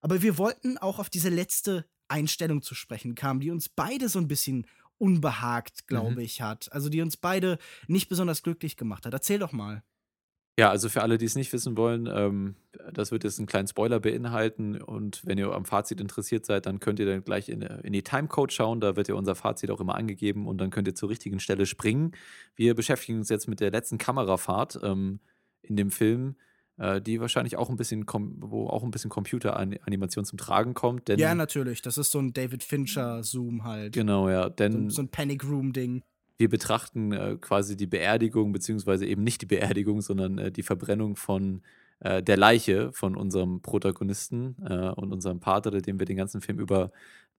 Aber 0.00 0.22
wir 0.22 0.38
wollten 0.38 0.78
auch 0.78 0.98
auf 0.98 1.10
diese 1.10 1.30
letzte 1.30 1.86
Einstellung 2.08 2.62
zu 2.62 2.74
sprechen 2.74 3.14
kamen, 3.14 3.40
die 3.40 3.50
uns 3.50 3.68
beide 3.68 4.08
so 4.08 4.18
ein 4.18 4.28
bisschen 4.28 4.66
unbehagt, 4.98 5.86
glaube 5.86 6.12
mhm. 6.12 6.20
ich, 6.20 6.42
hat. 6.42 6.70
Also 6.72 6.88
die 6.88 7.00
uns 7.00 7.16
beide 7.16 7.58
nicht 7.86 8.08
besonders 8.08 8.42
glücklich 8.42 8.76
gemacht 8.76 9.06
hat. 9.06 9.14
Erzähl 9.14 9.38
doch 9.38 9.52
mal. 9.52 9.82
Ja, 10.58 10.70
also 10.70 10.88
für 10.88 11.02
alle, 11.02 11.18
die 11.18 11.24
es 11.24 11.36
nicht 11.36 11.52
wissen 11.52 11.76
wollen, 11.76 12.08
ähm, 12.12 12.56
das 12.92 13.12
wird 13.12 13.22
jetzt 13.22 13.38
einen 13.38 13.46
kleinen 13.46 13.68
Spoiler 13.68 14.00
beinhalten. 14.00 14.82
Und 14.82 15.24
wenn 15.24 15.38
ihr 15.38 15.52
am 15.52 15.64
Fazit 15.64 16.00
interessiert 16.00 16.44
seid, 16.46 16.66
dann 16.66 16.80
könnt 16.80 16.98
ihr 16.98 17.06
dann 17.06 17.22
gleich 17.22 17.48
in, 17.48 17.62
in 17.62 17.92
die 17.92 18.02
Timecode 18.02 18.52
schauen. 18.52 18.80
Da 18.80 18.96
wird 18.96 19.06
ja 19.06 19.14
unser 19.14 19.36
Fazit 19.36 19.70
auch 19.70 19.80
immer 19.80 19.94
angegeben 19.94 20.48
und 20.48 20.58
dann 20.58 20.70
könnt 20.70 20.88
ihr 20.88 20.96
zur 20.96 21.10
richtigen 21.10 21.38
Stelle 21.38 21.64
springen. 21.64 22.10
Wir 22.56 22.74
beschäftigen 22.74 23.18
uns 23.18 23.28
jetzt 23.28 23.46
mit 23.46 23.60
der 23.60 23.70
letzten 23.70 23.98
Kamerafahrt 23.98 24.80
ähm, 24.82 25.20
in 25.62 25.76
dem 25.76 25.92
Film, 25.92 26.34
äh, 26.76 27.00
die 27.00 27.20
wahrscheinlich 27.20 27.56
auch 27.56 27.70
ein 27.70 27.76
bisschen, 27.76 28.04
wo 28.40 28.66
auch 28.66 28.82
ein 28.82 28.90
bisschen 28.90 29.10
Computeranimation 29.10 30.24
zum 30.24 30.38
Tragen 30.38 30.74
kommt. 30.74 31.06
Denn, 31.06 31.20
ja, 31.20 31.36
natürlich. 31.36 31.82
Das 31.82 31.98
ist 31.98 32.10
so 32.10 32.18
ein 32.18 32.32
David 32.32 32.64
Fincher-Zoom 32.64 33.62
halt. 33.62 33.94
Genau, 33.94 34.28
ja. 34.28 34.48
Denn, 34.48 34.90
so, 34.90 34.96
so 34.96 35.02
ein 35.02 35.08
Panic 35.08 35.44
Room-Ding 35.44 36.02
wir 36.38 36.48
betrachten 36.48 37.12
äh, 37.12 37.36
quasi 37.40 37.76
die 37.76 37.86
Beerdigung, 37.86 38.52
beziehungsweise 38.52 39.06
eben 39.06 39.24
nicht 39.24 39.42
die 39.42 39.46
Beerdigung, 39.46 40.00
sondern 40.00 40.38
äh, 40.38 40.52
die 40.52 40.62
Verbrennung 40.62 41.16
von 41.16 41.62
äh, 42.00 42.22
der 42.22 42.36
Leiche 42.36 42.92
von 42.92 43.16
unserem 43.16 43.60
Protagonisten 43.60 44.56
äh, 44.64 44.88
und 44.90 45.12
unserem 45.12 45.40
Pater, 45.40 45.70
den 45.72 45.98
wir 45.98 46.06
den 46.06 46.16
ganzen 46.16 46.40
Film 46.40 46.58
über 46.58 46.92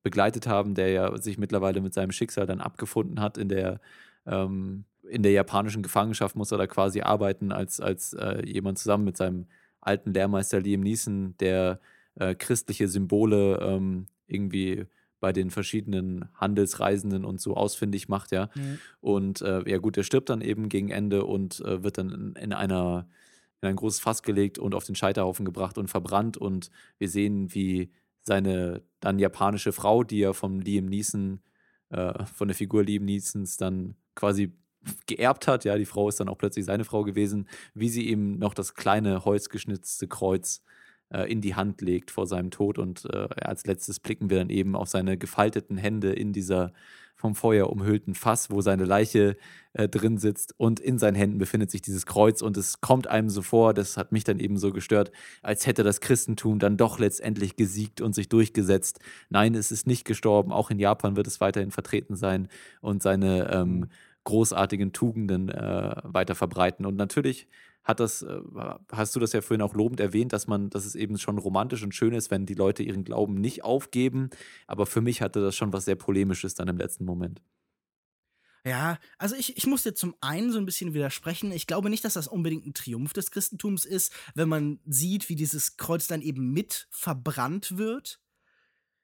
begleitet 0.03 0.47
haben, 0.47 0.75
der 0.75 0.89
ja 0.89 1.17
sich 1.17 1.37
mittlerweile 1.37 1.81
mit 1.81 1.93
seinem 1.93 2.11
Schicksal 2.11 2.45
dann 2.45 2.61
abgefunden 2.61 3.19
hat. 3.19 3.37
In 3.37 3.49
der, 3.49 3.79
ähm, 4.25 4.85
in 5.09 5.23
der 5.23 5.31
japanischen 5.31 5.83
Gefangenschaft 5.83 6.35
muss 6.35 6.51
er 6.51 6.57
da 6.57 6.67
quasi 6.67 7.01
arbeiten 7.01 7.51
als, 7.51 7.79
als 7.79 8.13
äh, 8.13 8.45
jemand 8.45 8.79
zusammen 8.79 9.05
mit 9.05 9.17
seinem 9.17 9.47
alten 9.81 10.13
Lehrmeister 10.13 10.59
Liam 10.59 10.81
Neeson, 10.81 11.35
der 11.39 11.79
äh, 12.15 12.35
christliche 12.35 12.87
Symbole 12.87 13.59
ähm, 13.61 14.07
irgendwie 14.27 14.85
bei 15.19 15.33
den 15.33 15.51
verschiedenen 15.51 16.29
Handelsreisenden 16.35 17.25
und 17.25 17.41
so 17.41 17.55
ausfindig 17.55 18.07
macht, 18.07 18.31
ja. 18.31 18.49
Mhm. 18.55 18.79
Und 19.01 19.41
äh, 19.41 19.69
ja 19.69 19.77
gut, 19.77 19.97
er 19.97 20.03
stirbt 20.03 20.29
dann 20.29 20.41
eben 20.41 20.69
gegen 20.69 20.89
Ende 20.89 21.25
und 21.25 21.59
äh, 21.61 21.83
wird 21.83 21.97
dann 21.97 22.09
in, 22.09 22.35
in, 22.35 22.53
einer 22.53 23.07
in 23.61 23.67
ein 23.67 23.75
großes 23.75 23.99
Fass 23.99 24.23
gelegt 24.23 24.57
und 24.57 24.75
auf 24.75 24.85
den 24.85 24.95
Scheiterhaufen 24.95 25.45
gebracht 25.45 25.77
und 25.77 25.89
verbrannt 25.89 26.37
und 26.37 26.69
wir 26.97 27.09
sehen, 27.09 27.53
wie 27.53 27.91
seine 28.21 28.81
dann 28.99 29.19
japanische 29.19 29.71
Frau, 29.71 30.03
die 30.03 30.21
er 30.21 30.33
vom 30.33 30.59
Liam 30.59 30.85
Neeson, 30.85 31.41
äh, 31.89 32.25
von 32.25 32.47
der 32.47 32.55
Figur 32.55 32.83
Liam 32.83 33.05
Neesons 33.05 33.57
dann 33.57 33.95
quasi 34.15 34.53
geerbt 35.07 35.47
hat, 35.47 35.65
ja, 35.65 35.77
die 35.77 35.85
Frau 35.85 36.07
ist 36.07 36.19
dann 36.19 36.29
auch 36.29 36.37
plötzlich 36.37 36.65
seine 36.65 36.85
Frau 36.85 37.03
gewesen, 37.03 37.47
wie 37.73 37.89
sie 37.89 38.07
ihm 38.07 38.37
noch 38.37 38.53
das 38.53 38.75
kleine 38.75 39.25
holzgeschnitzte 39.25 40.07
Kreuz 40.07 40.63
äh, 41.09 41.31
in 41.31 41.41
die 41.41 41.55
Hand 41.55 41.81
legt 41.81 42.11
vor 42.11 42.27
seinem 42.27 42.51
Tod. 42.51 42.77
Und 42.77 43.05
äh, 43.11 43.27
als 43.41 43.65
letztes 43.65 43.99
blicken 43.99 44.29
wir 44.29 44.37
dann 44.37 44.49
eben 44.49 44.75
auf 44.75 44.89
seine 44.89 45.17
gefalteten 45.17 45.77
Hände 45.77 46.13
in 46.13 46.33
dieser 46.33 46.71
vom 47.19 47.35
Feuer 47.35 47.69
umhüllten 47.69 48.15
Fass, 48.15 48.49
wo 48.49 48.61
seine 48.61 48.85
Leiche 48.85 49.35
äh, 49.73 49.89
drin 49.89 50.17
sitzt 50.17 50.53
und 50.57 50.79
in 50.79 50.97
seinen 50.97 51.15
Händen 51.15 51.37
befindet 51.37 51.69
sich 51.69 51.81
dieses 51.81 52.05
Kreuz 52.05 52.41
und 52.41 52.55
es 52.55 52.79
kommt 52.79 53.07
einem 53.07 53.29
so 53.29 53.41
vor, 53.41 53.73
das 53.73 53.97
hat 53.97 54.13
mich 54.13 54.23
dann 54.23 54.39
eben 54.39 54.57
so 54.57 54.71
gestört, 54.71 55.11
als 55.41 55.67
hätte 55.67 55.83
das 55.83 55.99
Christentum 55.99 56.59
dann 56.59 56.77
doch 56.77 56.97
letztendlich 56.97 57.57
gesiegt 57.57 57.99
und 57.99 58.15
sich 58.15 58.29
durchgesetzt. 58.29 58.99
Nein, 59.27 59.53
es 59.53 59.69
ist 59.69 59.85
nicht 59.85 60.05
gestorben, 60.05 60.53
auch 60.53 60.71
in 60.71 60.79
Japan 60.79 61.17
wird 61.17 61.27
es 61.27 61.41
weiterhin 61.41 61.71
vertreten 61.71 62.15
sein 62.15 62.47
und 62.79 63.03
seine 63.03 63.51
ähm, 63.51 63.89
großartigen 64.23 64.93
Tugenden 64.93 65.49
äh, 65.49 65.95
weiter 66.03 66.35
verbreiten. 66.35 66.85
Und 66.85 66.95
natürlich 66.95 67.47
hat 67.89 67.99
das, 67.99 68.21
äh, 68.21 68.39
hast 68.91 69.15
du 69.15 69.19
das 69.19 69.33
ja 69.33 69.41
vorhin 69.41 69.63
auch 69.63 69.73
lobend 69.73 69.99
erwähnt, 69.99 70.31
dass 70.31 70.45
man, 70.45 70.69
dass 70.69 70.85
es 70.85 70.93
eben 70.93 71.17
schon 71.17 71.39
romantisch 71.39 71.81
und 71.81 71.95
schön 71.95 72.13
ist, 72.13 72.29
wenn 72.29 72.45
die 72.45 72.53
Leute 72.53 72.83
ihren 72.83 73.03
Glauben 73.03 73.41
nicht 73.41 73.63
aufgeben. 73.63 74.29
Aber 74.67 74.85
für 74.85 75.01
mich 75.01 75.21
hatte 75.23 75.41
das 75.41 75.55
schon 75.55 75.73
was 75.73 75.85
sehr 75.85 75.95
Polemisches 75.95 76.53
dann 76.53 76.67
im 76.67 76.77
letzten 76.77 77.03
Moment. 77.03 77.41
Ja, 78.63 78.99
also 79.17 79.35
ich, 79.35 79.57
ich 79.57 79.65
muss 79.65 79.83
dir 79.83 79.95
zum 79.95 80.15
einen 80.21 80.51
so 80.51 80.59
ein 80.59 80.65
bisschen 80.65 80.93
widersprechen. 80.93 81.51
Ich 81.51 81.65
glaube 81.65 81.89
nicht, 81.89 82.05
dass 82.05 82.13
das 82.13 82.27
unbedingt 82.27 82.67
ein 82.67 82.73
Triumph 82.75 83.13
des 83.13 83.31
Christentums 83.31 83.85
ist, 83.85 84.13
wenn 84.35 84.49
man 84.49 84.79
sieht, 84.85 85.27
wie 85.29 85.35
dieses 85.35 85.77
Kreuz 85.77 86.07
dann 86.07 86.21
eben 86.21 86.51
mit 86.51 86.87
verbrannt 86.91 87.77
wird 87.77 88.19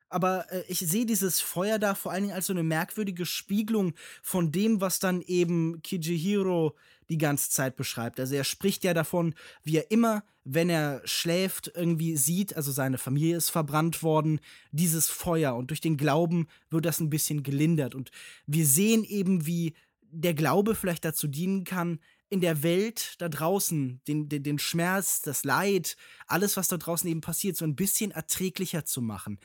aber 0.10 0.52
äh, 0.52 0.64
ich 0.68 0.80
sehe 0.80 1.06
dieses 1.06 1.42
Feuer 1.42 1.80
da 1.80 1.96
vor 1.96 2.12
allen 2.12 2.24
Dingen 2.24 2.36
als 2.36 2.48
so 2.48 2.54
eine 2.54 2.64
merkwürdige 2.64 3.26
Spiegelung 3.26 3.94
von 4.22 4.52
dem, 4.52 4.82
was 4.82 5.00
dann 5.00 5.22
eben 5.22 5.82
Kijihiro 5.82 6.76
die 7.10 7.18
ganze 7.18 7.50
Zeit 7.50 7.76
beschreibt. 7.76 8.20
Also 8.20 8.36
er 8.36 8.44
spricht 8.44 8.84
ja 8.84 8.94
davon, 8.94 9.36
wie 9.64 9.78
er 9.78 9.92
immer, 9.92 10.24
wenn 10.44 10.70
er 10.70 11.02
schläft, 11.06 11.72
irgendwie 11.76 12.18
sieht, 12.18 12.56
also 12.56 12.72
seine 12.72 12.98
Familie 12.98 13.38
ist 13.38 13.50
verbrannt 13.50 14.04
worden, 14.04 14.40
dieses 14.72 15.08
Feuer 15.08 15.56
und 15.56 15.70
durch 15.70 15.82
den 15.82 15.98
Glauben 15.98 16.48
wird 16.70 16.86
das 16.86 17.00
ein 17.00 17.10
bisschen 17.10 17.44
gelindert. 17.44 17.96
Und 17.96 18.12
wir 18.46 18.66
sehen 18.66 19.04
eben, 19.04 19.46
wie 19.46 19.76
der 20.02 20.34
Glaube 20.34 20.76
vielleicht 20.76 21.06
dazu 21.06 21.28
dienen 21.28 21.64
kann, 21.64 22.00
in 22.30 22.42
der 22.42 22.64
Welt 22.64 23.16
da 23.20 23.30
draußen 23.30 24.02
den, 24.08 24.30
den, 24.30 24.44
den 24.44 24.60
Schmerz, 24.60 25.22
das 25.22 25.44
Leid, 25.44 25.96
alles, 26.28 26.58
was 26.58 26.68
da 26.68 26.78
draußen 26.78 27.10
eben 27.10 27.22
passiert, 27.22 27.56
so 27.56 27.66
ein 27.66 27.76
bisschen 27.76 28.12
erträglicher 28.12 28.84
zu 28.84 29.02
machen. 29.02 29.40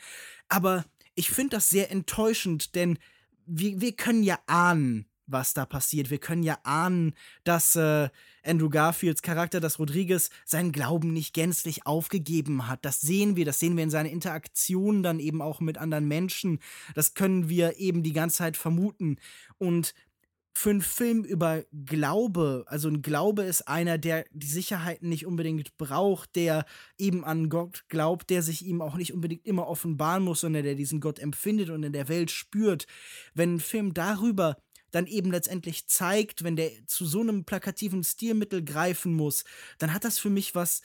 Aber 0.50 0.84
ich 1.14 1.30
finde 1.30 1.56
das 1.56 1.70
sehr 1.70 1.90
enttäuschend, 1.90 2.74
denn 2.74 2.98
wir, 3.46 3.80
wir 3.80 3.92
können 3.92 4.22
ja 4.22 4.38
ahnen, 4.46 5.06
was 5.26 5.54
da 5.54 5.64
passiert. 5.64 6.10
Wir 6.10 6.18
können 6.18 6.42
ja 6.42 6.58
ahnen, 6.64 7.14
dass 7.44 7.76
äh, 7.76 8.08
Andrew 8.44 8.68
Garfields 8.68 9.22
Charakter, 9.22 9.60
dass 9.60 9.78
Rodriguez 9.78 10.30
seinen 10.44 10.72
Glauben 10.72 11.12
nicht 11.12 11.34
gänzlich 11.34 11.86
aufgegeben 11.86 12.66
hat. 12.66 12.84
Das 12.84 13.00
sehen 13.00 13.36
wir, 13.36 13.44
das 13.44 13.60
sehen 13.60 13.76
wir 13.76 13.84
in 13.84 13.90
seiner 13.90 14.10
Interaktion 14.10 15.02
dann 15.02 15.20
eben 15.20 15.40
auch 15.40 15.60
mit 15.60 15.78
anderen 15.78 16.08
Menschen. 16.08 16.58
Das 16.94 17.14
können 17.14 17.48
wir 17.48 17.78
eben 17.78 18.02
die 18.02 18.12
ganze 18.12 18.38
Zeit 18.38 18.56
vermuten. 18.56 19.16
Und 19.58 19.94
für 20.60 20.70
einen 20.70 20.82
Film 20.82 21.24
über 21.24 21.64
Glaube, 21.72 22.64
also 22.66 22.88
ein 22.88 23.00
Glaube 23.00 23.44
ist 23.44 23.66
einer, 23.66 23.96
der 23.96 24.26
die 24.30 24.46
Sicherheiten 24.46 25.08
nicht 25.08 25.24
unbedingt 25.24 25.78
braucht, 25.78 26.36
der 26.36 26.66
eben 26.98 27.24
an 27.24 27.48
Gott 27.48 27.84
glaubt, 27.88 28.28
der 28.28 28.42
sich 28.42 28.66
ihm 28.66 28.82
auch 28.82 28.96
nicht 28.96 29.14
unbedingt 29.14 29.46
immer 29.46 29.68
offenbaren 29.68 30.22
muss, 30.22 30.40
sondern 30.40 30.64
der 30.64 30.74
diesen 30.74 31.00
Gott 31.00 31.18
empfindet 31.18 31.70
und 31.70 31.82
in 31.82 31.94
der 31.94 32.08
Welt 32.08 32.30
spürt. 32.30 32.86
Wenn 33.32 33.54
ein 33.54 33.60
Film 33.60 33.94
darüber 33.94 34.58
dann 34.90 35.06
eben 35.06 35.30
letztendlich 35.30 35.88
zeigt, 35.88 36.44
wenn 36.44 36.56
der 36.56 36.70
zu 36.86 37.06
so 37.06 37.20
einem 37.20 37.44
plakativen 37.44 38.04
Stilmittel 38.04 38.62
greifen 38.62 39.14
muss, 39.14 39.44
dann 39.78 39.94
hat 39.94 40.04
das 40.04 40.18
für 40.18 40.30
mich 40.30 40.54
was 40.54 40.82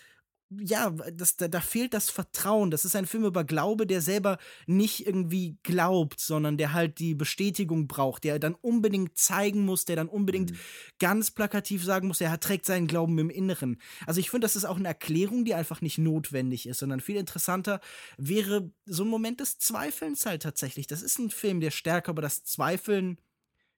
ja, 0.60 0.90
das, 0.90 1.38
da, 1.38 1.48
da, 1.48 1.62
fehlt 1.62 1.94
das 1.94 2.10
Vertrauen. 2.10 2.72
Das 2.72 2.86
ist 2.86 2.96
ein 2.96 3.06
Film 3.06 3.26
über 3.26 3.44
Glaube, 3.44 3.88
der 3.88 4.02
selber 4.02 4.38
nicht 4.66 5.06
irgendwie 5.06 5.58
glaubt, 5.64 6.20
sondern 6.20 6.58
der 6.58 6.74
halt 6.74 7.00
die 7.00 7.16
Bestätigung 7.16 7.88
braucht, 7.88 8.24
der 8.24 8.40
dann 8.40 8.56
unbedingt 8.56 9.18
zeigen 9.18 9.66
muss, 9.66 9.86
der 9.86 9.96
dann 9.96 10.08
unbedingt 10.08 10.52
mhm. 10.52 10.58
ganz 11.00 11.32
plakativ 11.32 11.84
sagen 11.84 12.08
muss, 12.08 12.22
er 12.22 12.40
trägt 12.40 12.66
seinen 12.66 12.88
Glauben 12.88 13.18
im 13.20 13.30
Inneren. 13.30 13.80
Also 14.06 14.20
ich 14.20 14.30
finde, 14.30 14.46
das 14.46 14.56
ist 14.56 14.66
auch 14.66 14.78
eine 14.78 14.88
Erklärung, 14.88 15.46
die 15.46 15.54
einfach 15.54 15.82
nicht 15.82 15.98
notwendig 15.98 16.68
ist, 16.68 16.80
sondern 16.80 17.00
viel 17.00 17.18
interessanter 17.18 17.80
wäre 18.18 18.72
so 18.86 19.04
ein 19.04 19.10
Moment 19.10 19.40
des 19.40 19.58
Zweifelns 19.58 20.26
halt 20.26 20.44
tatsächlich. 20.44 20.88
Das 20.88 21.02
ist 21.02 21.20
ein 21.20 21.30
Film, 21.30 21.60
der 21.60 21.72
stärker 21.72 22.12
über 22.12 22.22
das 22.22 22.44
Zweifeln 22.44 23.20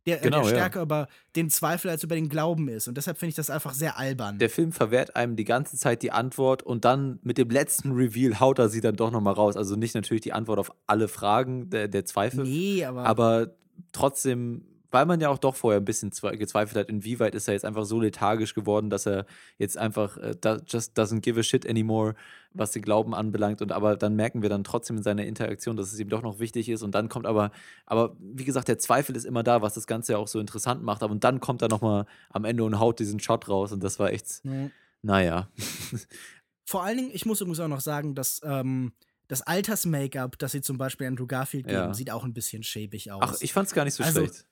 der, 0.07 0.17
genau, 0.19 0.41
der 0.41 0.49
stärker 0.49 0.79
ja. 0.79 0.83
über 0.83 1.07
den 1.35 1.49
Zweifel 1.49 1.89
als 1.89 2.03
über 2.03 2.15
den 2.15 2.29
Glauben 2.29 2.69
ist. 2.69 2.87
Und 2.87 2.95
deshalb 2.97 3.17
finde 3.17 3.29
ich 3.29 3.35
das 3.35 3.49
einfach 3.49 3.73
sehr 3.73 3.97
albern. 3.97 4.39
Der 4.39 4.49
Film 4.49 4.71
verwehrt 4.71 5.15
einem 5.15 5.35
die 5.35 5.43
ganze 5.43 5.77
Zeit 5.77 6.01
die 6.01 6.11
Antwort 6.11 6.63
und 6.63 6.85
dann 6.85 7.19
mit 7.23 7.37
dem 7.37 7.49
letzten 7.49 7.91
Reveal 7.91 8.39
haut 8.39 8.59
er 8.59 8.69
sie 8.69 8.81
dann 8.81 8.95
doch 8.95 9.11
nochmal 9.11 9.33
raus. 9.33 9.57
Also 9.57 9.75
nicht 9.75 9.95
natürlich 9.95 10.21
die 10.21 10.33
Antwort 10.33 10.59
auf 10.59 10.71
alle 10.87 11.07
Fragen 11.07 11.69
der, 11.69 11.87
der 11.87 12.05
Zweifel. 12.05 12.45
Nee, 12.45 12.85
aber. 12.85 13.05
Aber 13.05 13.51
trotzdem 13.91 14.65
weil 14.91 15.05
man 15.05 15.19
ja 15.19 15.29
auch 15.29 15.37
doch 15.37 15.55
vorher 15.55 15.81
ein 15.81 15.85
bisschen 15.85 16.11
gezweifelt 16.11 16.77
hat, 16.77 16.89
inwieweit 16.89 17.35
ist 17.35 17.47
er 17.47 17.53
jetzt 17.53 17.65
einfach 17.65 17.85
so 17.85 17.99
lethargisch 17.99 18.53
geworden, 18.53 18.89
dass 18.89 19.05
er 19.05 19.25
jetzt 19.57 19.77
einfach 19.77 20.17
äh, 20.17 20.35
just 20.67 20.97
doesn't 20.97 21.21
give 21.21 21.39
a 21.39 21.43
shit 21.43 21.67
anymore, 21.67 22.15
was 22.53 22.71
den 22.71 22.81
Glauben 22.81 23.13
anbelangt. 23.13 23.61
Und 23.61 23.71
aber 23.71 23.95
dann 23.95 24.15
merken 24.15 24.41
wir 24.41 24.49
dann 24.49 24.63
trotzdem 24.63 24.97
in 24.97 25.03
seiner 25.03 25.25
Interaktion, 25.25 25.77
dass 25.77 25.91
es 25.91 25.99
ihm 25.99 26.09
doch 26.09 26.21
noch 26.21 26.39
wichtig 26.39 26.69
ist. 26.69 26.83
Und 26.83 26.95
dann 26.95 27.09
kommt 27.09 27.25
aber, 27.25 27.51
aber 27.85 28.15
wie 28.19 28.45
gesagt, 28.45 28.67
der 28.67 28.79
Zweifel 28.79 29.15
ist 29.15 29.25
immer 29.25 29.43
da, 29.43 29.61
was 29.61 29.73
das 29.73 29.87
Ganze 29.87 30.13
ja 30.13 30.17
auch 30.17 30.27
so 30.27 30.39
interessant 30.39 30.83
macht. 30.83 31.03
Aber 31.03 31.11
und 31.11 31.23
dann 31.23 31.39
kommt 31.39 31.61
er 31.61 31.69
nochmal 31.69 32.05
am 32.29 32.45
Ende 32.45 32.63
und 32.63 32.79
haut 32.79 32.99
diesen 32.99 33.19
Shot 33.19 33.49
raus. 33.49 33.71
Und 33.71 33.83
das 33.83 33.99
war 33.99 34.11
echt, 34.11 34.43
mhm. 34.45 34.71
naja. 35.01 35.49
Vor 36.65 36.83
allen 36.83 36.97
Dingen, 36.97 37.11
ich 37.13 37.25
muss 37.25 37.39
übrigens 37.39 37.61
auch 37.61 37.69
noch 37.69 37.79
sagen, 37.79 38.13
dass 38.13 38.41
ähm, 38.43 38.91
das 39.27 39.41
Alters-Make-up, 39.41 40.37
das 40.37 40.53
sie 40.53 40.61
zum 40.61 40.77
Beispiel 40.77 41.07
Andrew 41.07 41.27
Garfield 41.27 41.67
geben, 41.67 41.77
ja. 41.77 41.93
sieht 41.93 42.11
auch 42.11 42.23
ein 42.23 42.33
bisschen 42.33 42.63
schäbig 42.63 43.11
aus. 43.11 43.21
Ach, 43.23 43.35
ich 43.39 43.53
fand's 43.53 43.73
gar 43.73 43.85
nicht 43.85 43.93
so 43.93 44.03
also, 44.03 44.21
schlecht. 44.21 44.45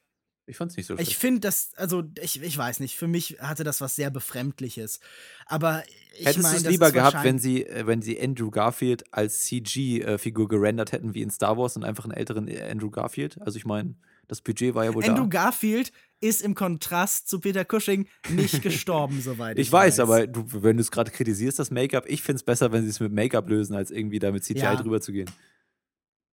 Ich 0.48 0.58
fand's 0.58 0.78
nicht 0.78 0.86
so 0.86 0.96
schlecht. 0.96 1.10
Ich 1.10 1.18
finde 1.18 1.42
das, 1.42 1.72
also 1.76 2.04
ich, 2.22 2.42
ich 2.42 2.58
weiß 2.58 2.80
nicht, 2.80 2.96
für 2.96 3.08
mich 3.08 3.38
hatte 3.40 3.64
das 3.64 3.82
was 3.82 3.96
sehr 3.96 4.12
Befremdliches. 4.12 5.00
Aber 5.48 5.84
ich 6.18 6.26
Hättest 6.26 6.52
du 6.52 6.58
es 6.58 6.66
lieber 6.66 6.92
gehabt, 6.92 7.24
wenn 7.24 7.40
sie, 7.40 7.66
äh, 7.66 7.88
wenn 7.88 8.02
sie 8.02 8.22
Andrew 8.22 8.52
Garfield 8.52 9.12
als 9.12 9.46
CG-Figur 9.46 10.48
gerendert 10.48 10.92
hätten 10.92 11.14
wie 11.16 11.24
in 11.24 11.32
Star 11.32 11.58
Wars 11.58 11.76
und 11.76 11.84
einfach 11.84 12.04
einen 12.04 12.14
älteren 12.14 12.48
äh, 12.48 12.62
Andrew 12.70 12.92
Garfield? 12.92 13.42
Also 13.42 13.58
ich 13.58 13.66
meine, 13.66 13.96
das 14.28 14.42
Budget 14.42 14.76
war 14.76 14.86
ja 14.86 14.94
wohl 14.94 15.04
Andrew 15.04 15.16
da. 15.16 15.22
Andrew 15.24 15.30
Garfield 15.30 15.92
ist 16.22 16.44
im 16.44 16.54
Kontrast 16.54 17.28
zu 17.28 17.40
Peter 17.40 17.66
Cushing 17.66 18.08
nicht 18.30 18.62
gestorben, 18.62 19.22
soweit 19.24 19.58
ich, 19.58 19.68
ich 19.68 19.72
weiß. 19.72 19.96
Ich 19.96 19.98
weiß, 19.98 20.00
aber 20.00 20.28
du, 20.28 20.46
wenn 20.64 20.78
du 20.78 20.82
es 20.82 20.92
gerade 20.92 21.10
kritisierst, 21.10 21.58
das 21.58 21.72
Make-up, 21.72 22.06
ich 22.08 22.22
finde 22.22 22.38
es 22.38 22.44
besser, 22.44 22.72
wenn 22.72 22.84
sie 22.84 22.90
es 22.90 23.00
mit 23.00 23.12
Make-up 23.12 23.50
lösen, 23.50 23.76
als 23.76 23.90
irgendwie 23.90 24.20
da 24.20 24.32
mit 24.32 24.44
CGI 24.44 24.60
ja. 24.60 24.76
drüber 24.76 25.02
zu 25.02 25.12
gehen 25.12 25.30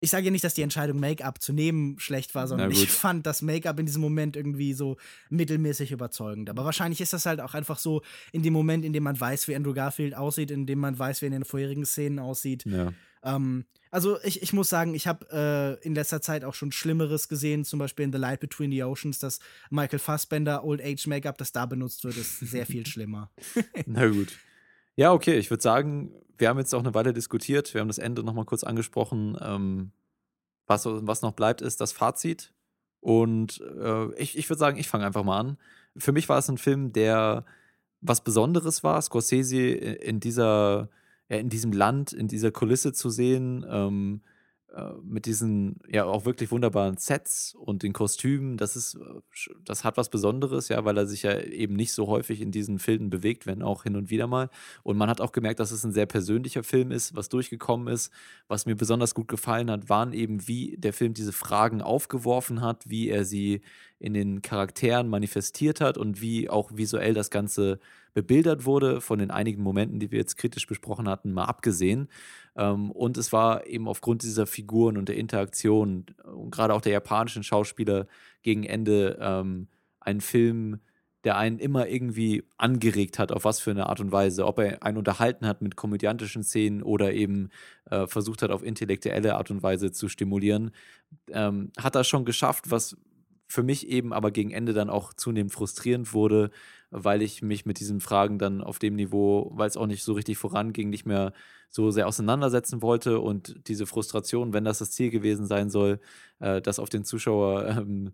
ich 0.02 0.10
sage 0.10 0.24
ja 0.24 0.30
nicht, 0.32 0.42
dass 0.42 0.54
die 0.54 0.62
Entscheidung, 0.62 0.98
Make-up 0.98 1.40
zu 1.40 1.52
nehmen, 1.52 1.96
schlecht 2.00 2.34
war, 2.34 2.48
sondern 2.48 2.72
ich 2.72 2.90
fand 2.90 3.24
das 3.24 3.40
Make-up 3.40 3.78
in 3.78 3.86
diesem 3.86 4.02
Moment 4.02 4.34
irgendwie 4.34 4.74
so 4.74 4.96
mittelmäßig 5.30 5.92
überzeugend. 5.92 6.50
Aber 6.50 6.64
wahrscheinlich 6.64 7.00
ist 7.00 7.12
das 7.12 7.24
halt 7.24 7.40
auch 7.40 7.54
einfach 7.54 7.78
so 7.78 8.02
in 8.32 8.42
dem 8.42 8.52
Moment, 8.52 8.84
in 8.84 8.92
dem 8.92 9.04
man 9.04 9.18
weiß, 9.18 9.46
wie 9.46 9.54
Andrew 9.54 9.72
Garfield 9.72 10.16
aussieht, 10.16 10.50
in 10.50 10.66
dem 10.66 10.80
man 10.80 10.98
weiß, 10.98 11.22
wie 11.22 11.26
er 11.26 11.28
in 11.28 11.34
den 11.34 11.44
vorherigen 11.44 11.86
Szenen 11.86 12.18
aussieht. 12.18 12.64
Ja. 12.66 12.92
Ähm, 13.22 13.64
also 13.92 14.18
ich, 14.24 14.42
ich 14.42 14.52
muss 14.52 14.68
sagen, 14.68 14.92
ich 14.94 15.06
habe 15.06 15.78
äh, 15.80 15.86
in 15.86 15.94
letzter 15.94 16.20
Zeit 16.20 16.44
auch 16.44 16.54
schon 16.54 16.72
Schlimmeres 16.72 17.28
gesehen, 17.28 17.64
zum 17.64 17.78
Beispiel 17.78 18.04
in 18.04 18.12
The 18.12 18.18
Light 18.18 18.40
Between 18.40 18.72
the 18.72 18.82
Oceans, 18.82 19.20
das 19.20 19.38
Michael 19.70 20.00
Fassbender 20.00 20.64
Old 20.64 20.82
Age 20.82 21.06
Make-up, 21.06 21.38
das 21.38 21.52
da 21.52 21.64
benutzt 21.64 22.02
wird, 22.02 22.16
ist 22.16 22.40
sehr 22.40 22.66
viel 22.66 22.84
schlimmer. 22.88 23.30
Na 23.86 24.08
gut. 24.08 24.32
Ja, 24.96 25.12
okay, 25.12 25.38
ich 25.38 25.50
würde 25.50 25.62
sagen, 25.62 26.12
wir 26.38 26.48
haben 26.48 26.58
jetzt 26.58 26.74
auch 26.74 26.80
eine 26.80 26.94
Weile 26.94 27.12
diskutiert. 27.12 27.72
Wir 27.72 27.80
haben 27.80 27.88
das 27.88 27.98
Ende 27.98 28.22
nochmal 28.22 28.44
kurz 28.44 28.64
angesprochen. 28.64 29.38
Ähm, 29.40 29.92
was, 30.66 30.86
was 30.86 31.22
noch 31.22 31.32
bleibt, 31.32 31.62
ist 31.62 31.80
das 31.80 31.92
Fazit. 31.92 32.52
Und 33.00 33.60
äh, 33.60 34.14
ich, 34.14 34.36
ich 34.36 34.48
würde 34.48 34.58
sagen, 34.58 34.78
ich 34.78 34.88
fange 34.88 35.06
einfach 35.06 35.24
mal 35.24 35.38
an. 35.38 35.58
Für 35.96 36.12
mich 36.12 36.28
war 36.28 36.38
es 36.38 36.48
ein 36.48 36.58
Film, 36.58 36.92
der 36.92 37.44
was 38.00 38.22
Besonderes 38.22 38.82
war, 38.82 39.00
Scorsese 39.00 39.60
in 39.60 40.20
dieser, 40.20 40.88
in 41.28 41.48
diesem 41.48 41.72
Land, 41.72 42.12
in 42.12 42.28
dieser 42.28 42.50
Kulisse 42.50 42.92
zu 42.92 43.10
sehen. 43.10 43.64
Ähm, 43.68 44.22
äh, 44.24 44.31
mit 45.02 45.26
diesen 45.26 45.80
ja 45.86 46.04
auch 46.04 46.24
wirklich 46.24 46.50
wunderbaren 46.50 46.96
Sets 46.96 47.54
und 47.54 47.82
den 47.82 47.92
Kostümen, 47.92 48.56
das 48.56 48.74
ist, 48.74 48.94
äh, 48.94 49.54
das 49.64 49.84
hat 49.84 49.96
was 49.96 50.08
Besonderes, 50.08 50.68
ja, 50.68 50.84
weil 50.84 50.96
er 50.96 51.06
sich 51.06 51.22
ja 51.22 51.38
eben 51.38 51.76
nicht 51.76 51.92
so 51.92 52.06
häufig 52.06 52.40
in 52.40 52.52
diesen 52.52 52.78
Filmen 52.78 53.10
bewegt, 53.10 53.46
wenn 53.46 53.62
auch 53.62 53.82
hin 53.82 53.96
und 53.96 54.10
wieder 54.10 54.26
mal. 54.26 54.48
Und 54.82 54.96
man 54.96 55.10
hat 55.10 55.20
auch 55.20 55.32
gemerkt, 55.32 55.60
dass 55.60 55.72
es 55.72 55.84
ein 55.84 55.92
sehr 55.92 56.06
persönlicher 56.06 56.62
Film 56.62 56.90
ist, 56.90 57.14
was 57.14 57.28
durchgekommen 57.28 57.92
ist. 57.92 58.10
Was 58.48 58.64
mir 58.64 58.74
besonders 58.74 59.14
gut 59.14 59.28
gefallen 59.28 59.70
hat, 59.70 59.88
waren 59.88 60.12
eben, 60.12 60.48
wie 60.48 60.76
der 60.78 60.92
Film 60.92 61.12
diese 61.12 61.32
Fragen 61.32 61.82
aufgeworfen 61.82 62.62
hat, 62.62 62.88
wie 62.88 63.08
er 63.08 63.24
sie 63.24 63.60
in 63.98 64.14
den 64.14 64.42
Charakteren 64.42 65.08
manifestiert 65.08 65.80
hat 65.80 65.98
und 65.98 66.20
wie 66.20 66.48
auch 66.48 66.70
visuell 66.74 67.14
das 67.14 67.30
Ganze 67.30 67.78
bebildert 68.14 68.64
wurde, 68.64 69.00
von 69.00 69.18
den 69.18 69.30
einigen 69.30 69.62
Momenten, 69.62 69.98
die 69.98 70.10
wir 70.10 70.18
jetzt 70.18 70.36
kritisch 70.36 70.66
besprochen 70.66 71.08
hatten, 71.08 71.32
mal 71.32 71.44
abgesehen. 71.44 72.08
Ähm, 72.56 72.90
und 72.90 73.16
es 73.16 73.32
war 73.32 73.66
eben 73.66 73.88
aufgrund 73.88 74.22
dieser 74.22 74.46
Figuren 74.46 74.96
und 74.96 75.08
der 75.08 75.16
Interaktion 75.16 76.06
und 76.24 76.50
gerade 76.50 76.74
auch 76.74 76.80
der 76.80 76.92
japanischen 76.92 77.42
Schauspieler 77.42 78.06
gegen 78.42 78.64
Ende 78.64 79.18
ähm, 79.20 79.68
ein 80.00 80.20
Film, 80.20 80.80
der 81.24 81.36
einen 81.36 81.58
immer 81.58 81.88
irgendwie 81.88 82.44
angeregt 82.58 83.18
hat, 83.18 83.30
auf 83.30 83.44
was 83.44 83.60
für 83.60 83.70
eine 83.70 83.88
Art 83.88 84.00
und 84.00 84.10
Weise. 84.10 84.44
Ob 84.46 84.58
er 84.58 84.82
einen 84.82 84.98
unterhalten 84.98 85.46
hat 85.46 85.62
mit 85.62 85.76
komödiantischen 85.76 86.42
Szenen 86.42 86.82
oder 86.82 87.12
eben 87.12 87.50
äh, 87.90 88.06
versucht 88.06 88.42
hat, 88.42 88.50
auf 88.50 88.64
intellektuelle 88.64 89.36
Art 89.36 89.50
und 89.50 89.62
Weise 89.62 89.92
zu 89.92 90.08
stimulieren, 90.08 90.72
ähm, 91.30 91.70
hat 91.78 91.94
er 91.94 92.04
schon 92.04 92.24
geschafft, 92.24 92.70
was 92.70 92.96
für 93.46 93.62
mich 93.62 93.88
eben 93.88 94.12
aber 94.12 94.30
gegen 94.30 94.50
Ende 94.50 94.72
dann 94.72 94.90
auch 94.90 95.12
zunehmend 95.14 95.52
frustrierend 95.52 96.12
wurde, 96.14 96.50
weil 96.92 97.22
ich 97.22 97.42
mich 97.42 97.66
mit 97.66 97.80
diesen 97.80 98.00
Fragen 98.00 98.38
dann 98.38 98.62
auf 98.62 98.78
dem 98.78 98.94
Niveau, 98.96 99.50
weil 99.54 99.68
es 99.68 99.76
auch 99.76 99.86
nicht 99.86 100.04
so 100.04 100.12
richtig 100.12 100.38
voranging, 100.38 100.90
nicht 100.90 101.06
mehr 101.06 101.32
so 101.70 101.90
sehr 101.90 102.06
auseinandersetzen 102.06 102.82
wollte. 102.82 103.18
Und 103.18 103.66
diese 103.68 103.86
Frustration, 103.86 104.52
wenn 104.52 104.64
das 104.64 104.78
das 104.78 104.90
Ziel 104.92 105.10
gewesen 105.10 105.46
sein 105.46 105.70
soll, 105.70 106.00
äh, 106.40 106.60
das 106.60 106.78
auf 106.78 106.90
den 106.90 107.04
Zuschauer, 107.04 107.66
ähm, 107.66 108.12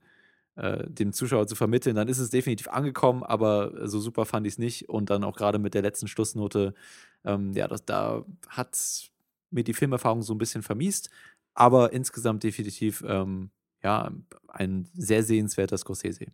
äh, 0.56 0.88
dem 0.88 1.12
Zuschauer 1.12 1.46
zu 1.48 1.56
vermitteln, 1.56 1.96
dann 1.96 2.08
ist 2.08 2.18
es 2.20 2.30
definitiv 2.30 2.68
angekommen, 2.68 3.24
aber 3.24 3.88
so 3.88 4.00
super 4.00 4.24
fand 4.26 4.46
ich 4.46 4.54
es 4.54 4.58
nicht. 4.58 4.88
Und 4.88 5.10
dann 5.10 5.24
auch 5.24 5.36
gerade 5.36 5.58
mit 5.58 5.74
der 5.74 5.82
letzten 5.82 6.08
Schlussnote, 6.08 6.74
ähm, 7.24 7.52
ja, 7.54 7.68
das, 7.68 7.84
da 7.84 8.24
hat 8.48 9.10
mir 9.50 9.64
die 9.64 9.74
Filmerfahrung 9.74 10.22
so 10.22 10.34
ein 10.34 10.38
bisschen 10.38 10.62
vermiest, 10.62 11.10
aber 11.54 11.92
insgesamt 11.92 12.44
definitiv 12.44 13.04
ähm, 13.06 13.50
ja, 13.82 14.12
ein 14.48 14.88
sehr 14.94 15.22
sehenswerter 15.22 15.78
Scorsese. 15.78 16.26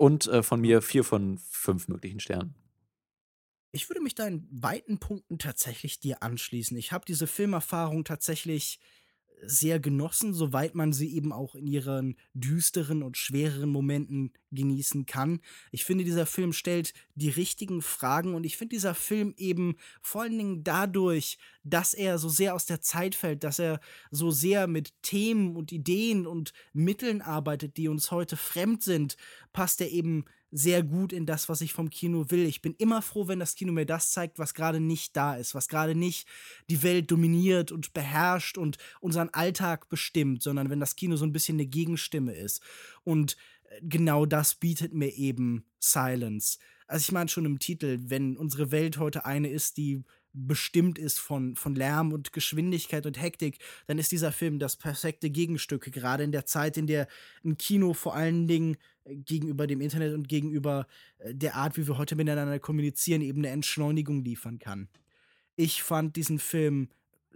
Und 0.00 0.28
äh, 0.28 0.42
von 0.42 0.62
mir 0.62 0.80
vier 0.80 1.04
von 1.04 1.36
fünf 1.36 1.88
möglichen 1.88 2.20
Sternen. 2.20 2.54
Ich 3.70 3.90
würde 3.90 4.00
mich 4.00 4.14
da 4.14 4.26
in 4.26 4.48
weiten 4.50 4.96
Punkten 4.96 5.36
tatsächlich 5.36 6.00
dir 6.00 6.22
anschließen. 6.22 6.74
Ich 6.78 6.90
habe 6.92 7.04
diese 7.06 7.26
Filmerfahrung 7.26 8.04
tatsächlich 8.04 8.80
sehr 9.42 9.80
genossen, 9.80 10.34
soweit 10.34 10.74
man 10.74 10.92
sie 10.92 11.14
eben 11.14 11.32
auch 11.32 11.54
in 11.54 11.66
ihren 11.66 12.16
düsteren 12.34 13.02
und 13.02 13.16
schwereren 13.16 13.70
Momenten 13.70 14.32
genießen 14.50 15.06
kann. 15.06 15.40
Ich 15.70 15.84
finde, 15.84 16.04
dieser 16.04 16.26
Film 16.26 16.52
stellt 16.52 16.92
die 17.14 17.28
richtigen 17.28 17.82
Fragen 17.82 18.34
und 18.34 18.44
ich 18.44 18.56
finde, 18.56 18.76
dieser 18.76 18.94
Film 18.94 19.34
eben 19.36 19.76
vor 20.02 20.22
allen 20.22 20.38
Dingen 20.38 20.64
dadurch, 20.64 21.38
dass 21.64 21.94
er 21.94 22.18
so 22.18 22.28
sehr 22.28 22.54
aus 22.54 22.66
der 22.66 22.80
Zeit 22.80 23.14
fällt, 23.14 23.44
dass 23.44 23.58
er 23.58 23.80
so 24.10 24.30
sehr 24.30 24.66
mit 24.66 24.92
Themen 25.02 25.56
und 25.56 25.72
Ideen 25.72 26.26
und 26.26 26.52
Mitteln 26.72 27.22
arbeitet, 27.22 27.76
die 27.76 27.88
uns 27.88 28.10
heute 28.10 28.36
fremd 28.36 28.82
sind, 28.82 29.16
passt 29.52 29.80
er 29.80 29.90
eben 29.90 30.24
sehr 30.50 30.82
gut 30.82 31.12
in 31.12 31.26
das, 31.26 31.48
was 31.48 31.60
ich 31.60 31.72
vom 31.72 31.90
Kino 31.90 32.30
will. 32.30 32.46
Ich 32.46 32.62
bin 32.62 32.74
immer 32.74 33.02
froh, 33.02 33.28
wenn 33.28 33.38
das 33.38 33.54
Kino 33.54 33.72
mir 33.72 33.86
das 33.86 34.10
zeigt, 34.10 34.38
was 34.38 34.54
gerade 34.54 34.80
nicht 34.80 35.16
da 35.16 35.36
ist, 35.36 35.54
was 35.54 35.68
gerade 35.68 35.94
nicht 35.94 36.26
die 36.68 36.82
Welt 36.82 37.10
dominiert 37.10 37.72
und 37.72 37.92
beherrscht 37.92 38.58
und 38.58 38.78
unseren 39.00 39.30
Alltag 39.30 39.88
bestimmt, 39.88 40.42
sondern 40.42 40.70
wenn 40.70 40.80
das 40.80 40.96
Kino 40.96 41.16
so 41.16 41.24
ein 41.24 41.32
bisschen 41.32 41.56
eine 41.56 41.66
Gegenstimme 41.66 42.32
ist. 42.32 42.62
Und 43.04 43.36
äh, 43.64 43.80
genau 43.82 44.26
das 44.26 44.54
bietet 44.54 44.92
mir 44.92 45.14
eben 45.14 45.64
Silence. 45.78 46.58
Also 46.86 47.04
ich 47.04 47.12
meine 47.12 47.28
schon 47.28 47.44
im 47.44 47.60
Titel, 47.60 48.00
wenn 48.06 48.36
unsere 48.36 48.72
Welt 48.72 48.98
heute 48.98 49.24
eine 49.24 49.48
ist, 49.48 49.76
die 49.76 50.02
bestimmt 50.32 50.98
ist 50.98 51.18
von, 51.18 51.56
von 51.56 51.74
Lärm 51.74 52.12
und 52.12 52.32
Geschwindigkeit 52.32 53.06
und 53.06 53.20
Hektik, 53.20 53.58
dann 53.86 53.98
ist 53.98 54.12
dieser 54.12 54.32
Film 54.32 54.58
das 54.58 54.76
perfekte 54.76 55.30
Gegenstück, 55.30 55.90
gerade 55.92 56.24
in 56.24 56.32
der 56.32 56.46
Zeit, 56.46 56.76
in 56.76 56.86
der 56.86 57.08
ein 57.44 57.56
Kino 57.56 57.94
vor 57.94 58.14
allen 58.14 58.46
Dingen 58.46 58.76
äh, 59.04 59.16
gegenüber 59.16 59.66
dem 59.66 59.80
Internet 59.80 60.14
und 60.14 60.28
gegenüber 60.28 60.86
äh, 61.18 61.34
der 61.34 61.56
Art, 61.56 61.76
wie 61.76 61.86
wir 61.86 61.98
heute 61.98 62.16
miteinander 62.16 62.58
kommunizieren, 62.58 63.22
eben 63.22 63.38
eine 63.38 63.48
Entschleunigung 63.48 64.24
liefern 64.24 64.58
kann. 64.58 64.88
Ich 65.56 65.82
fand 65.82 66.16
diesen 66.16 66.38
Film 66.38 66.88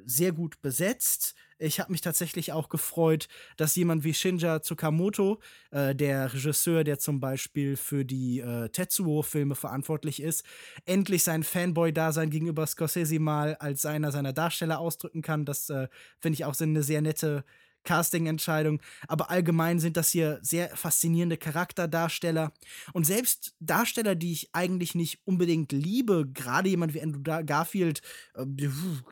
sehr 0.05 0.33
gut 0.33 0.61
besetzt. 0.63 1.35
Ich 1.59 1.81
habe 1.81 1.93
mich 1.93 2.01
tatsächlich 2.01 2.53
auch 2.53 2.69
gefreut, 2.69 3.29
dass 3.57 3.77
jemand 3.77 4.05
wie 4.05 4.13
Shinja 4.13 4.61
Tsukamoto, 4.61 5.41
äh, 5.71 5.95
der 5.95 6.33
Regisseur, 6.33 6.85
der 6.85 6.99
zum 6.99 7.21
Beispiel 7.21 7.77
für 7.77 8.05
die 8.05 8.41
äh, 8.41 8.69
Tetsuo-Filme 8.69 9.55
verantwortlich 9.55 10.21
ist, 10.21 10.45
endlich 10.85 11.23
sein 11.23 11.43
Fanboy-Dasein 11.43 12.31
gegenüber 12.31 12.67
Scorsese 12.67 13.19
mal 13.19 13.55
als 13.57 13.87
einer 13.87 14.11
seiner 14.13 14.33
Darsteller 14.33 14.79
ausdrücken 14.79 15.23
kann. 15.23 15.45
Das 15.45 15.71
äh, 15.71 15.89
finde 16.19 16.35
ich 16.35 16.45
auch 16.45 16.59
eine 16.61 16.83
sehr 16.83 17.03
nette 17.03 17.45
Casting-Entscheidung. 17.85 18.81
Aber 19.09 19.31
allgemein 19.31 19.79
sind 19.79 19.97
das 19.97 20.11
hier 20.11 20.39
sehr 20.43 20.77
faszinierende 20.77 21.37
Charakterdarsteller. 21.37 22.53
Und 22.93 23.05
selbst 23.05 23.55
Darsteller, 23.61 24.15
die 24.15 24.33
ich 24.33 24.51
eigentlich 24.53 24.95
nicht 24.95 25.21
unbedingt 25.25 25.73
liebe, 25.73 26.27
gerade 26.33 26.69
jemand 26.69 26.95
wie 26.95 27.03
Andrew 27.03 27.23
Garfield, 27.23 28.01
äh, 28.35 28.45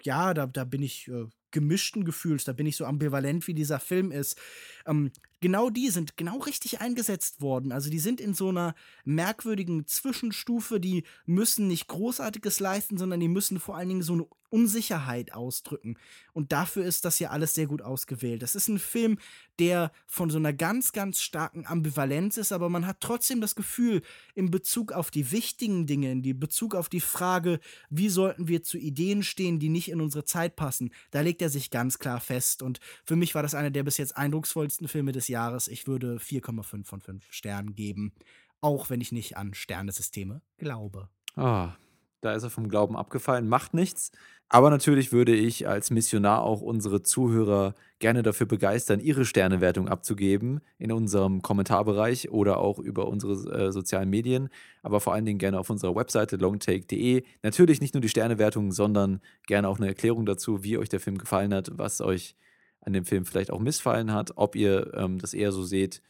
ja, 0.03 0.35
da, 0.35 0.47
da 0.47 0.64
bin 0.64 0.83
ich 0.83 1.09
äh, 1.09 1.27
gemischten 1.53 2.05
Gefühls, 2.05 2.45
da 2.45 2.53
bin 2.53 2.67
ich 2.67 2.77
so 2.77 2.85
ambivalent, 2.85 3.47
wie 3.47 3.55
dieser 3.55 3.79
Film 3.79 4.11
ist. 4.11 4.39
ähm, 4.87 5.13
genau 5.43 5.69
die 5.69 5.91
sind 5.91 6.17
genau 6.17 6.39
richtig 6.39 6.81
eingesetzt 6.81 7.43
worden. 7.43 7.73
Also 7.73 7.91
die 7.91 7.99
sind 7.99 8.21
in 8.21 8.33
so 8.33 8.49
einer 8.49 8.75
merkwürdigen 9.05 9.87
Zwischenstufe, 9.87 10.81
die 10.81 11.05
müssen 11.27 11.69
nicht 11.69 11.89
Großartiges 11.89 12.61
leisten, 12.61 12.97
sondern 12.97 13.21
die 13.21 13.29
müssen 13.29 13.61
vor 13.61 13.77
allen 13.77 13.89
Dingen 13.89 14.03
so 14.03 14.15
eine 14.15 14.27
Unsicherheit 14.49 15.35
ausdrücken. 15.35 15.97
Und 16.33 16.53
dafür 16.53 16.85
ist 16.85 17.05
das 17.05 17.19
ja 17.19 17.31
alles 17.31 17.55
sehr 17.55 17.67
gut 17.67 17.83
ausgewählt. 17.83 18.43
Das 18.43 18.55
ist 18.55 18.69
ein 18.69 18.79
Film, 18.79 19.19
der 19.63 19.93
von 20.09 20.29
so 20.29 20.39
einer 20.39 20.53
ganz, 20.53 20.93
ganz 20.93 21.21
starken 21.21 21.69
Ambivalenz 21.69 22.37
ist, 22.37 22.51
aber 22.51 22.69
man 22.69 22.85
hat 22.85 22.97
trotzdem 22.99 23.41
das 23.41 23.55
Gefühl, 23.55 24.03
in 24.35 24.51
Bezug 24.51 24.91
auf 24.91 25.13
die 25.13 25.31
wichtigen 25.31 25.87
Dinge, 25.87 26.11
in 26.11 26.41
Bezug 26.41 26.75
auf 26.75 26.89
die 26.89 27.01
Frage, 27.01 27.61
wie 27.89 28.09
sollten 28.09 28.49
wir 28.49 28.65
zu 28.65 28.77
Ideen 28.77 29.23
stehen, 29.23 29.61
die 29.61 29.69
nicht 29.69 29.89
in 29.89 30.01
unsere 30.01 30.25
Zeit 30.25 30.57
passen, 30.57 30.91
da 31.13 31.21
legt 31.21 31.41
er 31.43 31.49
sich 31.49 31.71
ganz 31.71 32.01
klar 32.01 32.19
fest. 32.19 32.61
Und 32.61 32.81
für 33.05 33.15
mich 33.15 33.37
war 33.37 33.45
das 33.45 33.55
einer 33.55 33.71
der 33.71 33.85
bis 33.85 33.99
jetzt 33.99 34.17
eindrucksvollsten 34.17 34.89
Filme 34.89 35.13
des 35.13 35.29
Jahres. 35.29 35.69
Ich 35.69 35.87
würde 35.87 36.17
4,5 36.17 36.85
von 36.85 37.01
5 37.01 37.33
Sternen 37.33 37.77
geben, 37.77 38.13
auch 38.61 38.91
wenn 38.91 39.01
ich 39.01 39.13
nicht 39.13 39.37
an 39.37 39.55
Sternesysteme 39.55 40.43
glaube. 40.59 41.09
Ah, 41.37 41.77
da 42.23 42.33
ist 42.35 42.45
er 42.45 42.51
vom 42.51 42.68
Glauben 42.68 42.97
abgefallen, 42.97 43.49
macht 43.49 43.75
nichts. 43.75 44.12
Aber 44.49 44.68
natürlich 44.68 45.12
würde 45.12 45.35
ich 45.35 45.66
als 45.66 45.91
Missionar 45.91 46.43
auch 46.43 46.61
unsere 46.61 47.03
Zuhörer 47.03 47.75
gerne 48.01 48.23
dafür 48.23 48.47
begeistern, 48.47 49.01
ihre 49.01 49.25
Sternewertung 49.25 49.89
abzugeben 49.89 50.61
in 50.79 50.93
unserem 50.93 51.41
Kommentarbereich 51.41 52.31
oder 52.31 52.59
auch 52.59 52.79
über 52.79 53.09
unsere 53.09 53.33
äh, 53.51 53.73
sozialen 53.73 54.11
Medien, 54.11 54.51
aber 54.83 55.01
vor 55.01 55.14
allen 55.14 55.25
Dingen 55.25 55.39
gerne 55.39 55.59
auf 55.59 55.70
unserer 55.70 55.97
Webseite 55.97 56.37
longtake.de. 56.37 57.25
Natürlich 57.43 57.81
nicht 57.81 57.95
nur 57.95 58.03
die 58.03 58.11
Sternewertung, 58.11 58.73
sondern 58.73 59.20
gerne 59.47 59.68
auch 59.68 59.79
eine 59.79 59.89
Erklärung 59.89 60.27
dazu, 60.27 60.62
wie 60.62 60.77
euch 60.77 60.91
der 60.91 61.01
Film 61.01 61.16
gefallen 61.16 61.55
hat, 61.55 61.70
was 61.75 62.03
euch 62.03 62.37
an 62.83 62.93
dem 62.93 63.07
Film 63.07 63.25
vielleicht 63.25 63.51
auch 63.51 63.61
missfallen 63.61 64.12
hat, 64.12 64.33
ob 64.37 64.55
ihr 64.55 64.93
ähm, 64.95 65.18
das 65.18 65.33
eher 65.33 65.53
so 65.53 65.62
seht 65.62 66.03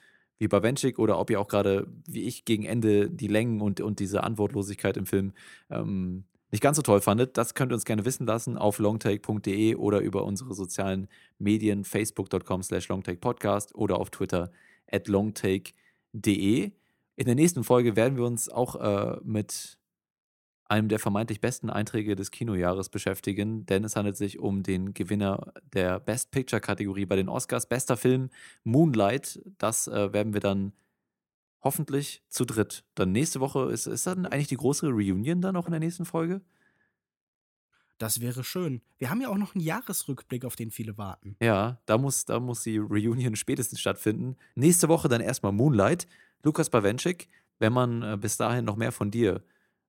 wie 0.42 0.48
Bawenschik 0.48 0.98
oder 0.98 1.18
ob 1.18 1.30
ihr 1.30 1.40
auch 1.40 1.46
gerade, 1.46 1.86
wie 2.06 2.24
ich, 2.24 2.44
gegen 2.44 2.64
Ende 2.64 3.08
die 3.08 3.28
Längen 3.28 3.60
und, 3.60 3.80
und 3.80 4.00
diese 4.00 4.24
Antwortlosigkeit 4.24 4.96
im 4.96 5.06
Film 5.06 5.32
ähm, 5.70 6.24
nicht 6.50 6.60
ganz 6.60 6.76
so 6.76 6.82
toll 6.82 7.00
fandet, 7.00 7.38
das 7.38 7.54
könnt 7.54 7.72
ihr 7.72 7.76
uns 7.76 7.84
gerne 7.84 8.04
wissen 8.04 8.26
lassen 8.26 8.58
auf 8.58 8.78
longtake.de 8.78 9.76
oder 9.76 10.00
über 10.00 10.24
unsere 10.24 10.52
sozialen 10.52 11.08
Medien 11.38 11.84
facebook.com 11.84 12.62
slash 12.62 12.88
longtakepodcast 12.88 13.74
oder 13.76 13.98
auf 13.98 14.10
Twitter 14.10 14.50
at 14.90 15.06
longtake.de. 15.06 16.72
In 17.14 17.24
der 17.24 17.34
nächsten 17.36 17.62
Folge 17.62 17.94
werden 17.94 18.16
wir 18.16 18.24
uns 18.24 18.48
auch 18.48 18.74
äh, 18.76 19.18
mit 19.22 19.78
einem 20.72 20.88
der 20.88 20.98
vermeintlich 20.98 21.42
besten 21.42 21.68
Einträge 21.68 22.16
des 22.16 22.30
Kinojahres 22.30 22.88
beschäftigen, 22.88 23.66
denn 23.66 23.84
es 23.84 23.94
handelt 23.94 24.16
sich 24.16 24.38
um 24.38 24.62
den 24.62 24.94
Gewinner 24.94 25.52
der 25.74 26.00
Best 26.00 26.30
Picture 26.30 26.60
Kategorie 26.60 27.04
bei 27.04 27.14
den 27.14 27.28
Oscars. 27.28 27.66
Bester 27.66 27.98
Film 27.98 28.30
Moonlight. 28.64 29.40
Das 29.58 29.86
äh, 29.86 30.12
werden 30.14 30.32
wir 30.32 30.40
dann 30.40 30.72
hoffentlich 31.60 32.22
zu 32.28 32.46
dritt. 32.46 32.84
Dann 32.94 33.12
nächste 33.12 33.40
Woche 33.40 33.70
ist, 33.70 33.86
ist 33.86 34.06
dann 34.06 34.24
eigentlich 34.24 34.48
die 34.48 34.56
große 34.56 34.86
Reunion 34.86 35.42
dann 35.42 35.56
auch 35.56 35.66
in 35.66 35.72
der 35.72 35.80
nächsten 35.80 36.06
Folge? 36.06 36.40
Das 37.98 38.22
wäre 38.22 38.42
schön. 38.42 38.80
Wir 38.98 39.10
haben 39.10 39.20
ja 39.20 39.28
auch 39.28 39.36
noch 39.36 39.54
einen 39.54 39.62
Jahresrückblick, 39.62 40.46
auf 40.46 40.56
den 40.56 40.70
viele 40.70 40.96
warten. 40.96 41.36
Ja, 41.40 41.82
da 41.84 41.98
muss, 41.98 42.24
da 42.24 42.40
muss 42.40 42.62
die 42.62 42.78
Reunion 42.78 43.36
spätestens 43.36 43.78
stattfinden. 43.78 44.36
Nächste 44.54 44.88
Woche 44.88 45.08
dann 45.08 45.20
erstmal 45.20 45.52
Moonlight. 45.52 46.08
Lukas 46.42 46.70
Bawenschik, 46.70 47.28
wenn 47.58 47.74
man 47.74 48.02
äh, 48.02 48.16
bis 48.18 48.38
dahin 48.38 48.64
noch 48.64 48.76
mehr 48.76 48.90
von 48.90 49.10
dir 49.10 49.44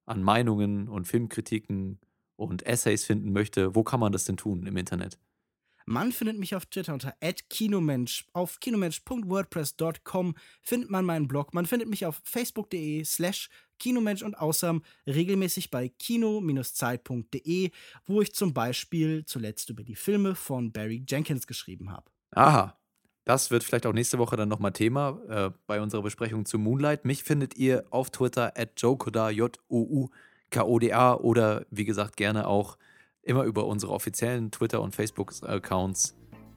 an 0.05 0.21
Meinungen 0.23 0.87
und 0.87 1.07
Filmkritiken 1.07 1.99
und 2.35 2.65
Essays 2.65 3.05
finden 3.05 3.31
möchte, 3.31 3.75
wo 3.75 3.83
kann 3.83 3.99
man 3.99 4.11
das 4.11 4.25
denn 4.25 4.37
tun 4.37 4.65
im 4.65 4.77
Internet? 4.77 5.17
Man 5.85 6.11
findet 6.13 6.39
mich 6.39 6.55
auf 6.55 6.65
Twitter 6.65 6.93
unter 6.93 7.13
@kinomensch. 7.49 8.25
Auf 8.33 8.59
kinomensch.wordpress.com 8.59 10.35
findet 10.61 10.89
man 10.89 11.05
meinen 11.05 11.27
Blog. 11.27 11.53
Man 11.53 11.65
findet 11.65 11.89
mich 11.89 12.05
auf 12.05 12.21
facebook.de 12.23 13.03
slash 13.03 13.49
kinomensch 13.79 14.23
und 14.23 14.35
außerdem 14.35 14.81
regelmäßig 15.07 15.71
bei 15.71 15.89
kino-zeit.de, 15.89 17.71
wo 18.05 18.21
ich 18.21 18.33
zum 18.33 18.53
Beispiel 18.53 19.25
zuletzt 19.25 19.69
über 19.69 19.83
die 19.83 19.95
Filme 19.95 20.35
von 20.35 20.71
Barry 20.71 21.03
Jenkins 21.07 21.47
geschrieben 21.47 21.91
habe. 21.91 22.09
Aha, 22.31 22.77
das 23.25 23.51
wird 23.51 23.63
vielleicht 23.63 23.85
auch 23.85 23.93
nächste 23.93 24.17
Woche 24.17 24.35
dann 24.35 24.49
nochmal 24.49 24.73
Thema 24.73 25.19
äh, 25.29 25.49
bei 25.67 25.81
unserer 25.81 26.01
Besprechung 26.01 26.45
zu 26.45 26.59
Moonlight. 26.59 27.05
Mich 27.05 27.23
findet 27.23 27.55
ihr 27.55 27.85
auf 27.89 28.09
Twitter 28.09 28.53
at 28.57 28.81
jokoda, 28.81 29.29
J-O-U-K-O-D-A 29.29 31.13
oder 31.15 31.65
wie 31.71 31.85
gesagt 31.85 32.17
gerne 32.17 32.47
auch 32.47 32.77
immer 33.21 33.43
über 33.43 33.65
unsere 33.65 33.93
offiziellen 33.93 34.51
Twitter- 34.51 34.81
und 34.81 34.93
Facebook-Accounts 34.93 36.15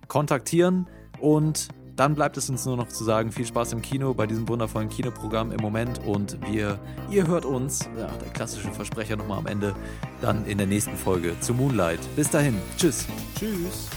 kontaktieren. 0.08 0.88
Und 1.20 1.68
dann 1.94 2.14
bleibt 2.14 2.36
es 2.36 2.50
uns 2.50 2.66
nur 2.66 2.76
noch 2.76 2.88
zu 2.88 3.04
sagen, 3.04 3.32
viel 3.32 3.46
Spaß 3.46 3.72
im 3.72 3.80
Kino 3.80 4.12
bei 4.12 4.26
diesem 4.26 4.48
wundervollen 4.48 4.88
Kinoprogramm 4.88 5.50
im 5.52 5.60
Moment. 5.60 6.00
Und 6.04 6.38
wir, 6.50 6.78
ihr 7.10 7.26
hört 7.26 7.44
uns, 7.44 7.88
ja, 7.96 8.08
der 8.08 8.32
klassische 8.32 8.70
Versprecher 8.70 9.16
nochmal 9.16 9.38
am 9.38 9.46
Ende, 9.46 9.74
dann 10.20 10.44
in 10.46 10.58
der 10.58 10.66
nächsten 10.66 10.96
Folge 10.96 11.38
zu 11.40 11.54
Moonlight. 11.54 12.00
Bis 12.14 12.28
dahin, 12.28 12.56
tschüss. 12.76 13.06
Tschüss. 13.38 13.88